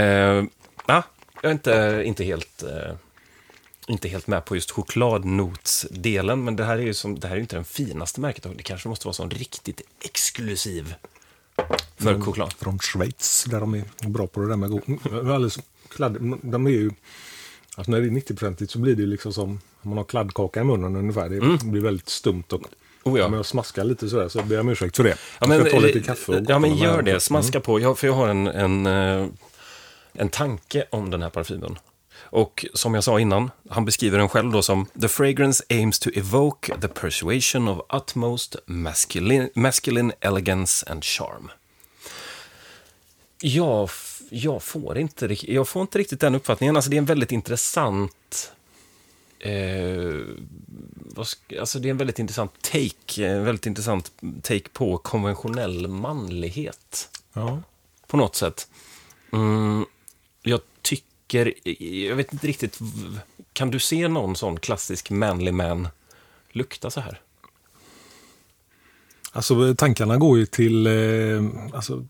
ja, 0.86 1.04
jag 1.42 1.50
är 1.50 1.52
inte, 1.52 2.04
inte 2.06 2.24
helt... 2.24 2.64
Eh, 2.64 2.96
inte 3.88 4.08
helt 4.08 4.28
med 4.28 4.46
på 4.46 4.56
just 4.56 4.72
chokladnotsdelen, 4.72 6.44
men 6.44 6.56
det 6.56 6.66
här 6.66 6.78
är 6.78 6.82
ju 6.82 6.94
som, 6.94 7.20
det 7.20 7.28
här 7.28 7.36
är 7.36 7.40
inte 7.40 7.56
den 7.56 7.66
finaste 7.66 8.22
märket. 8.22 8.48
Det 8.58 8.64
kanske 8.64 8.90
måste 8.90 9.08
vara 9.08 9.14
sån 9.14 9.30
riktigt 9.30 9.82
exklusiv 10.02 10.96
mörk 11.98 12.24
choklad. 12.24 12.54
Från 12.54 12.80
Schweiz, 12.80 13.46
där 13.50 13.60
de 13.60 13.74
är 13.74 14.08
bra 14.08 14.28
på 14.28 14.42
det 14.42 14.48
där 14.48 14.56
med 14.56 14.70
god... 14.70 14.82
Alldeles 15.14 15.60
kladd, 15.90 16.38
de 16.42 16.68
är 16.68 16.72
ju... 16.72 16.92
Alltså 17.76 17.92
när 17.92 18.02
det 18.02 18.08
är 18.08 18.12
90-procentigt 18.12 18.68
så 18.72 18.80
blir 18.80 18.96
det 18.96 19.06
liksom 19.06 19.34
som 19.34 19.50
om 19.50 19.60
man 19.86 19.98
har 19.98 20.06
kladdkaka 20.06 20.62
i 20.62 20.64
munnen 20.64 20.96
ungefär. 20.96 21.30
Det 21.30 21.38
mm. 21.38 21.58
blir 21.64 21.82
väldigt 21.82 22.10
stumt 22.10 22.44
och 22.50 22.62
Oh 23.06 23.20
ja. 23.20 23.26
Om 23.26 23.34
jag 23.34 23.46
smaskar 23.46 23.84
lite 23.84 24.10
sådär 24.10 24.28
så 24.28 24.42
ber 24.44 24.56
jag 24.56 24.62
om 24.62 24.70
ursäkt 24.70 24.96
för 24.96 25.04
det. 25.04 25.18
Ja, 25.40 25.48
men, 25.48 25.58
jag 25.58 25.68
ska 25.68 25.80
ta 25.80 25.86
lite 25.86 26.00
kaffe 26.00 26.32
och 26.32 26.46
Ja, 26.48 26.60
men 26.60 26.76
gör 26.76 27.02
det. 27.02 27.20
Smaska 27.20 27.58
mm. 27.58 27.62
på. 27.62 27.80
Jag, 27.80 28.00
för 28.00 28.08
jag 28.08 28.14
har 28.14 28.28
en, 28.28 28.48
en, 28.48 28.86
eh, 28.86 29.28
en 30.14 30.30
tanke 30.30 30.86
om 30.90 31.10
den 31.10 31.22
här 31.22 31.30
parfymen. 31.30 31.78
Och 32.18 32.66
som 32.74 32.94
jag 32.94 33.04
sa 33.04 33.20
innan, 33.20 33.52
han 33.70 33.86
beskriver 33.86 34.18
den 34.18 34.30
själv 34.30 34.52
då 34.52 34.62
som 34.62 34.86
The 35.02 35.08
fragrance 35.08 35.64
aims 35.70 36.00
to 36.00 36.10
evoke 36.14 36.74
the 36.82 36.88
persuasion 36.88 37.68
of 37.68 37.80
utmost 37.94 38.56
masculine, 38.66 39.50
masculine 39.56 40.12
elegance 40.20 40.86
and 40.90 41.04
charm. 41.04 41.52
Jag, 43.42 43.90
jag, 44.30 44.64
får 44.64 44.98
inte, 44.98 45.52
jag 45.52 45.68
får 45.68 45.82
inte 45.82 46.00
riktigt 46.00 46.20
den 46.20 46.36
uppfattningen. 46.36 46.76
Alltså 46.76 46.90
det 46.90 46.96
är 46.96 46.98
en 46.98 47.06
väldigt 47.06 47.32
intressant 47.32 48.12
Eh, 49.40 50.22
alltså 51.60 51.80
det 51.80 51.88
är 51.88 51.92
en 51.92 51.98
väldigt 51.98 52.20
intressant 52.20 52.52
take, 52.62 53.26
en 53.26 53.46
väldigt 53.46 53.66
intressant 53.66 54.12
take 54.42 54.70
på 54.70 54.98
konventionell 54.98 55.88
manlighet. 55.88 57.10
Ja. 57.34 57.62
På 58.08 58.18
något 58.18 58.36
sätt. 58.36 58.68
Mm, 59.34 59.86
jag 60.42 60.62
tycker, 60.82 61.54
jag 62.08 62.16
vet 62.16 62.34
inte 62.34 62.48
riktigt, 62.48 62.80
kan 63.54 63.72
du 63.72 63.80
se 63.80 64.08
någon 64.08 64.36
sån 64.36 64.60
klassisk 64.60 65.10
manly 65.10 65.52
man 65.52 65.88
lukta 66.52 66.90
så 66.90 67.00
här? 67.00 67.22
Alltså 69.32 69.76
tankarna 69.76 70.18
går 70.18 70.38
ju 70.38 70.46
till, 70.46 70.88
eh, 70.88 71.44
alltså, 71.74 72.06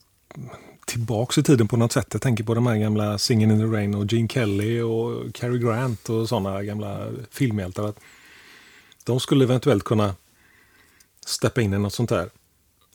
tillbaks 0.85 1.37
i 1.37 1.43
tiden 1.43 1.67
på 1.67 1.77
något 1.77 1.91
sätt. 1.91 2.07
Jag 2.11 2.21
tänker 2.21 2.43
på 2.43 2.53
de 2.53 2.67
här 2.67 2.75
gamla 2.75 3.17
Singin' 3.17 3.51
in 3.51 3.59
the 3.59 3.77
Rain 3.77 3.95
och 3.95 4.13
Gene 4.13 4.27
Kelly 4.27 4.81
och 4.81 5.35
Cary 5.35 5.59
Grant 5.59 6.09
och 6.09 6.29
sådana 6.29 6.63
gamla 6.63 7.07
filmhjältar. 7.31 7.93
de 9.03 9.19
skulle 9.19 9.43
eventuellt 9.43 9.83
kunna 9.83 10.15
steppa 11.25 11.61
in 11.61 11.73
i 11.73 11.77
något 11.77 11.93
sånt 11.93 12.09
där. 12.09 12.29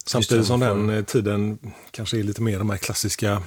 Samtidigt 0.06 0.46
som 0.46 0.60
den 0.60 0.90
eh, 0.90 1.04
tiden 1.04 1.58
kanske 1.90 2.18
är 2.18 2.22
lite 2.22 2.42
mer 2.42 2.58
de 2.58 2.70
här 2.70 2.76
klassiska 2.76 3.42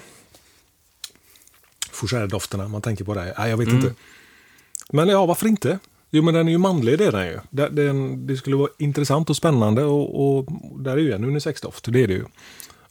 fougère-dofterna. 1.91 2.67
Man 2.67 2.81
tänker 2.81 3.05
på 3.05 3.13
det. 3.13 3.33
Nej, 3.37 3.49
jag 3.49 3.57
vet 3.57 3.67
mm. 3.67 3.79
inte. 3.79 3.93
Men 4.89 5.09
ja, 5.09 5.25
varför 5.25 5.47
inte? 5.47 5.79
Jo, 6.09 6.23
men 6.23 6.33
den 6.33 6.47
är 6.47 6.51
ju 6.51 6.57
manlig, 6.57 6.97
det 6.97 7.05
är 7.05 7.11
den 7.11 7.27
ju. 7.27 7.39
Den, 7.69 8.27
det 8.27 8.37
skulle 8.37 8.55
vara 8.55 8.69
intressant 8.77 9.29
och 9.29 9.35
spännande 9.35 9.83
och, 9.83 10.37
och 10.37 10.45
där 10.79 10.91
är 10.91 10.97
ju 10.97 11.11
en 11.11 11.23
unisexdoft, 11.23 11.85
det 11.91 12.03
är 12.03 12.07
det 12.07 12.13
ju. 12.13 12.25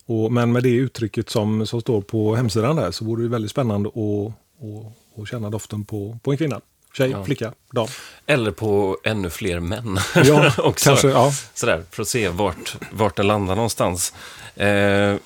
Och, 0.07 0.33
men 0.33 0.53
med 0.53 0.63
det 0.63 0.71
uttrycket 0.71 1.31
som, 1.31 1.67
som 1.67 1.81
står 1.81 2.03
på 2.03 2.37
hemsidan 2.37 2.77
där 2.77 2.91
så 2.91 3.05
vore 3.05 3.23
det 3.23 3.29
väldigt 3.29 3.51
spännande 3.51 3.89
att, 3.89 4.33
att, 4.65 5.23
att 5.23 5.29
känna 5.29 5.51
doften 5.51 5.85
på, 5.85 6.19
på 6.23 6.33
en 6.33 6.39
kvinna. 6.39 6.61
Tjej, 6.93 7.11
ja. 7.11 7.25
flicka, 7.25 7.53
dam. 7.71 7.89
Eller 8.27 8.51
på 8.51 8.99
ännu 9.05 9.31
fler 9.31 9.61
män. 9.61 9.99
Ja, 10.15 10.53
också. 10.59 10.91
kanske. 10.91 11.09
Ja. 11.09 11.33
Sådär, 11.55 11.85
för 11.91 12.03
att 12.03 12.09
se 12.09 12.29
vart, 12.29 12.77
vart 12.93 13.17
den 13.17 13.27
landar 13.27 13.55
någonstans. 13.55 14.15
Eh, 14.57 15.17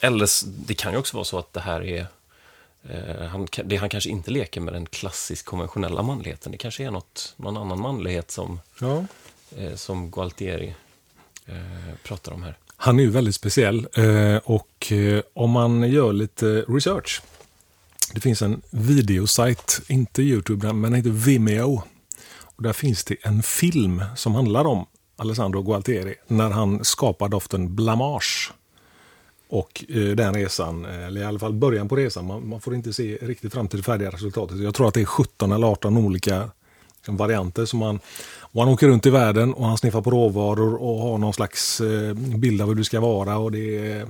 eller 0.00 0.28
det 0.66 0.74
kan 0.74 0.92
ju 0.92 0.98
också 0.98 1.16
vara 1.16 1.24
så 1.24 1.38
att 1.38 1.52
det 1.52 1.60
här 1.60 1.84
är 1.84 2.06
eh, 2.88 3.26
han, 3.26 3.48
det, 3.64 3.76
han 3.76 3.88
kanske 3.88 4.10
inte 4.10 4.30
leker 4.30 4.60
med 4.60 4.74
den 4.74 4.86
klassiskt 4.86 5.46
konventionella 5.46 6.02
manligheten. 6.02 6.52
Det 6.52 6.58
kanske 6.58 6.84
är 6.84 6.90
något, 6.90 7.34
någon 7.36 7.56
annan 7.56 7.80
manlighet 7.80 8.30
som, 8.30 8.60
ja. 8.80 9.04
eh, 9.56 9.74
som 9.74 10.10
Gualtieri 10.10 10.74
eh, 11.46 11.94
pratar 12.02 12.32
om 12.32 12.42
här. 12.42 12.56
Han 12.84 12.98
är 12.98 13.02
ju 13.02 13.10
väldigt 13.10 13.34
speciell 13.34 13.86
eh, 13.94 14.36
och 14.36 14.92
eh, 14.92 15.22
om 15.34 15.50
man 15.50 15.90
gör 15.90 16.12
lite 16.12 16.46
research. 16.68 17.22
Det 18.14 18.20
finns 18.20 18.42
en 18.42 18.62
videosajt, 18.70 19.80
inte 19.88 20.22
Youtube, 20.22 20.72
men 20.72 20.82
den 20.82 20.94
heter 20.94 21.10
Vimeo. 21.10 21.82
Och 22.40 22.62
där 22.62 22.72
finns 22.72 23.04
det 23.04 23.16
en 23.22 23.42
film 23.42 24.02
som 24.16 24.34
handlar 24.34 24.64
om 24.64 24.86
Alessandro 25.16 25.62
Gualtieri 25.62 26.14
när 26.26 26.50
han 26.50 26.84
skapar 26.84 27.28
doften 27.28 27.74
Blamage. 27.74 28.52
Och 29.48 29.84
eh, 29.88 29.96
den 29.96 30.34
resan, 30.34 30.84
eller 30.84 31.20
i 31.20 31.24
alla 31.24 31.38
fall 31.38 31.52
början 31.52 31.88
på 31.88 31.96
resan, 31.96 32.26
man, 32.26 32.48
man, 32.48 32.60
får 32.60 32.74
inte 32.74 32.92
se 32.92 33.18
riktigt 33.22 33.52
fram 33.52 33.68
till 33.68 33.78
det 33.78 33.84
färdiga 33.84 34.10
resultatet. 34.10 34.58
Jag 34.58 34.74
tror 34.74 34.88
att 34.88 34.94
det 34.94 35.00
är 35.00 35.04
17 35.04 35.52
eller 35.52 35.66
18 35.66 35.96
olika 35.96 36.50
varianter 37.06 37.64
som 37.64 37.78
man 37.78 38.00
och 38.52 38.62
han 38.62 38.72
åker 38.72 38.88
runt 38.88 39.06
i 39.06 39.10
världen 39.10 39.54
och 39.54 39.66
han 39.66 39.78
sniffar 39.78 40.02
på 40.02 40.10
råvaror 40.10 40.74
och 40.74 40.98
har 40.98 41.18
någon 41.18 41.32
slags 41.32 41.80
eh, 41.80 42.14
bild 42.14 42.62
av 42.62 42.68
hur 42.68 42.74
det 42.74 42.84
ska 42.84 43.00
vara. 43.00 43.38
Och 43.38 43.52
det 43.52 43.92
är, 43.92 44.06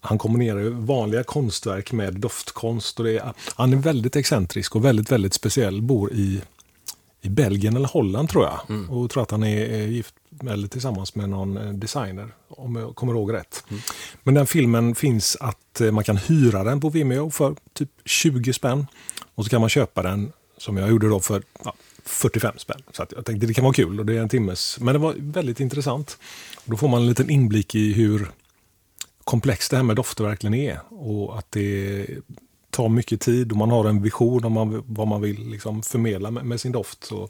han 0.00 0.18
kombinerar 0.18 0.68
vanliga 0.70 1.24
konstverk 1.24 1.92
med 1.92 2.14
doftkonst. 2.14 2.98
Och 2.98 3.04
det 3.04 3.18
är, 3.18 3.32
han 3.54 3.72
är 3.72 3.76
väldigt 3.76 4.16
excentrisk 4.16 4.76
och 4.76 4.84
väldigt, 4.84 5.12
väldigt 5.12 5.34
speciell. 5.34 5.82
Bor 5.82 6.12
i, 6.12 6.40
i 7.20 7.28
Belgien 7.28 7.76
eller 7.76 7.88
Holland 7.88 8.28
tror 8.28 8.44
jag. 8.44 8.60
Mm. 8.68 8.90
Och 8.90 9.10
tror 9.10 9.22
att 9.22 9.30
han 9.30 9.42
är, 9.42 9.66
är 9.66 9.86
gift 9.86 10.14
eller 10.50 10.68
tillsammans 10.68 11.14
med 11.14 11.28
någon 11.28 11.56
eh, 11.56 11.72
designer, 11.72 12.34
om 12.48 12.76
jag 12.76 12.94
kommer 12.94 13.12
ihåg 13.12 13.32
rätt. 13.32 13.64
Mm. 13.68 13.82
Men 14.22 14.34
den 14.34 14.46
filmen 14.46 14.94
finns 14.94 15.36
att 15.40 15.80
eh, 15.80 15.90
man 15.90 16.04
kan 16.04 16.16
hyra 16.16 16.64
den 16.64 16.80
på 16.80 16.88
Vimeo 16.88 17.30
för 17.30 17.54
typ 17.72 17.90
20 18.04 18.52
spänn. 18.52 18.86
Och 19.34 19.44
så 19.44 19.50
kan 19.50 19.60
man 19.60 19.70
köpa 19.70 20.02
den, 20.02 20.32
som 20.58 20.76
jag 20.76 20.90
gjorde 20.90 21.08
då, 21.08 21.20
för 21.20 21.42
ja, 21.64 21.74
45 22.04 22.58
spänn. 22.58 22.82
Så 22.92 23.06
jag 23.16 23.24
tänkte 23.24 23.46
det 23.46 23.54
kan 23.54 23.64
vara 23.64 23.74
kul 23.74 24.00
och 24.00 24.06
det 24.06 24.16
är 24.16 24.20
en 24.20 24.28
timmes. 24.28 24.80
Men 24.80 24.92
det 24.92 24.98
var 24.98 25.14
väldigt 25.18 25.60
intressant. 25.60 26.18
Då 26.64 26.76
får 26.76 26.88
man 26.88 27.00
en 27.00 27.08
liten 27.08 27.30
inblick 27.30 27.74
i 27.74 27.92
hur 27.92 28.28
komplext 29.24 29.70
det 29.70 29.76
här 29.76 29.84
med 29.84 29.96
dofter 29.96 30.24
verkligen 30.24 30.54
är. 30.54 30.80
Och 30.88 31.38
att 31.38 31.46
det 31.50 32.06
tar 32.70 32.88
mycket 32.88 33.20
tid 33.20 33.52
och 33.52 33.58
man 33.58 33.70
har 33.70 33.84
en 33.84 34.02
vision 34.02 34.44
om 34.44 34.84
vad 34.86 35.08
man 35.08 35.20
vill 35.20 35.48
liksom 35.48 35.82
förmedla 35.82 36.30
med, 36.30 36.44
med 36.44 36.60
sin 36.60 36.72
doft. 36.72 37.04
Så, 37.04 37.28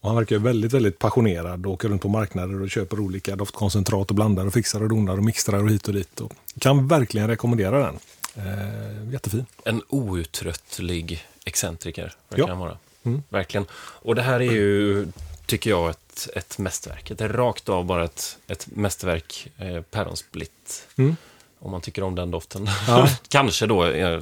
och 0.00 0.08
han 0.08 0.16
verkar 0.16 0.38
väldigt, 0.38 0.72
väldigt 0.72 0.98
passionerad 0.98 1.66
och 1.66 1.72
åker 1.72 1.88
runt 1.88 2.02
på 2.02 2.08
marknader 2.08 2.62
och 2.62 2.70
köper 2.70 3.00
olika 3.00 3.36
doftkoncentrat 3.36 4.10
och 4.10 4.14
blandar 4.14 4.46
och 4.46 4.52
fixar 4.52 4.82
och 4.82 4.88
donar 4.88 5.16
och 5.16 5.24
mixtrar 5.24 5.62
och 5.62 5.70
hit 5.70 5.88
och 5.88 5.94
dit. 5.94 6.20
Och 6.20 6.32
kan 6.58 6.88
verkligen 6.88 7.28
rekommendera 7.28 7.78
den. 7.78 7.98
Eh, 8.34 9.12
jättefin. 9.12 9.46
En 9.64 9.82
outtröttlig 9.88 11.24
excentriker 11.44 12.12
verkar 12.28 12.42
ja. 12.42 12.48
han 12.48 12.58
vara. 12.58 12.78
Mm. 13.06 13.22
Verkligen. 13.28 13.66
Och 13.74 14.14
det 14.14 14.22
här 14.22 14.40
är 14.40 14.52
ju, 14.52 15.06
tycker 15.46 15.70
jag, 15.70 15.90
ett, 15.90 16.28
ett 16.34 16.58
mästerverk. 16.58 17.12
Det 17.18 17.24
är 17.24 17.28
rakt 17.28 17.68
av 17.68 17.84
bara 17.84 18.04
ett, 18.04 18.38
ett 18.46 18.66
mästerverk, 18.66 19.48
eh, 19.58 19.82
päronsplitt. 19.82 20.88
Mm. 20.96 21.16
Om 21.58 21.70
man 21.70 21.80
tycker 21.80 22.02
om 22.02 22.14
den 22.14 22.30
doften. 22.30 22.68
Ja. 22.86 23.08
Kanske 23.28 23.66
då, 23.66 23.86
eh, 23.86 24.20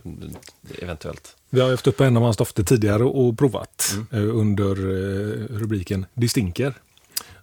eventuellt. 0.79 1.37
Vi 1.51 1.61
har 1.61 1.71
haft 1.71 1.87
upp 1.87 2.01
en 2.01 2.17
av 2.17 2.23
hans 2.23 2.37
dofter 2.37 2.63
tidigare 2.63 3.05
och 3.05 3.39
provat 3.39 3.95
mm. 3.95 4.07
eh, 4.11 4.37
under 4.37 4.71
eh, 4.71 5.59
rubriken 5.59 6.07
Distinker. 6.15 6.75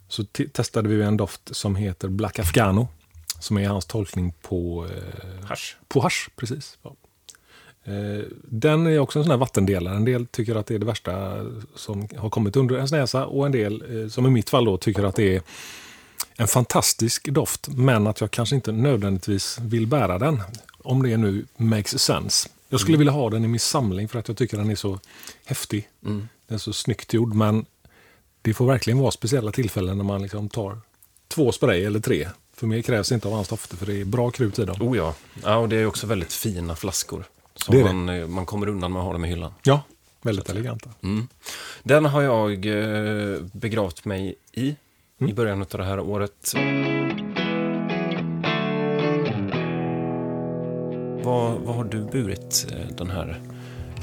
Så 0.08 0.24
testade 0.52 0.88
vi 0.88 1.02
en 1.02 1.16
doft 1.16 1.56
som 1.56 1.76
heter 1.76 2.08
Black 2.08 2.38
Afghano. 2.38 2.88
Som 3.38 3.58
är 3.58 3.68
hans 3.68 3.86
tolkning 3.86 4.32
på... 4.42 4.86
Eh, 4.90 5.46
hash. 5.46 5.74
På 5.88 6.00
hash, 6.00 6.28
precis. 6.36 6.78
Ja. 6.82 6.94
Eh, 7.84 8.24
den 8.44 8.86
är 8.86 8.98
också 8.98 9.18
en 9.18 9.24
sån 9.24 9.30
här 9.30 9.38
vattendelare. 9.38 9.96
En 9.96 10.04
del 10.04 10.26
tycker 10.26 10.54
att 10.54 10.66
det 10.66 10.74
är 10.74 10.78
det 10.78 10.86
värsta 10.86 11.38
som 11.74 12.08
har 12.16 12.30
kommit 12.30 12.56
under 12.56 12.76
ens 12.76 12.92
näsa 12.92 13.26
och 13.26 13.46
en 13.46 13.52
del, 13.52 14.02
eh, 14.02 14.08
som 14.08 14.26
i 14.26 14.30
mitt 14.30 14.50
fall, 14.50 14.64
då, 14.64 14.76
tycker 14.76 15.04
att 15.04 15.16
det 15.16 15.36
är 15.36 15.42
en 16.36 16.48
fantastisk 16.48 17.28
doft, 17.28 17.68
men 17.68 18.06
att 18.06 18.20
jag 18.20 18.30
kanske 18.30 18.54
inte 18.54 18.72
nödvändigtvis 18.72 19.58
vill 19.60 19.86
bära 19.86 20.18
den. 20.18 20.42
Om 20.84 21.02
det 21.02 21.16
nu 21.16 21.44
makes 21.56 21.98
sense. 21.98 22.48
Jag 22.68 22.80
skulle 22.80 22.94
mm. 22.94 22.98
vilja 22.98 23.12
ha 23.12 23.30
den 23.30 23.44
i 23.44 23.48
min 23.48 23.60
samling 23.60 24.08
för 24.08 24.18
att 24.18 24.28
jag 24.28 24.36
tycker 24.36 24.56
den 24.56 24.70
är 24.70 24.74
så 24.74 24.98
häftig. 25.44 25.88
Mm. 26.04 26.28
Den 26.46 26.54
är 26.54 26.58
så 26.58 26.72
snyggt 26.72 27.14
gjord, 27.14 27.34
men 27.34 27.66
det 28.42 28.54
får 28.54 28.66
verkligen 28.66 28.98
vara 28.98 29.10
speciella 29.10 29.52
tillfällen 29.52 29.96
när 29.96 30.04
man 30.04 30.22
liksom 30.22 30.48
tar 30.48 30.78
två 31.28 31.52
spray 31.52 31.84
eller 31.84 32.00
tre. 32.00 32.28
För 32.54 32.66
mer 32.66 32.82
krävs 32.82 33.12
inte 33.12 33.28
av 33.28 33.34
hans 33.34 33.48
dofter, 33.48 33.76
för 33.76 33.86
det 33.86 34.00
är 34.00 34.04
bra 34.04 34.30
krut 34.30 34.58
i 34.58 34.64
dem. 34.64 34.82
Oh 34.82 34.96
ja. 34.96 35.14
ja, 35.42 35.56
och 35.56 35.68
det 35.68 35.76
är 35.76 35.86
också 35.86 36.06
väldigt 36.06 36.32
fina 36.32 36.76
flaskor. 36.76 37.24
Som 37.54 37.76
det 37.76 37.84
man, 37.84 38.06
det. 38.06 38.26
man 38.26 38.46
kommer 38.46 38.68
undan 38.68 38.92
med 38.92 39.00
att 39.00 39.06
ha 39.06 39.12
dem 39.12 39.24
i 39.24 39.28
hyllan. 39.28 39.54
Ja, 39.62 39.82
väldigt 40.22 40.48
eleganta. 40.48 40.90
Mm. 41.02 41.28
Den 41.82 42.04
har 42.04 42.22
jag 42.22 42.66
eh, 42.66 43.38
begravt 43.52 44.04
mig 44.04 44.34
i, 44.52 44.76
mm. 45.18 45.30
i 45.30 45.34
början 45.34 45.62
av 45.62 45.68
det 45.70 45.84
här 45.84 46.00
året. 46.00 46.52
Vad, 51.24 51.60
vad 51.60 51.76
har 51.76 51.84
du 51.84 52.04
burit 52.04 52.66
eh, 52.72 52.96
den 52.96 53.10
här 53.10 53.40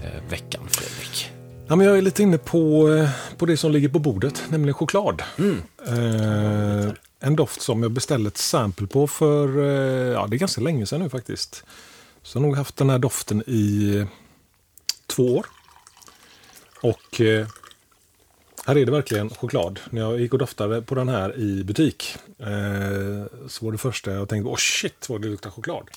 eh, 0.04 0.30
veckan, 0.30 0.62
Fredrik? 0.70 1.32
Ja, 1.68 1.76
men 1.76 1.88
jag 1.88 1.98
är 1.98 2.02
lite 2.02 2.24
inne 2.24 2.38
på, 2.38 2.90
eh, 2.90 3.10
på 3.38 3.46
det 3.46 3.58
som 3.58 3.72
ligger 3.72 3.90
på 3.90 4.00
bordet, 4.00 4.44
nämligen 4.50 4.74
choklad. 4.74 5.24
Mm. 5.38 5.62
Eh, 5.88 6.92
en 7.20 7.36
doft 7.36 7.62
som 7.62 7.84
jag 7.84 7.92
beställde 7.92 8.28
ett 8.28 8.38
sample 8.38 8.88
på 8.88 9.08
för 9.08 9.60
eh, 9.60 10.14
ja, 10.14 10.28
det 10.28 10.36
är 10.36 10.40
ganska 10.40 10.62
länge 10.62 10.86
sedan 10.86 11.02
nu 11.02 11.10
faktiskt. 11.10 11.64
Så 12.24 12.38
jag 12.38 12.42
har 12.42 12.48
nog 12.48 12.58
haft 12.58 12.78
den 12.78 12.90
här 12.90 13.00
doften 13.00 13.44
i 13.48 13.96
eh, 13.98 14.08
två 15.08 15.36
år. 15.38 15.46
Och 16.82 17.22
eh, 17.22 17.48
här 18.66 18.78
är 18.78 18.86
det 18.86 18.92
verkligen 18.92 19.30
choklad. 19.30 19.80
När 19.90 20.02
jag 20.02 20.20
gick 20.20 20.34
och 20.34 20.40
doftade 20.40 20.82
på 20.82 20.96
den 20.96 21.10
här 21.10 21.40
i 21.40 21.64
butik 21.64 22.16
eh, 22.38 23.48
så 23.48 23.66
var 23.66 23.72
det 23.72 23.78
första 23.78 24.12
jag 24.12 24.30
tänkte, 24.30 24.48
åh 24.48 24.54
oh 24.54 24.58
shit 24.58 25.10
vad 25.10 25.22
det 25.22 25.28
luktar 25.28 25.50
choklad. 25.50 25.90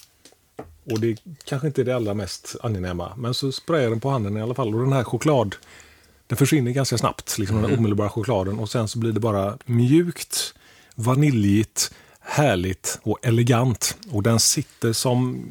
Och 0.85 1.01
det 1.01 1.23
kanske 1.45 1.67
inte 1.67 1.81
är 1.81 1.85
det 1.85 1.97
allra 1.97 2.15
mest 2.15 2.57
angenäma. 2.63 3.13
Men 3.17 3.35
så 3.35 3.53
sprayar 3.53 3.91
den 3.91 4.01
på 4.01 4.11
handen 4.11 4.37
i 4.37 4.41
alla 4.41 4.55
fall. 4.55 4.75
Och 4.75 4.81
den 4.81 4.93
här 4.93 5.05
choklad, 5.05 5.57
den 6.27 6.39
försvinner 6.39 6.71
ganska 6.71 6.99
snabbt. 6.99 7.39
Liksom 7.39 7.59
mm. 7.59 7.71
den 7.71 7.79
omedelbara 7.79 8.09
chokladen. 8.09 8.59
Och 8.59 8.71
sen 8.71 8.89
så 8.89 8.99
blir 8.99 9.13
det 9.13 9.21
bara 9.21 9.59
mjukt, 9.65 10.55
vaniljigt, 10.95 11.95
härligt 12.21 12.99
och 13.03 13.19
elegant. 13.23 13.97
Och 14.11 14.23
den 14.23 14.41
sitter 14.41 14.93
som 14.93 15.45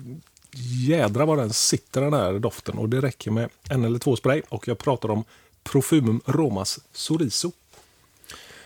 jädra 0.54 1.26
vad 1.26 1.38
den 1.38 1.54
sitter 1.54 2.02
den 2.02 2.14
här 2.14 2.34
doften. 2.34 2.78
Och 2.78 2.90
det 2.90 3.02
räcker 3.02 3.32
med 3.32 3.50
en 3.70 3.86
eller 3.86 4.00
två 4.00 4.16
spray. 4.16 4.42
Och 4.50 4.68
jag 4.68 4.78
pratar 4.78 5.12
om 5.12 5.24
Profumum 5.64 6.22
Romas 6.26 6.80
Soriso. 6.94 7.52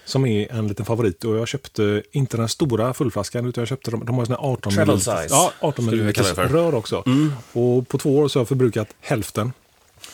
Som 0.05 0.25
är 0.25 0.51
en 0.51 0.67
liten 0.67 0.85
favorit. 0.85 1.23
Och 1.23 1.35
jag 1.35 1.47
köpte 1.47 2.03
inte 2.11 2.37
den 2.37 2.49
stora 2.49 2.93
fullflaskan 2.93 3.45
utan 3.45 3.61
jag 3.61 3.67
köpte 3.67 3.91
de, 3.91 4.05
de 4.05 4.17
har 4.17 4.25
såna 4.25 4.37
18 4.37 4.73
Travel 4.73 4.99
size. 4.99 5.27
Ja, 5.29 5.53
18 5.59 5.85
milliliters 5.85 6.33
rör 6.37 6.75
också. 6.75 7.03
Mm. 7.05 7.33
Och 7.53 7.87
på 7.87 7.97
två 7.97 8.17
år 8.17 8.27
så 8.27 8.39
har 8.39 8.41
jag 8.41 8.47
förbrukat 8.47 8.87
hälften. 8.99 9.53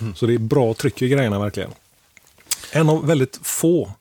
Mm. 0.01 0.15
Så 0.15 0.25
det 0.25 0.33
är 0.33 0.37
bra 0.37 0.73
tryck 0.73 1.01
i 1.01 1.07
grejerna 1.07 1.39
verkligen. 1.39 1.71
En 2.71 2.89
av 2.89 3.07
väldigt 3.07 3.39
få 3.43 3.91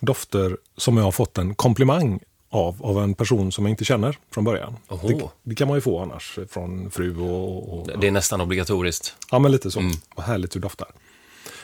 dofter 0.00 0.56
som 0.76 0.96
jag 0.96 1.04
har 1.04 1.12
fått 1.12 1.38
en 1.38 1.54
komplimang 1.54 2.20
av, 2.50 2.76
av 2.80 3.02
en 3.02 3.14
person 3.14 3.52
som 3.52 3.64
jag 3.64 3.70
inte 3.70 3.84
känner 3.84 4.18
från 4.30 4.44
början. 4.44 4.76
Det, 4.88 5.28
det, 5.42 5.54
kan 5.54 5.68
man 5.68 5.76
ju 5.76 5.80
få 5.80 5.98
annars 5.98 6.38
från 6.48 6.90
fru 6.90 7.20
och, 7.20 7.78
och, 7.78 8.00
Det 8.00 8.06
är 8.06 8.10
nästan 8.10 8.40
obligatoriskt. 8.40 9.14
Ja, 9.30 9.38
men 9.38 9.52
lite 9.52 9.70
så. 9.70 9.80
Mm. 9.80 9.92
Vad 10.16 10.26
härligt 10.26 10.50
du 10.50 10.60
doftar. 10.60 10.88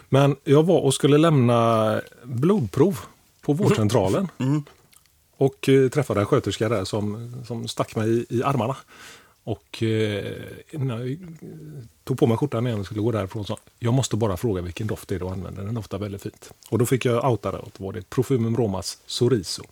Men 0.09 0.37
jag 0.45 0.63
var 0.63 0.81
och 0.81 0.95
skulle 0.95 1.19
lämna 1.19 2.01
blodprov 2.25 2.99
på 3.41 3.53
vårdcentralen. 3.53 4.29
Mm. 4.39 4.65
Och 5.37 5.69
eh, 5.69 5.89
träffade 5.89 6.21
en 6.21 6.27
sköterska 6.27 6.69
där 6.69 6.85
som, 6.85 7.35
som 7.47 7.69
stack 7.69 7.97
mig 7.97 8.11
i, 8.11 8.27
i 8.29 8.43
armarna. 8.43 8.77
Och 9.45 9.83
eh, 9.83 10.33
när 10.71 10.99
jag 10.99 11.19
tog 12.05 12.19
på 12.19 12.27
mig 12.27 12.37
skjortan 12.37 12.67
igen 12.67 12.81
och 12.81 12.87
skulle 12.87 13.01
gå 13.01 13.13
därifrån 13.13 13.45
sa 13.45 13.59
jag 13.79 13.95
måste 13.95 14.17
bara 14.17 14.37
fråga 14.37 14.63
vilken 14.63 14.87
doft 14.87 15.09
det 15.09 15.15
är 15.15 15.19
du 15.19 15.29
använder. 15.29 15.63
Den 15.65 15.75
doftar 15.75 15.99
väldigt 15.99 16.23
fint. 16.23 16.51
Och 16.71 16.79
då 16.79 16.87
fick 16.87 17.05
jag 17.05 17.31
outa 17.31 17.53
det. 17.53 17.63
Var 17.77 17.93
det 17.93 18.11
Profumum 18.11 18.57
Romas 18.57 18.99
Soriso. 19.07 19.65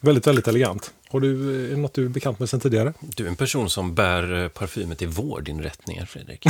Väldigt, 0.00 0.26
väldigt 0.26 0.48
elegant. 0.48 0.92
Har 1.08 1.20
du, 1.20 1.64
är 1.66 1.70
det 1.70 1.76
något 1.76 1.94
du 1.94 2.04
är 2.04 2.08
bekant 2.08 2.38
med 2.38 2.50
sen 2.50 2.60
tidigare? 2.60 2.92
Du 3.00 3.24
är 3.24 3.28
en 3.28 3.36
person 3.36 3.70
som 3.70 3.94
bär 3.94 4.42
eh, 4.42 4.48
parfymet 4.48 5.02
i 5.02 5.06
vårdinrättningar, 5.06 6.06
Fredrik. 6.06 6.46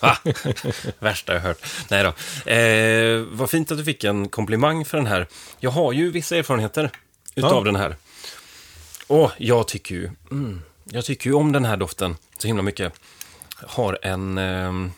Värsta 0.98 1.34
jag 1.34 1.40
hört. 1.40 1.66
Nej 1.90 2.02
då. 2.02 2.50
Eh, 2.50 3.24
vad 3.30 3.50
fint 3.50 3.70
att 3.70 3.78
du 3.78 3.84
fick 3.84 4.04
en 4.04 4.28
komplimang 4.28 4.84
för 4.84 4.98
den 4.98 5.06
här. 5.06 5.26
Jag 5.60 5.70
har 5.70 5.92
ju 5.92 6.10
vissa 6.10 6.36
erfarenheter 6.36 6.90
utav 7.34 7.52
ja. 7.52 7.64
den 7.64 7.76
här. 7.76 7.96
Och 9.06 9.30
jag 9.38 9.68
tycker 9.68 9.94
ju, 9.94 10.10
mm, 10.30 10.62
jag 10.84 11.04
tycker 11.04 11.30
ju 11.30 11.34
om 11.34 11.52
den 11.52 11.64
här 11.64 11.76
doften 11.76 12.16
så 12.38 12.46
himla 12.46 12.62
mycket. 12.62 12.92
Har 13.56 13.98
en, 14.02 14.38
eh, 14.38 14.90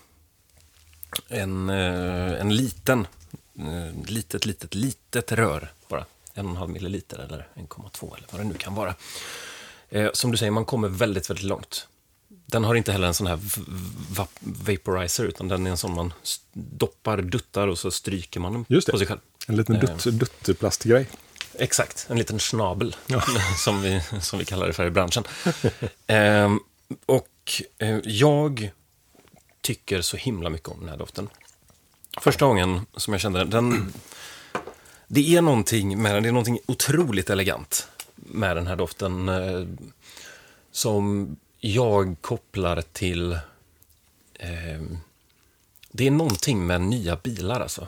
en, 1.29 1.71
eh, 1.71 2.41
en 2.41 2.57
liten, 2.57 3.07
eh, 3.59 4.07
litet, 4.07 4.47
litet, 4.47 4.75
litet 4.75 5.33
rör 5.33 5.73
bara. 5.89 6.05
En 6.35 6.47
och 6.47 6.51
en 6.51 6.57
halv 6.57 6.71
milliliter 6.71 7.19
eller 7.19 7.49
1,2 7.55 8.17
eller 8.17 8.27
vad 8.31 8.41
det 8.41 8.45
nu 8.45 8.55
kan 8.55 8.75
vara. 8.75 8.95
Eh, 9.89 10.11
som 10.13 10.31
du 10.31 10.37
säger, 10.37 10.53
man 10.53 10.65
kommer 10.65 10.89
väldigt, 10.89 11.31
väldigt 11.31 11.47
långt. 11.47 11.87
Den 12.29 12.65
har 12.65 12.75
inte 12.75 12.93
heller 12.93 13.07
en 13.07 13.15
sån 13.15 13.27
här 13.27 13.39
vaporizer, 14.41 15.25
utan 15.25 15.49
den 15.49 15.67
är 15.67 15.71
en 15.71 15.77
sån 15.77 15.95
man 15.95 16.13
doppar, 16.53 17.23
duttar 17.23 17.69
och 17.69 17.79
så 17.79 17.91
stryker 17.91 18.41
man 18.41 18.53
den 18.53 18.65
på 18.65 18.99
sig 18.99 19.07
själv. 19.07 19.21
En 19.47 19.57
liten 19.57 19.81
dutt, 19.81 20.07
eh, 20.07 20.13
duttplastgrej. 20.13 21.07
Exakt, 21.55 22.07
en 22.11 22.19
liten 22.19 22.41
snabel, 22.41 22.97
ja. 23.07 23.23
som, 23.57 23.83
vi, 23.83 24.03
som 24.21 24.39
vi 24.39 24.45
kallar 24.45 24.67
det 24.67 24.73
för 24.73 24.87
i 24.87 24.91
branschen. 24.91 25.25
eh, 26.07 26.55
och 27.07 27.63
jag 28.05 28.71
tycker 29.61 30.03
så 30.03 30.17
himla 30.17 30.51
mycket 30.51 30.69
om 30.69 30.81
den 30.81 30.89
här 30.89 30.97
doften. 30.97 31.29
Första 32.21 32.47
gången 32.47 32.87
som 32.97 33.15
jag 33.15 33.21
kände 33.21 33.45
den, 33.45 33.93
det 35.13 35.37
är 35.37 35.43
någonting 35.43 36.03
med 36.03 36.15
den, 36.15 36.23
det 36.23 36.29
är 36.29 36.33
någonting 36.33 36.59
otroligt 36.67 37.31
elegant 37.31 37.89
med 38.15 38.57
den 38.57 38.67
här 38.67 38.77
doften. 38.77 39.29
Eh, 39.29 39.67
som 40.71 41.37
jag 41.59 42.17
kopplar 42.21 42.83
till... 42.93 43.33
Eh, 44.35 44.83
det 45.91 46.07
är 46.07 46.11
någonting 46.11 46.67
med 46.67 46.81
nya 46.81 47.17
bilar 47.17 47.61
alltså. 47.61 47.87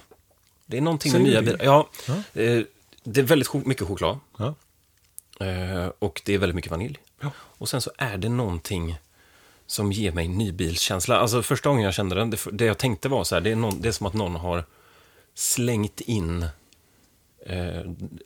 Det 0.66 0.76
är 0.76 0.80
någonting 0.80 1.12
med 1.12 1.22
nya 1.22 1.42
bilar. 1.42 1.60
Ja, 1.64 1.88
ja. 2.06 2.14
Eh, 2.42 2.62
det 3.04 3.20
är 3.20 3.24
väldigt 3.24 3.54
mycket 3.54 3.86
choklad. 3.86 4.18
Ja. 4.38 4.54
Eh, 5.46 5.90
och 5.98 6.22
det 6.24 6.34
är 6.34 6.38
väldigt 6.38 6.56
mycket 6.56 6.70
vanilj. 6.70 6.98
Ja. 7.20 7.30
Och 7.38 7.68
sen 7.68 7.80
så 7.80 7.90
är 7.98 8.16
det 8.16 8.28
någonting 8.28 8.98
som 9.66 9.92
ger 9.92 10.12
mig 10.12 10.28
nybilskänsla. 10.28 11.18
Alltså 11.18 11.42
första 11.42 11.68
gången 11.68 11.84
jag 11.84 11.94
kände 11.94 12.14
den, 12.14 12.30
det, 12.30 12.38
det 12.52 12.64
jag 12.64 12.78
tänkte 12.78 13.08
var 13.08 13.24
så 13.24 13.34
här, 13.34 13.40
det 13.40 13.50
är, 13.50 13.56
någon, 13.56 13.80
det 13.80 13.88
är 13.88 13.92
som 13.92 14.06
att 14.06 14.14
någon 14.14 14.36
har 14.36 14.64
slängt 15.34 16.00
in 16.00 16.46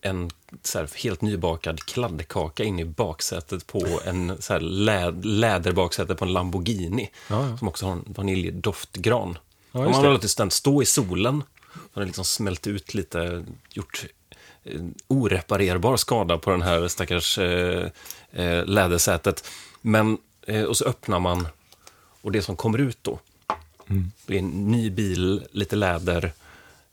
en 0.02 0.30
så 0.62 0.86
helt 0.94 1.20
nybakad 1.20 1.80
kladdkaka 1.80 2.64
in 2.64 2.78
i 2.78 2.84
baksätet 2.84 3.66
på 3.66 4.00
en 4.04 4.42
så 4.42 4.58
lä 4.58 5.10
läderbaksäte 5.22 6.14
på 6.14 6.24
en 6.24 6.32
Lamborghini. 6.32 7.10
Ja, 7.30 7.48
ja. 7.48 7.58
Som 7.58 7.68
också 7.68 7.86
har 7.86 7.92
en 7.92 8.04
vaniljdoftgran. 8.06 9.38
Ja, 9.72 9.80
man 9.80 9.94
har 9.94 10.12
låtit 10.12 10.36
den 10.36 10.50
stå 10.50 10.82
i 10.82 10.86
solen. 10.86 11.42
Den 11.72 12.00
har 12.00 12.04
liksom 12.04 12.24
smält 12.24 12.66
ut 12.66 12.94
lite, 12.94 13.44
gjort 13.70 14.06
eh, 14.64 14.80
oreparerbar 15.08 15.96
skada 15.96 16.38
på 16.38 16.50
den 16.50 16.62
här 16.62 16.88
stackars 16.88 17.38
eh, 17.38 17.90
eh, 18.32 18.64
lädersätet. 18.64 19.48
Men, 19.80 20.18
eh, 20.46 20.62
och 20.62 20.76
så 20.76 20.84
öppnar 20.84 21.20
man 21.20 21.48
och 22.20 22.32
det 22.32 22.42
som 22.42 22.56
kommer 22.56 22.78
ut 22.78 22.98
då, 23.02 23.18
mm. 23.90 24.12
det 24.26 24.34
är 24.34 24.38
en 24.38 24.70
ny 24.70 24.90
bil, 24.90 25.46
lite 25.50 25.76
läder, 25.76 26.32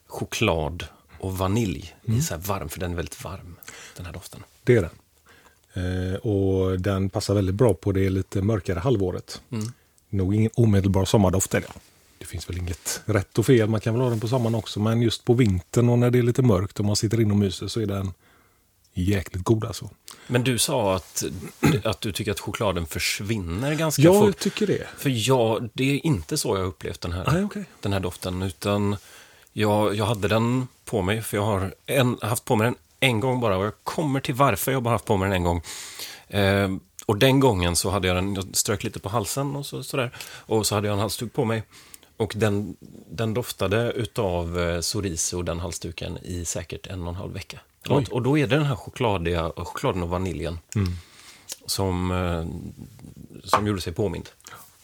choklad 0.08 0.86
och 1.24 1.38
vanilj 1.38 1.96
mm. 2.06 2.20
i 2.20 2.22
så 2.22 2.38
varm, 2.38 2.70
för 2.70 2.80
den 2.80 2.92
är 2.92 2.96
väldigt 2.96 3.24
varm, 3.24 3.56
den 3.98 4.06
här 4.06 4.14
doften. 4.14 4.44
Det 4.64 4.76
är 4.76 4.82
den. 4.82 4.92
Eh, 5.74 6.16
och 6.16 6.80
den 6.80 7.10
passar 7.10 7.34
väldigt 7.34 7.56
bra 7.56 7.74
på 7.74 7.92
det 7.92 8.10
lite 8.10 8.42
mörkare 8.42 8.80
halvåret. 8.80 9.42
Mm. 9.52 9.72
Nog 10.10 10.36
ingen 10.36 10.52
omedelbar 10.56 11.06
sommardoft 11.06 11.54
är 11.54 11.62
det. 11.62 11.68
Det 12.18 12.26
finns 12.26 12.50
väl 12.50 12.58
inget 12.58 13.02
rätt 13.06 13.38
och 13.38 13.46
fel, 13.46 13.70
man 13.70 13.80
kan 13.80 13.94
väl 13.94 14.02
ha 14.02 14.10
den 14.10 14.20
på 14.20 14.28
sommaren 14.28 14.56
också, 14.56 14.80
men 14.80 15.02
just 15.02 15.26
på 15.26 15.34
vintern 15.34 15.90
och 15.90 16.00
när 16.00 16.12
det 16.12 16.20
är 16.20 16.24
lite 16.24 16.42
mörkt 16.42 16.80
och 16.80 16.86
man 16.86 16.96
sitter 16.96 17.22
inomhus 17.22 17.64
så 17.72 17.80
är 17.80 17.86
den 17.86 18.14
jäkligt 18.94 19.44
god 19.44 19.66
alltså. 19.66 19.90
Men 20.28 20.44
du 20.44 20.58
sa 20.58 20.96
att, 20.96 21.24
att 21.84 22.02
du 22.02 22.12
tycker 22.12 22.32
att 22.32 22.40
chokladen 22.40 22.86
försvinner 22.86 23.76
ganska 23.76 24.02
ja, 24.02 24.14
fort. 24.14 24.22
Ja, 24.22 24.28
jag 24.28 24.38
tycker 24.38 24.68
det. 24.68 24.88
För 24.98 25.28
jag, 25.30 25.70
det 25.74 25.84
är 25.84 26.06
inte 26.06 26.38
så 26.38 26.58
jag 26.58 26.66
upplevt 26.66 27.02
den 27.02 27.12
här, 27.12 27.38
ah, 27.38 27.44
okay. 27.44 27.64
den 27.82 27.94
här 27.94 28.00
doften, 28.00 28.42
utan 28.42 28.96
jag, 29.54 29.96
jag 29.96 30.06
hade 30.06 30.28
den 30.28 30.68
på 30.86 31.02
mig, 31.02 31.22
för 31.22 31.38
jag 31.38 31.44
har 31.46 31.74
en, 31.86 32.18
haft 32.22 32.46
på 32.46 32.56
mig 32.56 32.66
den 32.66 32.76
en 33.00 33.20
gång 33.20 33.40
bara. 33.40 33.58
Och 33.58 33.66
jag 33.66 33.74
kommer 33.84 34.20
till 34.20 34.36
varför 34.36 34.72
jag 34.72 34.84
bara 34.84 34.94
haft 34.94 35.06
på 35.06 35.18
mig 35.18 35.30
den 35.30 35.36
en 35.36 35.44
gång. 35.44 35.62
Eh, 36.28 36.70
och 37.06 37.18
den 37.18 37.40
gången 37.40 37.76
så 37.76 37.90
hade 37.90 38.08
jag 38.08 38.18
den, 38.18 38.34
jag 38.36 38.46
strök 38.54 38.84
lite 38.84 39.00
på 39.00 39.10
halsen 39.10 39.56
och 39.56 39.66
så, 39.66 39.84
sådär. 39.84 40.16
Och 40.46 40.68
så 40.68 40.76
hade 40.76 40.88
jag 40.88 40.94
en 40.94 41.00
halsduk 41.00 41.34
på 41.34 41.46
mig. 41.46 41.64
Och 42.18 42.34
den, 42.36 42.76
den 43.10 43.34
doftade 43.34 43.92
utav 43.92 44.60
eh, 44.60 44.80
Soriso, 44.80 45.42
den 45.42 45.60
halsduken, 45.60 46.18
i 46.18 46.46
säkert 46.46 46.88
en 46.88 47.02
och 47.02 47.10
en 47.10 47.16
halv 47.16 47.34
vecka. 47.34 47.60
Oj. 47.90 48.06
Och 48.12 48.22
då 48.22 48.38
är 48.38 48.48
det 48.48 48.56
den 48.56 48.66
här 48.66 48.76
chokladiga, 48.76 49.52
chokladen 49.56 50.04
och 50.04 50.10
vaniljen 50.10 50.60
mm. 50.76 50.94
som, 51.66 52.12
eh, 52.12 52.46
som 53.44 53.68
gjorde 53.68 53.82
sig 53.82 53.94
påmind. 53.94 54.30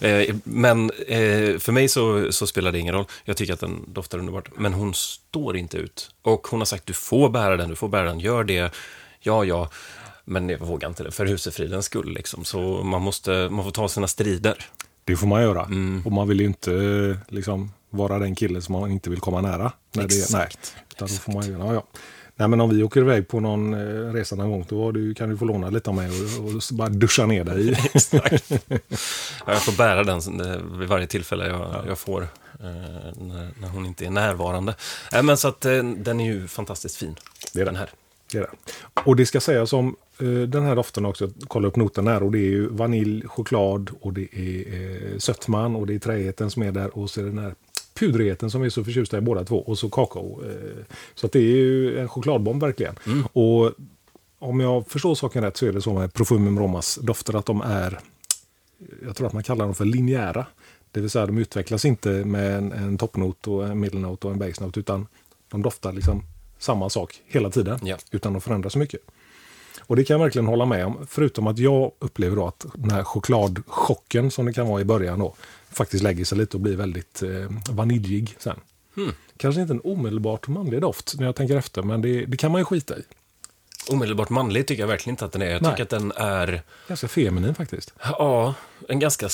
eh, 0.00 0.36
men 0.44 0.90
eh, 0.90 1.58
för 1.58 1.72
mig 1.72 1.88
så, 1.88 2.32
så, 2.32 2.46
spelar 2.46 2.72
det 2.72 2.78
ingen 2.78 2.94
roll. 2.94 3.06
Jag 3.24 3.36
tycker 3.36 3.52
att 3.52 3.60
den 3.60 3.84
doftar 3.92 4.18
underbart. 4.18 4.48
Men 4.58 4.72
hon 4.72 4.94
står 4.94 5.56
inte 5.56 5.76
ut. 5.76 6.10
Och 6.22 6.46
hon 6.46 6.60
har 6.60 6.64
sagt 6.64 6.86
du 6.86 6.92
får 6.92 7.28
bära 7.28 7.56
den, 7.56 7.68
du 7.68 7.76
får 7.76 7.88
bära 7.88 8.04
den, 8.04 8.20
gör 8.20 8.44
det. 8.44 8.74
Ja, 9.20 9.44
ja. 9.44 9.70
Men 10.24 10.48
jag 10.48 10.58
vågar 10.58 10.88
inte 10.88 11.02
det, 11.02 11.10
för 11.10 11.26
husefridens 11.26 11.86
skull. 11.86 12.14
Liksom. 12.14 12.44
Så 12.44 12.58
man, 12.82 13.02
måste, 13.02 13.48
man 13.50 13.64
får 13.64 13.70
ta 13.70 13.88
sina 13.88 14.08
strider. 14.08 14.66
Det 15.04 15.16
får 15.16 15.26
man 15.26 15.42
göra. 15.42 15.64
Mm. 15.64 16.02
Och 16.04 16.12
man 16.12 16.28
vill 16.28 16.40
ju 16.40 16.46
inte 16.46 17.18
liksom, 17.28 17.72
vara 17.90 18.18
den 18.18 18.34
killen 18.34 18.62
som 18.62 18.72
man 18.72 18.90
inte 18.90 19.10
vill 19.10 19.20
komma 19.20 19.40
nära. 19.40 19.72
När 19.92 20.04
Exakt. 20.04 20.58
Det, 20.62 20.70
nej, 20.74 20.84
utan 20.90 21.08
då 21.08 21.14
får 21.14 21.32
man, 21.32 21.66
ja, 21.66 21.74
ja. 21.74 21.86
Nej, 22.38 22.48
men 22.48 22.60
om 22.60 22.70
vi 22.70 22.82
åker 22.82 23.00
iväg 23.00 23.28
på 23.28 23.40
någon 23.40 23.74
eh, 23.74 24.12
resa 24.12 24.36
någon 24.36 24.50
gång, 24.50 24.66
då 24.68 24.92
du, 24.92 25.14
kan 25.14 25.28
du 25.28 25.36
få 25.36 25.44
låna 25.44 25.70
lite 25.70 25.90
av 25.90 25.96
mig 25.96 26.10
och, 26.38 26.54
och 26.54 26.62
bara 26.72 26.88
duscha 26.88 27.26
ner 27.26 27.44
dig. 27.44 27.70
Exakt. 27.94 28.50
jag 29.46 29.62
får 29.62 29.76
bära 29.76 30.04
den 30.04 30.40
eh, 30.40 30.78
vid 30.78 30.88
varje 30.88 31.06
tillfälle 31.06 31.46
jag, 31.46 31.60
ja. 31.60 31.84
jag 31.86 31.98
får, 31.98 32.22
eh, 32.22 32.28
när, 33.20 33.60
när, 33.60 33.68
hon 33.68 33.86
inte 33.86 34.06
är 34.06 34.10
närvarande. 34.10 34.74
Äh, 35.12 35.22
men 35.22 35.36
så 35.36 35.48
att 35.48 35.60
den 35.96 36.20
är 36.20 36.32
ju 36.32 36.48
fantastiskt 36.48 36.96
fin, 36.96 37.16
det 37.52 37.60
är 37.60 37.64
den 37.64 37.76
här. 37.76 37.90
Det 38.32 38.38
är 38.38 38.42
det. 38.42 38.50
Och 39.04 39.16
det 39.16 39.26
ska 39.26 39.40
sägas 39.40 39.72
om 39.72 39.96
den 40.48 40.62
här 40.62 40.76
doften 40.76 41.06
också, 41.06 41.30
kolla 41.48 41.68
upp 41.68 41.76
noten 41.76 42.06
här, 42.06 42.22
och 42.22 42.32
det 42.32 42.38
är 42.38 42.50
ju 42.50 42.68
vanilj, 42.68 43.28
choklad 43.28 43.90
och 44.00 44.12
det 44.12 44.28
är 44.32 45.12
eh, 45.12 45.18
sötman 45.18 45.76
och 45.76 45.86
det 45.86 45.94
är 45.94 45.98
träheten 45.98 46.50
som 46.50 46.62
är 46.62 46.72
där 46.72 46.98
och 46.98 47.10
så 47.10 47.20
är 47.20 47.24
det 47.24 47.30
den 47.30 47.38
här 47.38 47.54
pudrigheten 47.96 48.50
som 48.50 48.60
vi 48.60 48.66
är 48.66 48.70
så 48.70 48.84
förtjusta 48.84 49.18
i 49.18 49.20
båda 49.20 49.44
två 49.44 49.62
och 49.62 49.78
så 49.78 49.90
kakao. 49.90 50.42
Eh, 50.44 50.84
så 51.14 51.26
att 51.26 51.32
det 51.32 51.38
är 51.38 51.56
ju 51.56 51.98
en 51.98 52.08
chokladbomb 52.08 52.62
verkligen. 52.62 52.94
Mm. 53.06 53.24
Och 53.32 53.72
om 54.38 54.60
jag 54.60 54.88
förstår 54.88 55.14
saken 55.14 55.42
rätt 55.42 55.56
så 55.56 55.66
är 55.66 55.72
det 55.72 55.82
så 55.82 55.92
med 55.92 56.12
Profumum 56.12 56.58
Romas 56.58 56.98
dofter 57.02 57.36
att 57.38 57.46
de 57.46 57.60
är, 57.60 58.00
jag 59.04 59.16
tror 59.16 59.26
att 59.26 59.32
man 59.32 59.42
kallar 59.42 59.64
dem 59.64 59.74
för 59.74 59.84
linjära. 59.84 60.46
Det 60.90 61.00
vill 61.00 61.10
säga 61.10 61.26
de 61.26 61.38
utvecklas 61.38 61.84
inte 61.84 62.08
med 62.08 62.56
en, 62.56 62.72
en 62.72 62.98
toppnot 62.98 63.48
och 63.48 63.66
en 63.66 63.80
middle 63.80 64.00
note 64.00 64.26
och 64.26 64.32
en 64.32 64.38
base 64.38 64.64
note 64.64 64.80
utan 64.80 65.06
de 65.50 65.62
doftar 65.62 65.92
liksom 65.92 66.22
samma 66.58 66.90
sak 66.90 67.22
hela 67.26 67.50
tiden 67.50 67.78
ja. 67.82 67.96
utan 68.10 68.36
att 68.36 68.44
förändra 68.44 68.70
så 68.70 68.78
mycket. 68.78 69.00
Och 69.80 69.96
det 69.96 70.04
kan 70.04 70.14
jag 70.14 70.24
verkligen 70.24 70.46
hålla 70.46 70.66
med 70.66 70.86
om. 70.86 71.06
Förutom 71.08 71.46
att 71.46 71.58
jag 71.58 71.92
upplever 71.98 72.36
då 72.36 72.46
att 72.46 72.66
den 72.74 72.90
här 72.90 73.04
chokladchocken 73.04 74.30
som 74.30 74.46
det 74.46 74.52
kan 74.52 74.68
vara 74.68 74.80
i 74.80 74.84
början 74.84 75.18
då 75.18 75.34
faktiskt 75.76 76.02
lägger 76.02 76.24
sig 76.24 76.38
lite 76.38 76.56
och 76.56 76.60
blir 76.60 76.76
väldigt 76.76 77.22
eh, 77.22 77.50
vaniljig 77.70 78.36
sen. 78.38 78.60
Mm. 78.96 79.14
Kanske 79.36 79.60
inte 79.60 79.72
en 79.72 79.80
omedelbart 79.84 80.48
manlig 80.48 80.80
doft 80.80 81.14
när 81.18 81.26
jag 81.26 81.36
tänker 81.36 81.56
efter, 81.56 81.82
men 81.82 82.02
det, 82.02 82.26
det, 82.26 82.36
kan 82.36 82.52
man 82.52 82.60
ju 82.60 82.64
skita 82.64 82.98
i. 82.98 83.02
Omedelbart 83.88 84.30
manlig 84.30 84.66
tycker 84.66 84.82
jag 84.82 84.88
verkligen 84.88 85.12
inte 85.12 85.24
att 85.24 85.32
den 85.32 85.42
är. 85.42 85.50
Jag 85.50 85.62
Nej. 85.62 85.70
tycker 85.70 85.82
att 85.82 85.90
den 85.90 86.12
är... 86.16 86.62
Ganska 86.88 87.08
feminin 87.08 87.54
faktiskt. 87.54 87.94
Ja, 88.02 88.54
en 88.88 88.98
ganska 88.98 89.26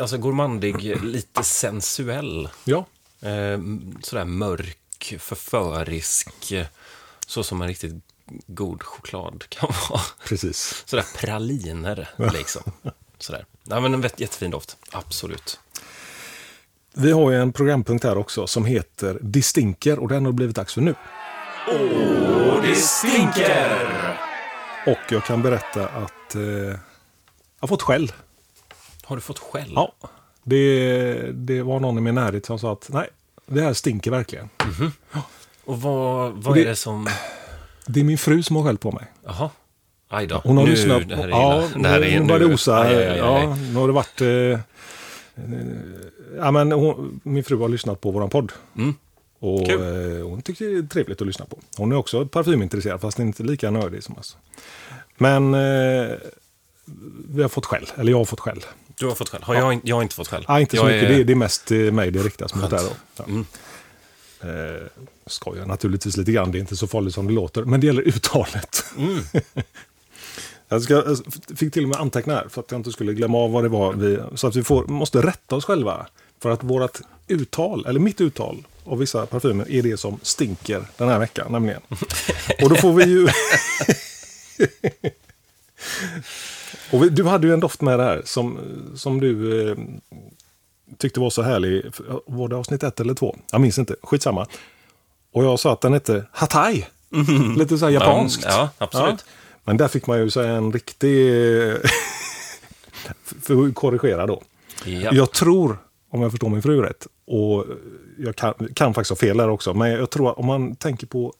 alltså 0.00 0.18
gourmandig, 0.18 1.04
lite 1.04 1.42
sensuell. 1.42 2.48
Ja. 2.64 2.86
Eh, 3.20 3.60
sådär 4.02 4.24
mörk, 4.24 5.14
förförisk, 5.18 6.52
så 7.26 7.42
som 7.42 7.62
en 7.62 7.68
riktigt 7.68 7.94
god 8.46 8.82
choklad 8.82 9.44
kan 9.48 9.72
vara. 9.90 10.00
Precis. 10.24 10.84
Sådär 10.86 11.06
praliner, 11.16 12.08
liksom. 12.32 12.62
Sådär. 13.18 13.44
Nej, 13.64 13.80
men 13.80 13.94
en 13.94 14.02
jättefin 14.02 14.50
doft, 14.50 14.76
absolut. 14.90 15.60
Vi 16.94 17.12
har 17.12 17.30
ju 17.30 17.36
en 17.36 17.52
programpunkt 17.52 18.04
här 18.04 18.18
också 18.18 18.46
som 18.46 18.64
heter 18.64 19.18
Distinker 19.20 19.98
och 19.98 20.08
den 20.08 20.24
har 20.24 20.32
blivit 20.32 20.56
dags 20.56 20.74
för 20.74 20.80
nu. 20.80 20.94
Åh, 21.68 22.62
det 22.62 22.74
stinker! 22.74 24.18
Och 24.86 25.12
jag 25.12 25.24
kan 25.24 25.42
berätta 25.42 25.88
att 25.88 26.34
eh, 26.34 26.42
jag 26.42 26.78
har 27.60 27.68
fått 27.68 27.82
skäll. 27.82 28.12
Har 29.02 29.16
du 29.16 29.22
fått 29.22 29.38
skäll? 29.38 29.72
Ja. 29.74 29.92
Det, 30.42 31.32
det 31.32 31.62
var 31.62 31.80
någon 31.80 31.98
i 31.98 32.00
min 32.00 32.14
närhet 32.14 32.46
som 32.46 32.58
sa 32.58 32.72
att 32.72 32.88
nej, 32.88 33.08
det 33.46 33.62
här 33.62 33.72
stinker 33.72 34.10
verkligen. 34.10 34.48
Mm 34.62 34.74
-hmm. 34.74 34.90
ja. 35.12 35.22
Och 35.64 35.82
vad, 35.82 36.32
vad 36.32 36.54
det, 36.54 36.62
är 36.62 36.66
det 36.66 36.76
som... 36.76 37.08
Det 37.86 38.00
är 38.00 38.04
min 38.04 38.18
fru 38.18 38.42
som 38.42 38.56
har 38.56 38.64
skällt 38.64 38.80
på 38.80 38.92
mig. 38.92 39.06
Jaha. 39.24 39.50
Aj 40.12 40.26
då. 40.26 40.40
Hon 40.44 40.56
har 40.56 40.64
nu, 40.64 40.70
lyssnat. 40.70 41.08
Det 41.08 41.16
här 41.16 41.24
är 41.24 41.28
ja, 41.28 41.68
det 41.76 41.88
här 41.88 42.02
är 42.02 42.18
hon 42.18 42.26
började 42.26 42.54
osa. 42.54 42.92
Ja, 43.16 43.56
nu 43.56 43.74
har 43.74 43.86
det 43.86 43.92
varit... 43.92 44.20
Eh, 44.20 44.60
ja, 46.36 46.50
men 46.50 46.72
hon, 46.72 47.20
min 47.22 47.44
fru 47.44 47.56
har 47.56 47.68
lyssnat 47.68 48.00
på 48.00 48.10
vår 48.10 48.28
podd. 48.28 48.52
Mm. 48.76 48.94
Och 49.38 49.68
eh, 49.68 50.26
hon 50.26 50.42
tycker 50.42 50.64
det 50.64 50.78
är 50.78 50.82
trevligt 50.82 51.20
att 51.20 51.26
lyssna 51.26 51.44
på. 51.44 51.58
Hon 51.76 51.92
är 51.92 51.96
också 51.96 52.26
parfymintresserad, 52.26 53.00
fast 53.00 53.18
inte 53.18 53.42
lika 53.42 53.70
nördig 53.70 54.04
som 54.04 54.18
oss. 54.18 54.36
Men 55.16 55.54
eh, 55.54 56.10
vi 57.28 57.42
har 57.42 57.48
fått 57.48 57.66
skäll, 57.66 57.86
eller 57.96 58.12
jag 58.12 58.18
har 58.18 58.24
fått 58.24 58.40
skäll. 58.40 58.64
Du 58.98 59.06
har 59.06 59.14
fått 59.14 59.28
skäll? 59.28 59.42
Har 59.42 59.54
ja. 59.54 59.72
jag, 59.72 59.80
jag 59.84 59.96
har 59.96 60.02
inte 60.02 60.14
fått 60.14 60.28
skäll? 60.28 60.44
Ja, 60.48 60.60
inte 60.60 60.76
så 60.76 60.82
jag 60.82 60.86
mycket. 60.86 61.10
Är... 61.10 61.14
Det, 61.14 61.24
det, 61.24 61.32
är 61.32 61.36
mest 61.36 61.70
mig 61.70 62.10
det 62.10 62.22
riktas 62.22 62.54
mot. 62.54 62.70
Där 62.70 62.82
då. 63.16 63.24
Mm. 63.24 63.44
Eh, 64.40 64.86
skojar 65.26 65.66
naturligtvis 65.66 66.16
lite 66.16 66.32
grann, 66.32 66.52
det 66.52 66.58
är 66.58 66.60
inte 66.60 66.76
så 66.76 66.86
farligt 66.86 67.14
som 67.14 67.26
det 67.26 67.32
låter. 67.32 67.64
Men 67.64 67.80
det 67.80 67.86
gäller 67.86 68.02
uttalet. 68.02 68.84
Mm. 68.98 69.20
jag, 70.70 70.82
ska, 70.82 70.94
jag 70.94 71.18
fick 71.58 71.72
till 71.72 71.82
och 71.82 71.88
med 71.88 71.98
anteckna 71.98 72.34
här 72.34 72.46
för 72.48 72.60
att 72.60 72.70
jag 72.70 72.78
inte 72.78 72.92
skulle 72.92 73.14
glömma 73.14 73.38
av 73.38 73.52
vad 73.52 73.64
det 73.64 73.68
var. 73.68 73.92
Vi, 73.92 74.18
så 74.34 74.46
att 74.46 74.56
vi 74.56 74.62
får, 74.62 74.84
måste 74.86 75.22
rätta 75.22 75.56
oss 75.56 75.64
själva. 75.64 76.06
För 76.38 76.50
att 76.50 76.64
vårt 76.64 77.00
uttal, 77.28 77.86
eller 77.86 78.00
mitt 78.00 78.20
uttal 78.20 78.66
av 78.84 78.98
vissa 78.98 79.26
parfymer 79.26 79.70
är 79.70 79.82
det 79.82 79.96
som 79.96 80.18
stinker 80.22 80.84
den 80.96 81.08
här 81.08 81.18
veckan 81.18 81.52
nämligen. 81.52 81.80
Och 82.62 82.68
då 82.68 82.74
får 82.74 82.92
vi 82.92 83.04
ju... 83.04 83.28
och 86.90 87.04
vi, 87.04 87.08
du 87.08 87.24
hade 87.24 87.46
ju 87.46 87.52
en 87.52 87.60
doft 87.60 87.80
med 87.80 87.98
det 87.98 88.04
här 88.04 88.22
som, 88.24 88.58
som 88.96 89.20
du 89.20 89.62
eh, 89.70 89.76
tyckte 90.98 91.20
var 91.20 91.30
så 91.30 91.42
härlig. 91.42 91.84
Var 92.26 92.48
det 92.48 92.56
avsnitt 92.56 92.82
ett 92.82 93.00
eller 93.00 93.14
två? 93.14 93.36
Jag 93.52 93.60
minns 93.60 93.78
inte. 93.78 93.96
Skitsamma. 94.02 94.46
Och 95.32 95.44
jag 95.44 95.60
sa 95.60 95.72
att 95.72 95.80
den 95.80 95.92
hette 95.92 96.24
Hatay. 96.32 96.84
Mm. 97.12 97.54
Lite 97.54 97.78
så 97.78 97.84
här 97.84 97.92
japanskt. 97.92 98.44
Ja, 98.48 98.70
absolut. 98.78 99.24
Ja. 99.26 99.39
Men 99.70 99.76
där 99.76 99.88
fick 99.88 100.06
man 100.06 100.18
ju 100.18 100.30
säga 100.30 100.52
en 100.52 100.72
riktig... 100.72 101.32
för 103.22 103.66
att 103.66 103.74
korrigera 103.74 104.26
då. 104.26 104.42
Ja. 104.84 105.10
Jag 105.12 105.32
tror, 105.32 105.78
om 106.08 106.22
jag 106.22 106.30
förstår 106.30 106.48
min 106.48 106.62
fru 106.62 106.82
rätt, 106.82 107.06
och 107.26 107.66
jag 108.18 108.36
kan, 108.36 108.54
kan 108.74 108.94
faktiskt 108.94 109.10
ha 109.10 109.16
fel 109.16 109.36
där 109.36 109.48
också, 109.48 109.74
men 109.74 109.90
jag 109.90 110.10
tror 110.10 110.30
att 110.30 110.38
om 110.38 110.46
man 110.46 110.76
tänker 110.76 111.06
på, 111.06 111.34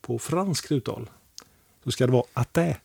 på 0.00 0.18
franskt 0.18 0.72
uttal, 0.72 1.10
så 1.84 1.90
ska 1.90 2.06
det 2.06 2.12
vara 2.12 2.24
até. 2.32 2.76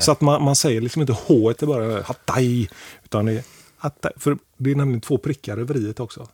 Så 0.00 0.12
att 0.12 0.20
man, 0.20 0.42
man 0.42 0.56
säger 0.56 0.80
liksom 0.80 1.00
inte 1.02 1.12
H 1.12 1.52
i 1.62 1.66
början, 1.66 2.02
hatay, 2.04 2.68
utan 3.04 3.26
det 3.26 3.32
är 3.32 3.42
até. 3.78 4.08
För 4.16 4.38
det 4.56 4.70
är 4.70 4.74
nämligen 4.74 5.00
två 5.00 5.18
prickar 5.18 5.58
över 5.58 5.76
i 5.76 5.94
också. 5.98 6.28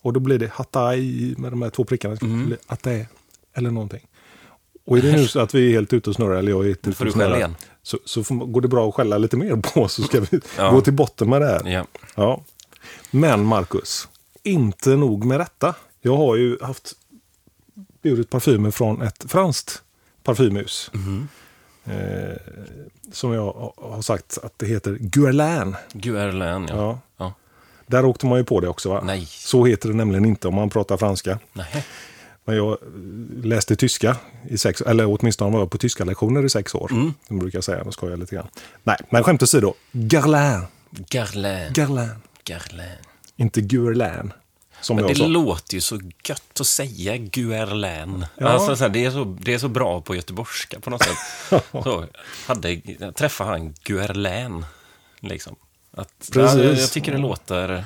Och 0.00 0.12
då 0.12 0.20
blir 0.20 0.38
det 0.38 0.50
hatay 0.52 1.34
med 1.38 1.52
de 1.52 1.62
här 1.62 1.70
två 1.70 1.84
prickarna. 1.84 2.16
Mm. 2.22 2.56
Até, 2.66 3.06
eller 3.54 3.70
någonting. 3.70 4.06
Och 4.84 4.98
är 4.98 5.02
det 5.02 5.12
nu 5.12 5.26
så 5.26 5.40
att 5.40 5.54
vi 5.54 5.66
är 5.66 5.70
helt 5.70 5.92
ute 5.92 6.10
och 6.10 6.16
snurrar, 6.16 6.36
eller 6.36 6.50
jag 6.50 6.64
är 6.64 6.68
ute 6.68 6.90
och 6.90 7.12
snurrar, 7.12 7.54
så, 7.82 7.98
så 8.04 8.24
får, 8.24 8.34
går 8.34 8.60
det 8.60 8.68
bra 8.68 8.88
att 8.88 8.94
skälla 8.94 9.18
lite 9.18 9.36
mer 9.36 9.56
på 9.56 9.88
så 9.88 10.02
ska 10.02 10.20
vi 10.20 10.40
ja. 10.58 10.70
gå 10.70 10.80
till 10.80 10.92
botten 10.92 11.30
med 11.30 11.40
det 11.40 11.46
här. 11.46 11.70
Ja. 11.70 11.86
ja. 12.14 12.42
Men 13.10 13.44
Marcus, 13.44 14.08
inte 14.42 14.90
nog 14.96 15.24
med 15.24 15.40
detta. 15.40 15.74
Jag 16.00 16.16
har 16.16 16.36
ju 16.36 16.58
haft 16.62 16.92
burit 18.02 18.30
parfymer 18.30 18.70
från 18.70 19.02
ett 19.02 19.24
franskt 19.28 19.82
parfymhus. 20.22 20.90
Mm. 20.94 21.28
Eh, 21.84 22.36
som 23.12 23.32
jag 23.32 23.72
har 23.76 24.02
sagt 24.02 24.38
att 24.42 24.58
det 24.58 24.66
heter 24.66 24.96
Guerlain. 25.00 25.76
Guerlain, 25.92 26.66
ja. 26.68 26.76
ja. 26.76 27.00
ja. 27.16 27.34
Där 27.86 28.04
åkte 28.04 28.26
man 28.26 28.38
ju 28.38 28.44
på 28.44 28.60
det 28.60 28.68
också 28.68 28.88
va? 28.88 29.00
Nej. 29.04 29.26
Så 29.26 29.64
heter 29.64 29.88
det 29.88 29.94
nämligen 29.94 30.24
inte 30.24 30.48
om 30.48 30.54
man 30.54 30.70
pratar 30.70 30.96
franska. 30.96 31.38
Nej. 31.52 31.84
Men 32.44 32.56
jag 32.56 32.78
läste 33.42 33.76
tyska 33.76 34.16
i 34.48 34.58
sex 34.58 34.80
eller 34.80 35.18
åtminstone 35.20 35.52
var 35.52 35.58
jag 35.58 35.70
på 35.70 35.78
tyska 35.78 36.04
lektioner 36.04 36.44
i 36.44 36.48
sex 36.50 36.74
år. 36.74 36.92
Mm. 36.92 37.14
Brukar 37.28 37.60
säga, 37.60 37.84
då 37.84 37.92
skojar 37.92 38.12
jag 38.12 38.20
lite 38.20 38.34
grann. 38.34 38.48
Nej, 38.82 38.96
men 39.10 39.24
skämt 39.24 39.42
åsido. 39.42 39.74
Garlin. 39.92 40.66
Garlin. 40.90 41.72
Garlin. 41.72 42.10
Garlin. 42.44 42.98
Inte 43.36 43.60
Guerlain. 43.60 44.32
Som 44.80 44.96
men 44.96 45.06
det 45.06 45.14
sa. 45.14 45.26
låter 45.26 45.74
ju 45.74 45.80
så 45.80 46.00
gött 46.28 46.60
att 46.60 46.66
säga 46.66 47.16
Guerlain. 47.16 48.26
Ja. 48.36 48.48
Alltså, 48.48 48.88
det, 48.88 49.04
är 49.04 49.10
så, 49.10 49.36
det 49.40 49.54
är 49.54 49.58
så 49.58 49.68
bra 49.68 50.00
på 50.00 50.14
göteborgska 50.14 50.80
på 50.80 50.90
något 50.90 51.02
sätt. 51.02 51.18
så, 51.72 52.06
hade, 52.46 52.80
träffade 53.12 53.50
han 53.50 53.74
Guerlain. 53.84 54.64
Liksom. 55.20 55.56
Att, 55.96 56.30
Precis. 56.32 56.60
Ja, 56.60 56.64
jag 56.64 56.90
tycker 56.90 57.12
det 57.12 57.18
låter... 57.18 57.84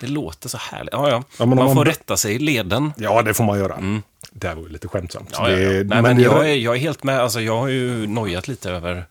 Det 0.00 0.06
låter 0.06 0.48
så 0.48 0.58
härligt. 0.58 0.92
Ja, 0.92 1.10
ja. 1.10 1.24
ja 1.38 1.46
man, 1.46 1.58
man 1.58 1.74
får 1.74 1.84
rätta 1.84 2.16
sig 2.16 2.34
i 2.34 2.38
leden. 2.38 2.92
Ja, 2.96 3.22
det 3.22 3.34
får 3.34 3.44
man 3.44 3.58
göra. 3.58 3.74
Mm. 3.74 4.02
Det 4.30 4.54
var 4.54 4.62
ju 4.62 4.68
lite 4.68 4.88
skämtsamt. 4.88 5.30
Ja, 5.32 5.48
det, 5.48 5.56
Nej, 5.56 5.84
men, 5.84 6.02
men 6.02 6.20
jag, 6.20 6.50
är, 6.50 6.54
jag 6.54 6.74
är 6.74 6.78
helt 6.78 7.02
med. 7.02 7.20
Alltså, 7.20 7.40
jag 7.40 7.58
har 7.58 7.68
ju 7.68 8.06
nojat 8.06 8.48
lite 8.48 8.70
över, 8.70 9.04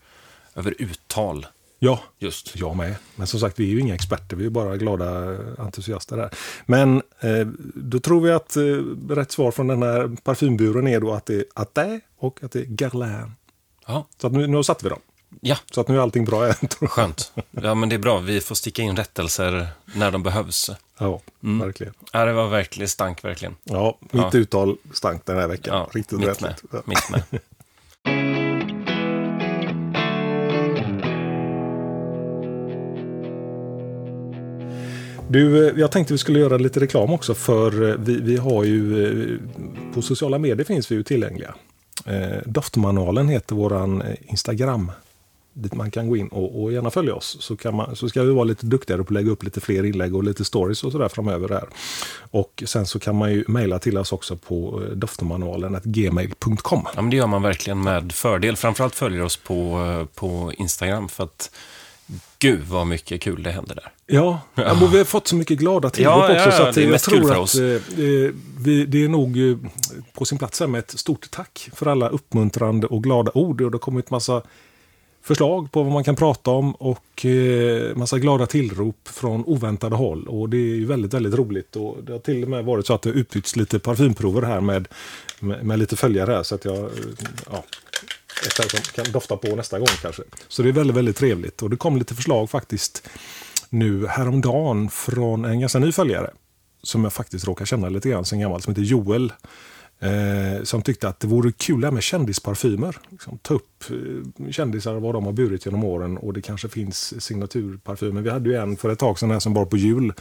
över 0.56 0.74
uttal. 0.78 1.46
Ja, 1.80 2.00
Just. 2.20 2.56
jag 2.56 2.76
med. 2.76 2.96
Men 3.16 3.28
som 3.28 3.40
sagt, 3.40 3.60
vi 3.60 3.64
är 3.64 3.74
ju 3.74 3.80
inga 3.80 3.96
experter, 3.96 4.36
vi 4.36 4.46
är 4.46 4.50
bara 4.50 4.78
glada 4.78 5.38
entusiaster 5.58 6.18
där. 6.18 6.30
Men 6.66 7.02
eh, 7.20 7.48
då 7.76 8.00
tror 8.00 8.22
vi 8.22 8.32
att 8.32 8.56
eh, 8.56 8.62
rätt 9.10 9.32
svar 9.32 9.52
från 9.52 9.68
den 9.68 9.84
här 9.84 10.18
parfymburen 10.24 10.88
är 10.88 11.00
då 11.00 11.14
att 11.14 11.26
det 11.26 11.36
är 11.36 11.46
Até 11.54 12.00
och 12.18 12.44
att 12.44 12.52
det 12.52 12.60
är 12.60 12.66
Guerlain. 12.66 13.32
Så 14.18 14.28
att 14.28 14.34
nu, 14.34 14.48
nu 14.48 14.64
satte 14.64 14.86
vi 14.86 14.90
dem. 14.90 15.00
Ja. 15.42 15.58
Så 15.72 15.82
att 15.82 15.88
nu 15.88 15.98
är 15.98 16.02
allting 16.02 16.26
bra 16.26 16.44
igen. 16.44 16.56
Skönt. 16.82 17.32
Ja, 17.52 17.76
men 17.76 17.90
det 17.90 17.96
är 17.96 18.00
bra. 18.00 18.20
Vi 18.20 18.42
får 18.42 18.56
sticka 18.56 18.82
in 18.82 18.96
rättelser 18.96 19.68
när 19.96 20.12
de 20.12 20.24
behövs. 20.24 20.72
Ja, 20.98 21.22
mm. 21.44 21.60
verkligen. 21.60 21.94
Ja, 22.14 22.26
det 22.26 22.34
var 22.34 22.48
verkligen 22.48 22.90
stank, 22.90 23.24
verkligen. 23.24 23.56
Ja, 23.64 23.98
mitt 24.02 24.34
ja. 24.34 24.40
uttal 24.40 24.78
stank 24.94 25.26
den 25.26 25.38
här 25.38 25.48
veckan. 25.48 25.76
Ja, 25.76 25.90
Riktigt 25.94 26.20
mitt 26.20 26.42
med. 26.42 26.56
Ja. 26.72 26.82
Mitt 26.86 27.10
med. 27.10 27.24
Du, 35.30 35.68
eh, 35.68 35.80
jag 35.80 35.92
tänkte 35.92 36.14
vi 36.14 36.18
skulle 36.18 36.40
göra 36.40 36.58
lite 36.58 36.80
reklam 36.80 37.14
också 37.14 37.34
för 37.34 37.90
eh, 37.90 37.96
vi, 37.96 38.22
vi 38.22 38.38
har 38.38 38.64
ju 38.64 39.06
eh, 39.06 39.40
på 39.94 40.02
sociala 40.02 40.38
medier 40.40 40.66
finns 40.66 40.92
vi 40.92 40.96
ju 40.96 41.04
tillgängliga. 41.04 41.56
Doftmanualen 42.46 43.30
heter 43.30 43.56
våran 43.56 44.04
Instagram 44.22 44.92
dit 45.62 45.76
man 45.76 45.92
kan 45.92 46.10
gå 46.10 46.18
in 46.18 46.28
och, 46.28 46.64
och 46.64 46.72
gärna 46.74 46.90
följa 46.90 47.16
oss. 47.16 47.38
Så, 47.40 47.58
kan 47.58 47.76
man, 47.76 47.96
så 47.96 48.10
ska 48.10 48.24
vi 48.24 48.32
vara 48.32 48.44
lite 48.44 48.66
duktigare 48.66 49.04
på 49.04 49.08
att 49.08 49.12
lägga 49.12 49.32
upp 49.32 49.44
lite 49.44 49.62
fler 49.62 49.84
inlägg 49.84 50.16
och 50.16 50.24
lite 50.24 50.46
stories 50.46 50.84
och 50.84 50.92
sådär 50.92 51.10
framöver. 51.10 51.48
Där. 51.48 51.68
Och 52.32 52.64
sen 52.66 52.86
så 52.86 53.00
kan 53.00 53.16
man 53.16 53.32
ju 53.32 53.44
mejla 53.48 53.80
till 53.80 53.98
oss 53.98 54.12
också 54.12 54.38
på 54.38 54.84
doftmanualen 54.94 55.80
gmail.com. 55.84 56.86
Ja, 56.96 57.02
men 57.02 57.10
det 57.10 57.18
gör 57.18 57.28
man 57.28 57.42
verkligen 57.42 57.84
med 57.84 58.12
fördel. 58.12 58.58
Framförallt 58.58 58.96
följer 58.96 59.24
oss 59.24 59.38
på, 59.38 60.08
på 60.16 60.52
Instagram 60.58 61.10
för 61.10 61.24
att 61.24 61.52
Gud 62.40 62.64
vad 62.68 62.88
mycket 62.88 63.22
kul 63.22 63.44
det 63.44 63.52
händer 63.52 63.76
där. 63.76 63.92
Ja, 64.06 64.40
ja. 64.56 64.74
vi 64.92 64.98
har 64.98 65.06
fått 65.06 65.28
så 65.28 65.36
mycket 65.36 65.60
glada 65.60 65.90
tillrop 65.90 66.16
ja, 66.16 66.36
också. 66.36 66.50
Ja, 66.50 66.52
så 66.52 66.64
att 66.64 66.76
det 66.76 66.84
är 66.84 66.92
jag 66.92 67.02
tror 67.02 67.44
att 67.44 67.56
eh, 67.56 67.66
eh, 67.66 68.32
vi, 68.60 68.86
det 68.86 69.04
är 69.04 69.08
nog 69.08 69.50
eh, 69.50 69.58
på 70.14 70.26
sin 70.26 70.38
plats 70.38 70.62
med 70.62 70.80
ett 70.80 71.00
stort 71.00 71.32
tack 71.32 71.70
för 71.74 71.86
alla 71.86 72.10
uppmuntrande 72.10 72.88
och 72.88 73.04
glada 73.04 73.32
ord. 73.34 73.62
Och 73.62 73.72
det 73.72 73.76
har 73.76 73.80
kommit 73.80 74.10
massa 74.10 74.42
förslag 75.28 75.72
på 75.72 75.84
vad 75.84 75.94
man 75.94 76.04
kan 76.04 76.16
prata 76.16 76.52
om 76.52 76.76
och 76.76 77.26
eh, 77.26 77.96
massa 77.96 78.20
glada 78.20 78.46
tillrop 78.46 79.08
från 79.08 79.46
oväntade 79.46 79.96
håll. 79.96 80.28
Och 80.28 80.50
det 80.50 80.58
är 80.58 80.76
ju 80.76 80.86
väldigt, 80.86 81.14
väldigt 81.14 81.34
roligt. 81.34 81.76
Och 81.76 82.04
det 82.04 82.12
har 82.12 82.20
till 82.20 82.44
och 82.44 82.50
med 82.50 82.66
varit 82.66 82.86
så 82.86 82.94
att 82.94 83.02
det 83.02 83.10
har 83.10 83.16
utbytts 83.16 83.56
lite 83.56 83.80
parfymprover 83.80 84.42
här 84.42 84.62
med, 84.62 84.88
med, 85.40 85.66
med 85.66 85.80
lite 85.80 85.96
följare. 85.96 86.32
Här, 86.32 86.44
så 86.44 86.56
att 86.56 86.66
jag, 86.66 86.78
eh, 86.78 86.90
ja, 87.52 87.64
ett 88.46 88.58
här 88.58 88.70
som 88.70 89.04
kan 89.04 89.12
dofta 89.12 89.38
på 89.38 89.56
nästa 89.56 89.80
gång 89.80 89.88
kanske. 90.02 90.24
Så 90.48 90.64
det 90.64 90.70
är 90.70 90.74
väldigt, 90.74 90.98
väldigt 90.98 91.18
trevligt. 91.18 91.62
Och 91.62 91.70
det 91.70 91.78
kom 91.78 91.98
lite 91.98 92.16
förslag 92.16 92.50
faktiskt 92.50 93.10
nu 93.70 94.08
häromdagen 94.08 94.90
från 94.90 95.46
en 95.46 95.60
ganska 95.60 95.80
ny 95.80 95.92
följare. 95.92 96.32
Som 96.84 97.04
jag 97.04 97.14
faktiskt 97.14 97.48
råkar 97.48 97.66
känna 97.66 97.90
lite 97.90 98.10
grann 98.10 98.26
sen 98.26 98.40
gammalt, 98.40 98.64
som 98.64 98.72
heter 98.72 98.84
Joel. 98.84 99.34
Eh, 100.00 100.64
som 100.64 100.82
tyckte 100.82 101.08
att 101.08 101.20
det 101.20 101.28
vore 101.28 101.52
kul 101.52 101.92
med 101.92 102.04
kändisparfymer. 102.04 102.98
Liksom, 103.10 103.38
ta 103.38 103.54
upp 103.54 103.84
eh, 103.90 104.52
kändisar 104.52 104.94
vad 104.94 105.16
de 105.16 105.26
har 105.26 105.32
burit 105.32 105.66
genom 105.66 105.84
åren 105.84 106.18
och 106.18 106.34
det 106.34 106.42
kanske 106.42 106.70
finns 106.70 107.24
signaturparfymer. 107.24 108.22
Vi 108.22 108.30
hade 108.30 108.50
ju 108.50 108.56
en 108.56 108.78
för 108.78 108.90
ett 108.90 109.00
tag 109.00 109.20
sedan 109.20 109.32
här 109.32 109.40
som 109.40 109.54
var 109.54 109.66
på 109.66 109.78
jul. 109.78 110.14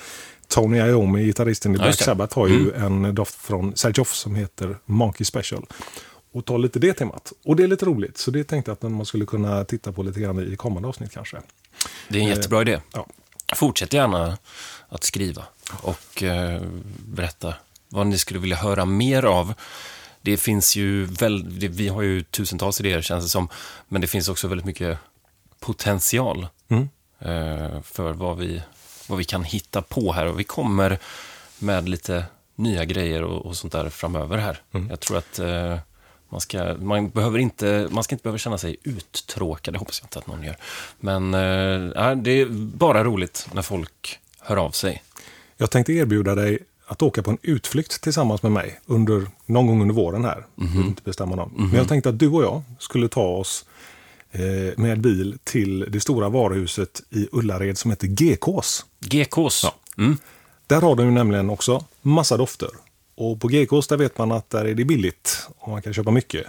Tony 0.48 0.78
Iommi, 0.78 1.24
gitarristen 1.24 1.74
i 1.74 1.78
Black 1.78 1.94
Sabbath, 1.94 2.36
har 2.36 2.48
ju 2.48 2.72
mm. 2.72 3.04
en 3.04 3.14
doft 3.14 3.34
från 3.34 3.76
Sergeoff 3.76 4.14
som 4.14 4.34
heter 4.34 4.78
Monkey 4.84 5.24
Special 5.24 5.66
och 6.32 6.44
ta 6.44 6.56
lite 6.56 6.78
det 6.78 6.92
temat. 6.92 7.32
Och 7.44 7.56
det 7.56 7.62
är 7.62 7.68
lite 7.68 7.86
roligt, 7.86 8.18
så 8.18 8.30
det 8.30 8.44
tänkte 8.44 8.70
jag 8.70 8.74
att 8.74 8.92
man 8.92 9.06
skulle 9.06 9.26
kunna 9.26 9.64
titta 9.64 9.92
på 9.92 10.02
lite 10.02 10.20
grann 10.20 10.52
i 10.52 10.56
kommande 10.56 10.88
avsnitt 10.88 11.12
kanske. 11.12 11.36
Det 12.08 12.18
är 12.18 12.22
en 12.22 12.28
jättebra 12.28 12.62
idé. 12.62 12.80
Ja. 12.92 13.06
Fortsätt 13.54 13.92
gärna 13.92 14.38
att 14.88 15.04
skriva 15.04 15.44
och 15.82 16.22
eh, 16.22 16.62
berätta 17.06 17.54
vad 17.96 18.06
ni 18.06 18.18
skulle 18.18 18.40
vilja 18.40 18.56
höra 18.56 18.84
mer 18.84 19.22
av. 19.22 19.54
Det 20.22 20.36
finns 20.36 20.76
ju 20.76 21.04
väl, 21.04 21.44
vi 21.48 21.88
har 21.88 22.02
ju 22.02 22.22
tusentals 22.22 22.80
idéer 22.80 23.02
känns 23.02 23.24
det 23.24 23.30
som, 23.30 23.48
men 23.88 24.00
det 24.00 24.06
finns 24.06 24.28
också 24.28 24.48
väldigt 24.48 24.66
mycket 24.66 24.98
potential 25.60 26.46
mm. 26.68 26.88
eh, 27.18 27.82
för 27.82 28.12
vad 28.12 28.38
vi, 28.38 28.62
vad 29.06 29.18
vi 29.18 29.24
kan 29.24 29.44
hitta 29.44 29.82
på 29.82 30.12
här 30.12 30.26
och 30.26 30.40
vi 30.40 30.44
kommer 30.44 30.98
med 31.58 31.88
lite 31.88 32.24
nya 32.54 32.84
grejer 32.84 33.22
och, 33.22 33.46
och 33.46 33.56
sånt 33.56 33.72
där 33.72 33.88
framöver 33.88 34.38
här. 34.38 34.60
Mm. 34.72 34.90
Jag 34.90 35.00
tror 35.00 35.18
att 35.18 35.38
eh, 35.38 35.78
man 36.28 36.40
ska, 36.40 36.74
man, 36.74 37.10
behöver 37.10 37.38
inte, 37.38 37.88
man 37.90 38.04
ska 38.04 38.14
inte 38.14 38.22
behöva 38.22 38.38
känna 38.38 38.58
sig 38.58 38.76
uttråkad, 38.82 39.74
det 39.74 39.78
hoppas 39.78 40.00
jag 40.00 40.06
inte 40.06 40.18
att 40.18 40.26
någon 40.26 40.42
gör. 40.42 40.56
Men 41.00 41.34
äh, 41.34 42.16
det 42.16 42.40
är 42.40 42.46
bara 42.76 43.04
roligt 43.04 43.48
när 43.52 43.62
folk 43.62 44.18
hör 44.40 44.56
av 44.56 44.70
sig. 44.70 45.02
Jag 45.56 45.70
tänkte 45.70 45.92
erbjuda 45.92 46.34
dig 46.34 46.58
att 46.86 47.02
åka 47.02 47.22
på 47.22 47.30
en 47.30 47.38
utflykt 47.42 48.00
tillsammans 48.00 48.42
med 48.42 48.52
mig 48.52 48.80
under, 48.86 49.26
någon 49.46 49.66
gång 49.66 49.82
under 49.82 49.94
våren 49.94 50.24
här. 50.24 50.46
Mm 50.58 50.72
-hmm. 50.72 50.86
inte 50.86 51.02
bestämma 51.02 51.36
någon. 51.36 51.50
Mm 51.50 51.60
-hmm. 51.60 51.68
Men 51.68 51.78
jag 51.78 51.88
tänkte 51.88 52.08
att 52.08 52.18
du 52.18 52.28
och 52.28 52.42
jag 52.42 52.62
skulle 52.78 53.08
ta 53.08 53.28
oss 53.28 53.64
eh, 54.32 54.42
med 54.76 55.00
bil 55.00 55.38
till 55.44 55.86
det 55.88 56.00
stora 56.00 56.28
varuhuset 56.28 57.02
i 57.10 57.28
Ullared 57.32 57.78
som 57.78 57.90
heter 57.90 58.06
GKs. 58.06 58.84
GKs? 59.00 59.64
Ja. 59.64 59.74
Mm. 59.98 60.16
Där 60.66 60.80
har 60.80 60.96
de 60.96 61.14
nämligen 61.14 61.50
också 61.50 61.84
massa 62.02 62.36
dofter. 62.36 62.70
Och 63.14 63.40
på 63.40 63.48
GKs 63.48 63.88
där 63.88 63.96
vet 63.96 64.18
man 64.18 64.32
att 64.32 64.50
där 64.50 64.64
är 64.64 64.74
det 64.74 64.84
billigt 64.84 65.48
och 65.58 65.68
man 65.68 65.82
kan 65.82 65.94
köpa 65.94 66.10
mycket. 66.10 66.46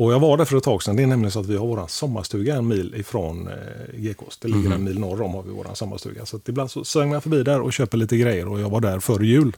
Och 0.00 0.12
jag 0.12 0.20
var 0.20 0.36
där 0.36 0.44
för 0.44 0.56
ett 0.56 0.64
tag 0.64 0.82
sedan. 0.82 0.96
Det 0.96 1.02
är 1.02 1.06
nämligen 1.06 1.30
så 1.30 1.40
att 1.40 1.46
vi 1.46 1.56
har 1.56 1.66
vår 1.66 1.86
sommarstuga 1.88 2.56
en 2.56 2.68
mil 2.68 2.94
ifrån 2.94 3.48
eh, 3.48 3.54
GKs. 4.00 4.38
Det 4.38 4.48
ligger 4.48 4.66
mm. 4.66 4.72
en 4.72 4.84
mil 4.84 4.98
norr 4.98 5.22
om 5.22 5.34
har 5.34 5.42
vi 5.42 5.50
vår 5.50 5.74
sommarstuga. 5.74 6.26
Så 6.26 6.40
ibland 6.46 6.70
så 6.70 6.84
svänger 6.84 7.14
jag 7.14 7.22
förbi 7.22 7.42
där 7.42 7.60
och 7.60 7.72
köper 7.72 7.98
lite 7.98 8.16
grejer. 8.16 8.48
Och 8.48 8.60
jag 8.60 8.70
var 8.70 8.80
där 8.80 9.00
före 9.00 9.26
jul 9.26 9.56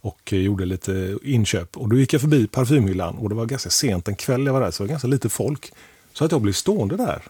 och 0.00 0.32
eh, 0.32 0.38
gjorde 0.38 0.64
lite 0.64 1.18
inköp. 1.22 1.76
Och 1.76 1.88
då 1.88 1.96
gick 1.96 2.12
jag 2.12 2.20
förbi 2.20 2.46
parfymhyllan 2.46 3.18
och 3.18 3.28
det 3.28 3.34
var 3.34 3.46
ganska 3.46 3.70
sent 3.70 4.08
en 4.08 4.14
kväll 4.14 4.46
jag 4.46 4.52
var 4.52 4.60
där 4.60 4.70
så 4.70 4.82
det 4.82 4.86
var 4.86 4.90
ganska 4.90 5.08
lite 5.08 5.28
folk. 5.28 5.72
Så 6.12 6.24
att 6.24 6.32
jag 6.32 6.40
blev 6.40 6.52
stående 6.52 6.96
där. 6.96 7.22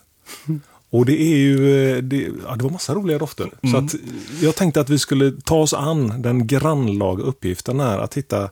Och 0.91 1.07
det 1.07 1.21
är 1.21 1.37
ju, 1.37 1.89
eh, 1.91 2.03
det, 2.03 2.31
ja, 2.47 2.57
det 2.57 2.65
var 2.65 2.71
massa 2.71 2.95
roliga 2.95 3.19
dofter. 3.19 3.51
Mm. 3.63 3.73
Så 3.73 3.79
att 3.79 4.03
jag 4.43 4.55
tänkte 4.55 4.81
att 4.81 4.91
vi 4.91 4.99
skulle 4.99 5.33
ta 5.45 5.57
oss 5.57 5.75
an 5.75 6.23
den 6.23 6.47
grannlaga 6.47 7.23
uppgiften 7.23 7.81
här 7.81 7.99
att 7.99 8.15
hitta 8.15 8.51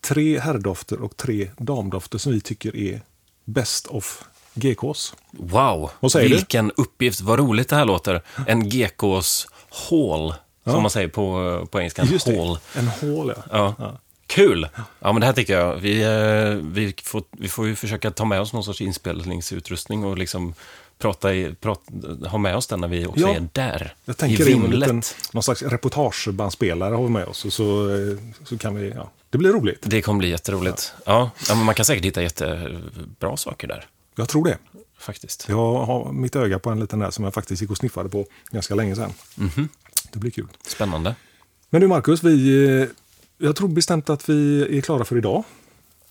tre 0.00 0.38
herrdofter 0.38 1.00
och 1.00 1.16
tre 1.16 1.50
damdofter 1.58 2.18
som 2.18 2.32
vi 2.32 2.40
tycker 2.40 2.76
är 2.76 3.00
best 3.52 3.86
of 3.86 4.24
GKs. 4.54 5.14
Wow, 5.30 5.90
vilken 6.14 6.68
du? 6.68 6.82
uppgift. 6.82 7.20
Vad 7.20 7.38
roligt 7.38 7.68
det 7.68 7.76
här 7.76 7.84
låter. 7.84 8.22
En 8.46 8.68
GKs 8.68 9.46
hall, 9.70 10.34
ja. 10.64 10.72
som 10.72 10.82
man 10.82 10.90
säger 10.90 11.08
på, 11.08 11.66
på 11.70 11.78
engelska. 11.78 12.04
Just 12.04 12.26
hall. 12.26 12.58
En 12.74 12.88
hall, 12.88 13.32
ja. 13.36 13.42
ja. 13.50 13.74
ja. 13.78 13.98
Kul! 14.26 14.68
Ja, 15.00 15.12
men 15.12 15.20
det 15.20 15.26
här 15.26 15.32
tycker 15.32 15.58
jag. 15.58 15.76
Vi, 15.76 16.02
eh, 16.02 16.66
vi, 16.72 16.94
får, 17.02 17.22
vi 17.30 17.48
får 17.48 17.66
ju 17.66 17.76
försöka 17.76 18.10
ta 18.10 18.24
med 18.24 18.40
oss 18.40 18.52
någon 18.52 18.64
sorts 18.64 18.80
inspelningsutrustning 18.80 20.04
och 20.04 20.18
liksom 20.18 20.54
prata, 21.00 21.34
i, 21.34 21.54
prata, 21.60 21.92
ha 22.28 22.38
med 22.38 22.56
oss 22.56 22.66
den 22.66 22.80
när 22.80 22.88
vi 22.88 23.06
också 23.06 23.20
ja, 23.20 23.34
är 23.34 23.48
där. 23.52 23.94
Jag 24.04 24.16
tänker 24.16 24.48
i 24.48 24.52
in 24.52 24.82
en 24.82 25.02
någon 25.32 25.42
slags 25.42 25.62
reportagebandspelare 25.62 26.94
har 26.94 27.02
vi 27.02 27.08
med 27.08 27.24
oss. 27.26 27.44
Och 27.44 27.52
så, 27.52 27.88
så 28.44 28.58
kan 28.58 28.74
vi, 28.74 28.90
ja, 28.90 29.10
det 29.30 29.38
blir 29.38 29.52
roligt. 29.52 29.78
Det 29.82 30.02
kommer 30.02 30.18
bli 30.18 30.30
jätteroligt. 30.30 30.94
Ja. 31.04 31.30
Ja, 31.48 31.54
man 31.54 31.74
kan 31.74 31.84
säkert 31.84 32.04
hitta 32.04 32.22
jättebra 32.22 33.36
saker 33.36 33.68
där. 33.68 33.86
Jag 34.16 34.28
tror 34.28 34.44
det. 34.44 34.58
Faktiskt. 34.98 35.46
Jag 35.48 35.84
har 35.84 36.12
mitt 36.12 36.36
öga 36.36 36.58
på 36.58 36.70
en 36.70 36.80
liten 36.80 36.98
där 36.98 37.10
som 37.10 37.24
jag 37.24 37.34
faktiskt 37.34 37.62
gick 37.62 37.70
och 37.70 37.76
sniffade 37.76 38.08
på 38.08 38.26
ganska 38.50 38.74
länge 38.74 38.96
sedan. 38.96 39.12
Mm 39.38 39.50
-hmm. 39.50 39.68
Det 40.12 40.18
blir 40.18 40.30
kul. 40.30 40.48
Spännande. 40.66 41.14
Men 41.70 41.80
du 41.80 41.86
Marcus, 41.86 42.22
vi, 42.22 42.64
eh, 42.80 42.88
jag 43.38 43.56
tror 43.56 43.68
bestämt 43.68 44.10
att 44.10 44.28
vi 44.28 44.62
är 44.78 44.80
klara 44.80 45.04
för 45.04 45.16
idag. 45.16 45.44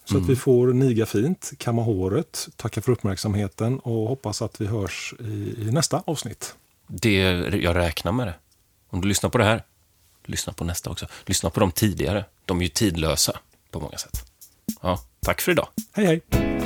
Så 0.10 0.16
mm. 0.16 0.24
att 0.24 0.30
vi 0.30 0.34
mm. 0.34 0.40
får 0.40 0.74
niga 0.74 1.06
fint, 1.06 1.52
kamma 1.58 1.82
håret, 1.82 2.50
tacka 2.56 2.82
för 2.82 2.92
uppmärksamheten 2.92 3.80
och 3.80 4.10
hoppas 4.10 4.42
att 4.42 4.62
vi 4.62 4.66
hörs 4.66 5.14
i, 5.20 5.56
i 5.62 5.72
nästa 5.72 6.04
avsnitt. 6.06 6.56
Det, 6.88 7.22
jag 7.62 7.76
räknar 7.76 8.12
med 8.12 8.28
det. 8.28 8.34
Om 8.90 9.02
du 9.02 9.08
lyssnar 9.08 9.30
på 9.30 9.38
det 9.38 9.44
här, 9.44 9.64
lyssna 10.26 10.54
på 10.54 10.64
nästa 10.64 10.90
också. 10.90 11.08
Lyssna 11.26 11.50
på 11.50 11.60
de 11.60 11.72
tidigare. 11.72 12.26
De 12.46 12.58
är 12.58 12.64
ju 12.64 12.70
tidlösa 12.70 13.40
på 13.72 13.80
många 13.80 13.98
sätt. 13.98 14.26
Ja, 14.82 15.00
tack 15.20 15.42
för 15.42 15.52
idag. 15.52 15.68
Hej, 15.94 16.06
hej. 16.06 16.59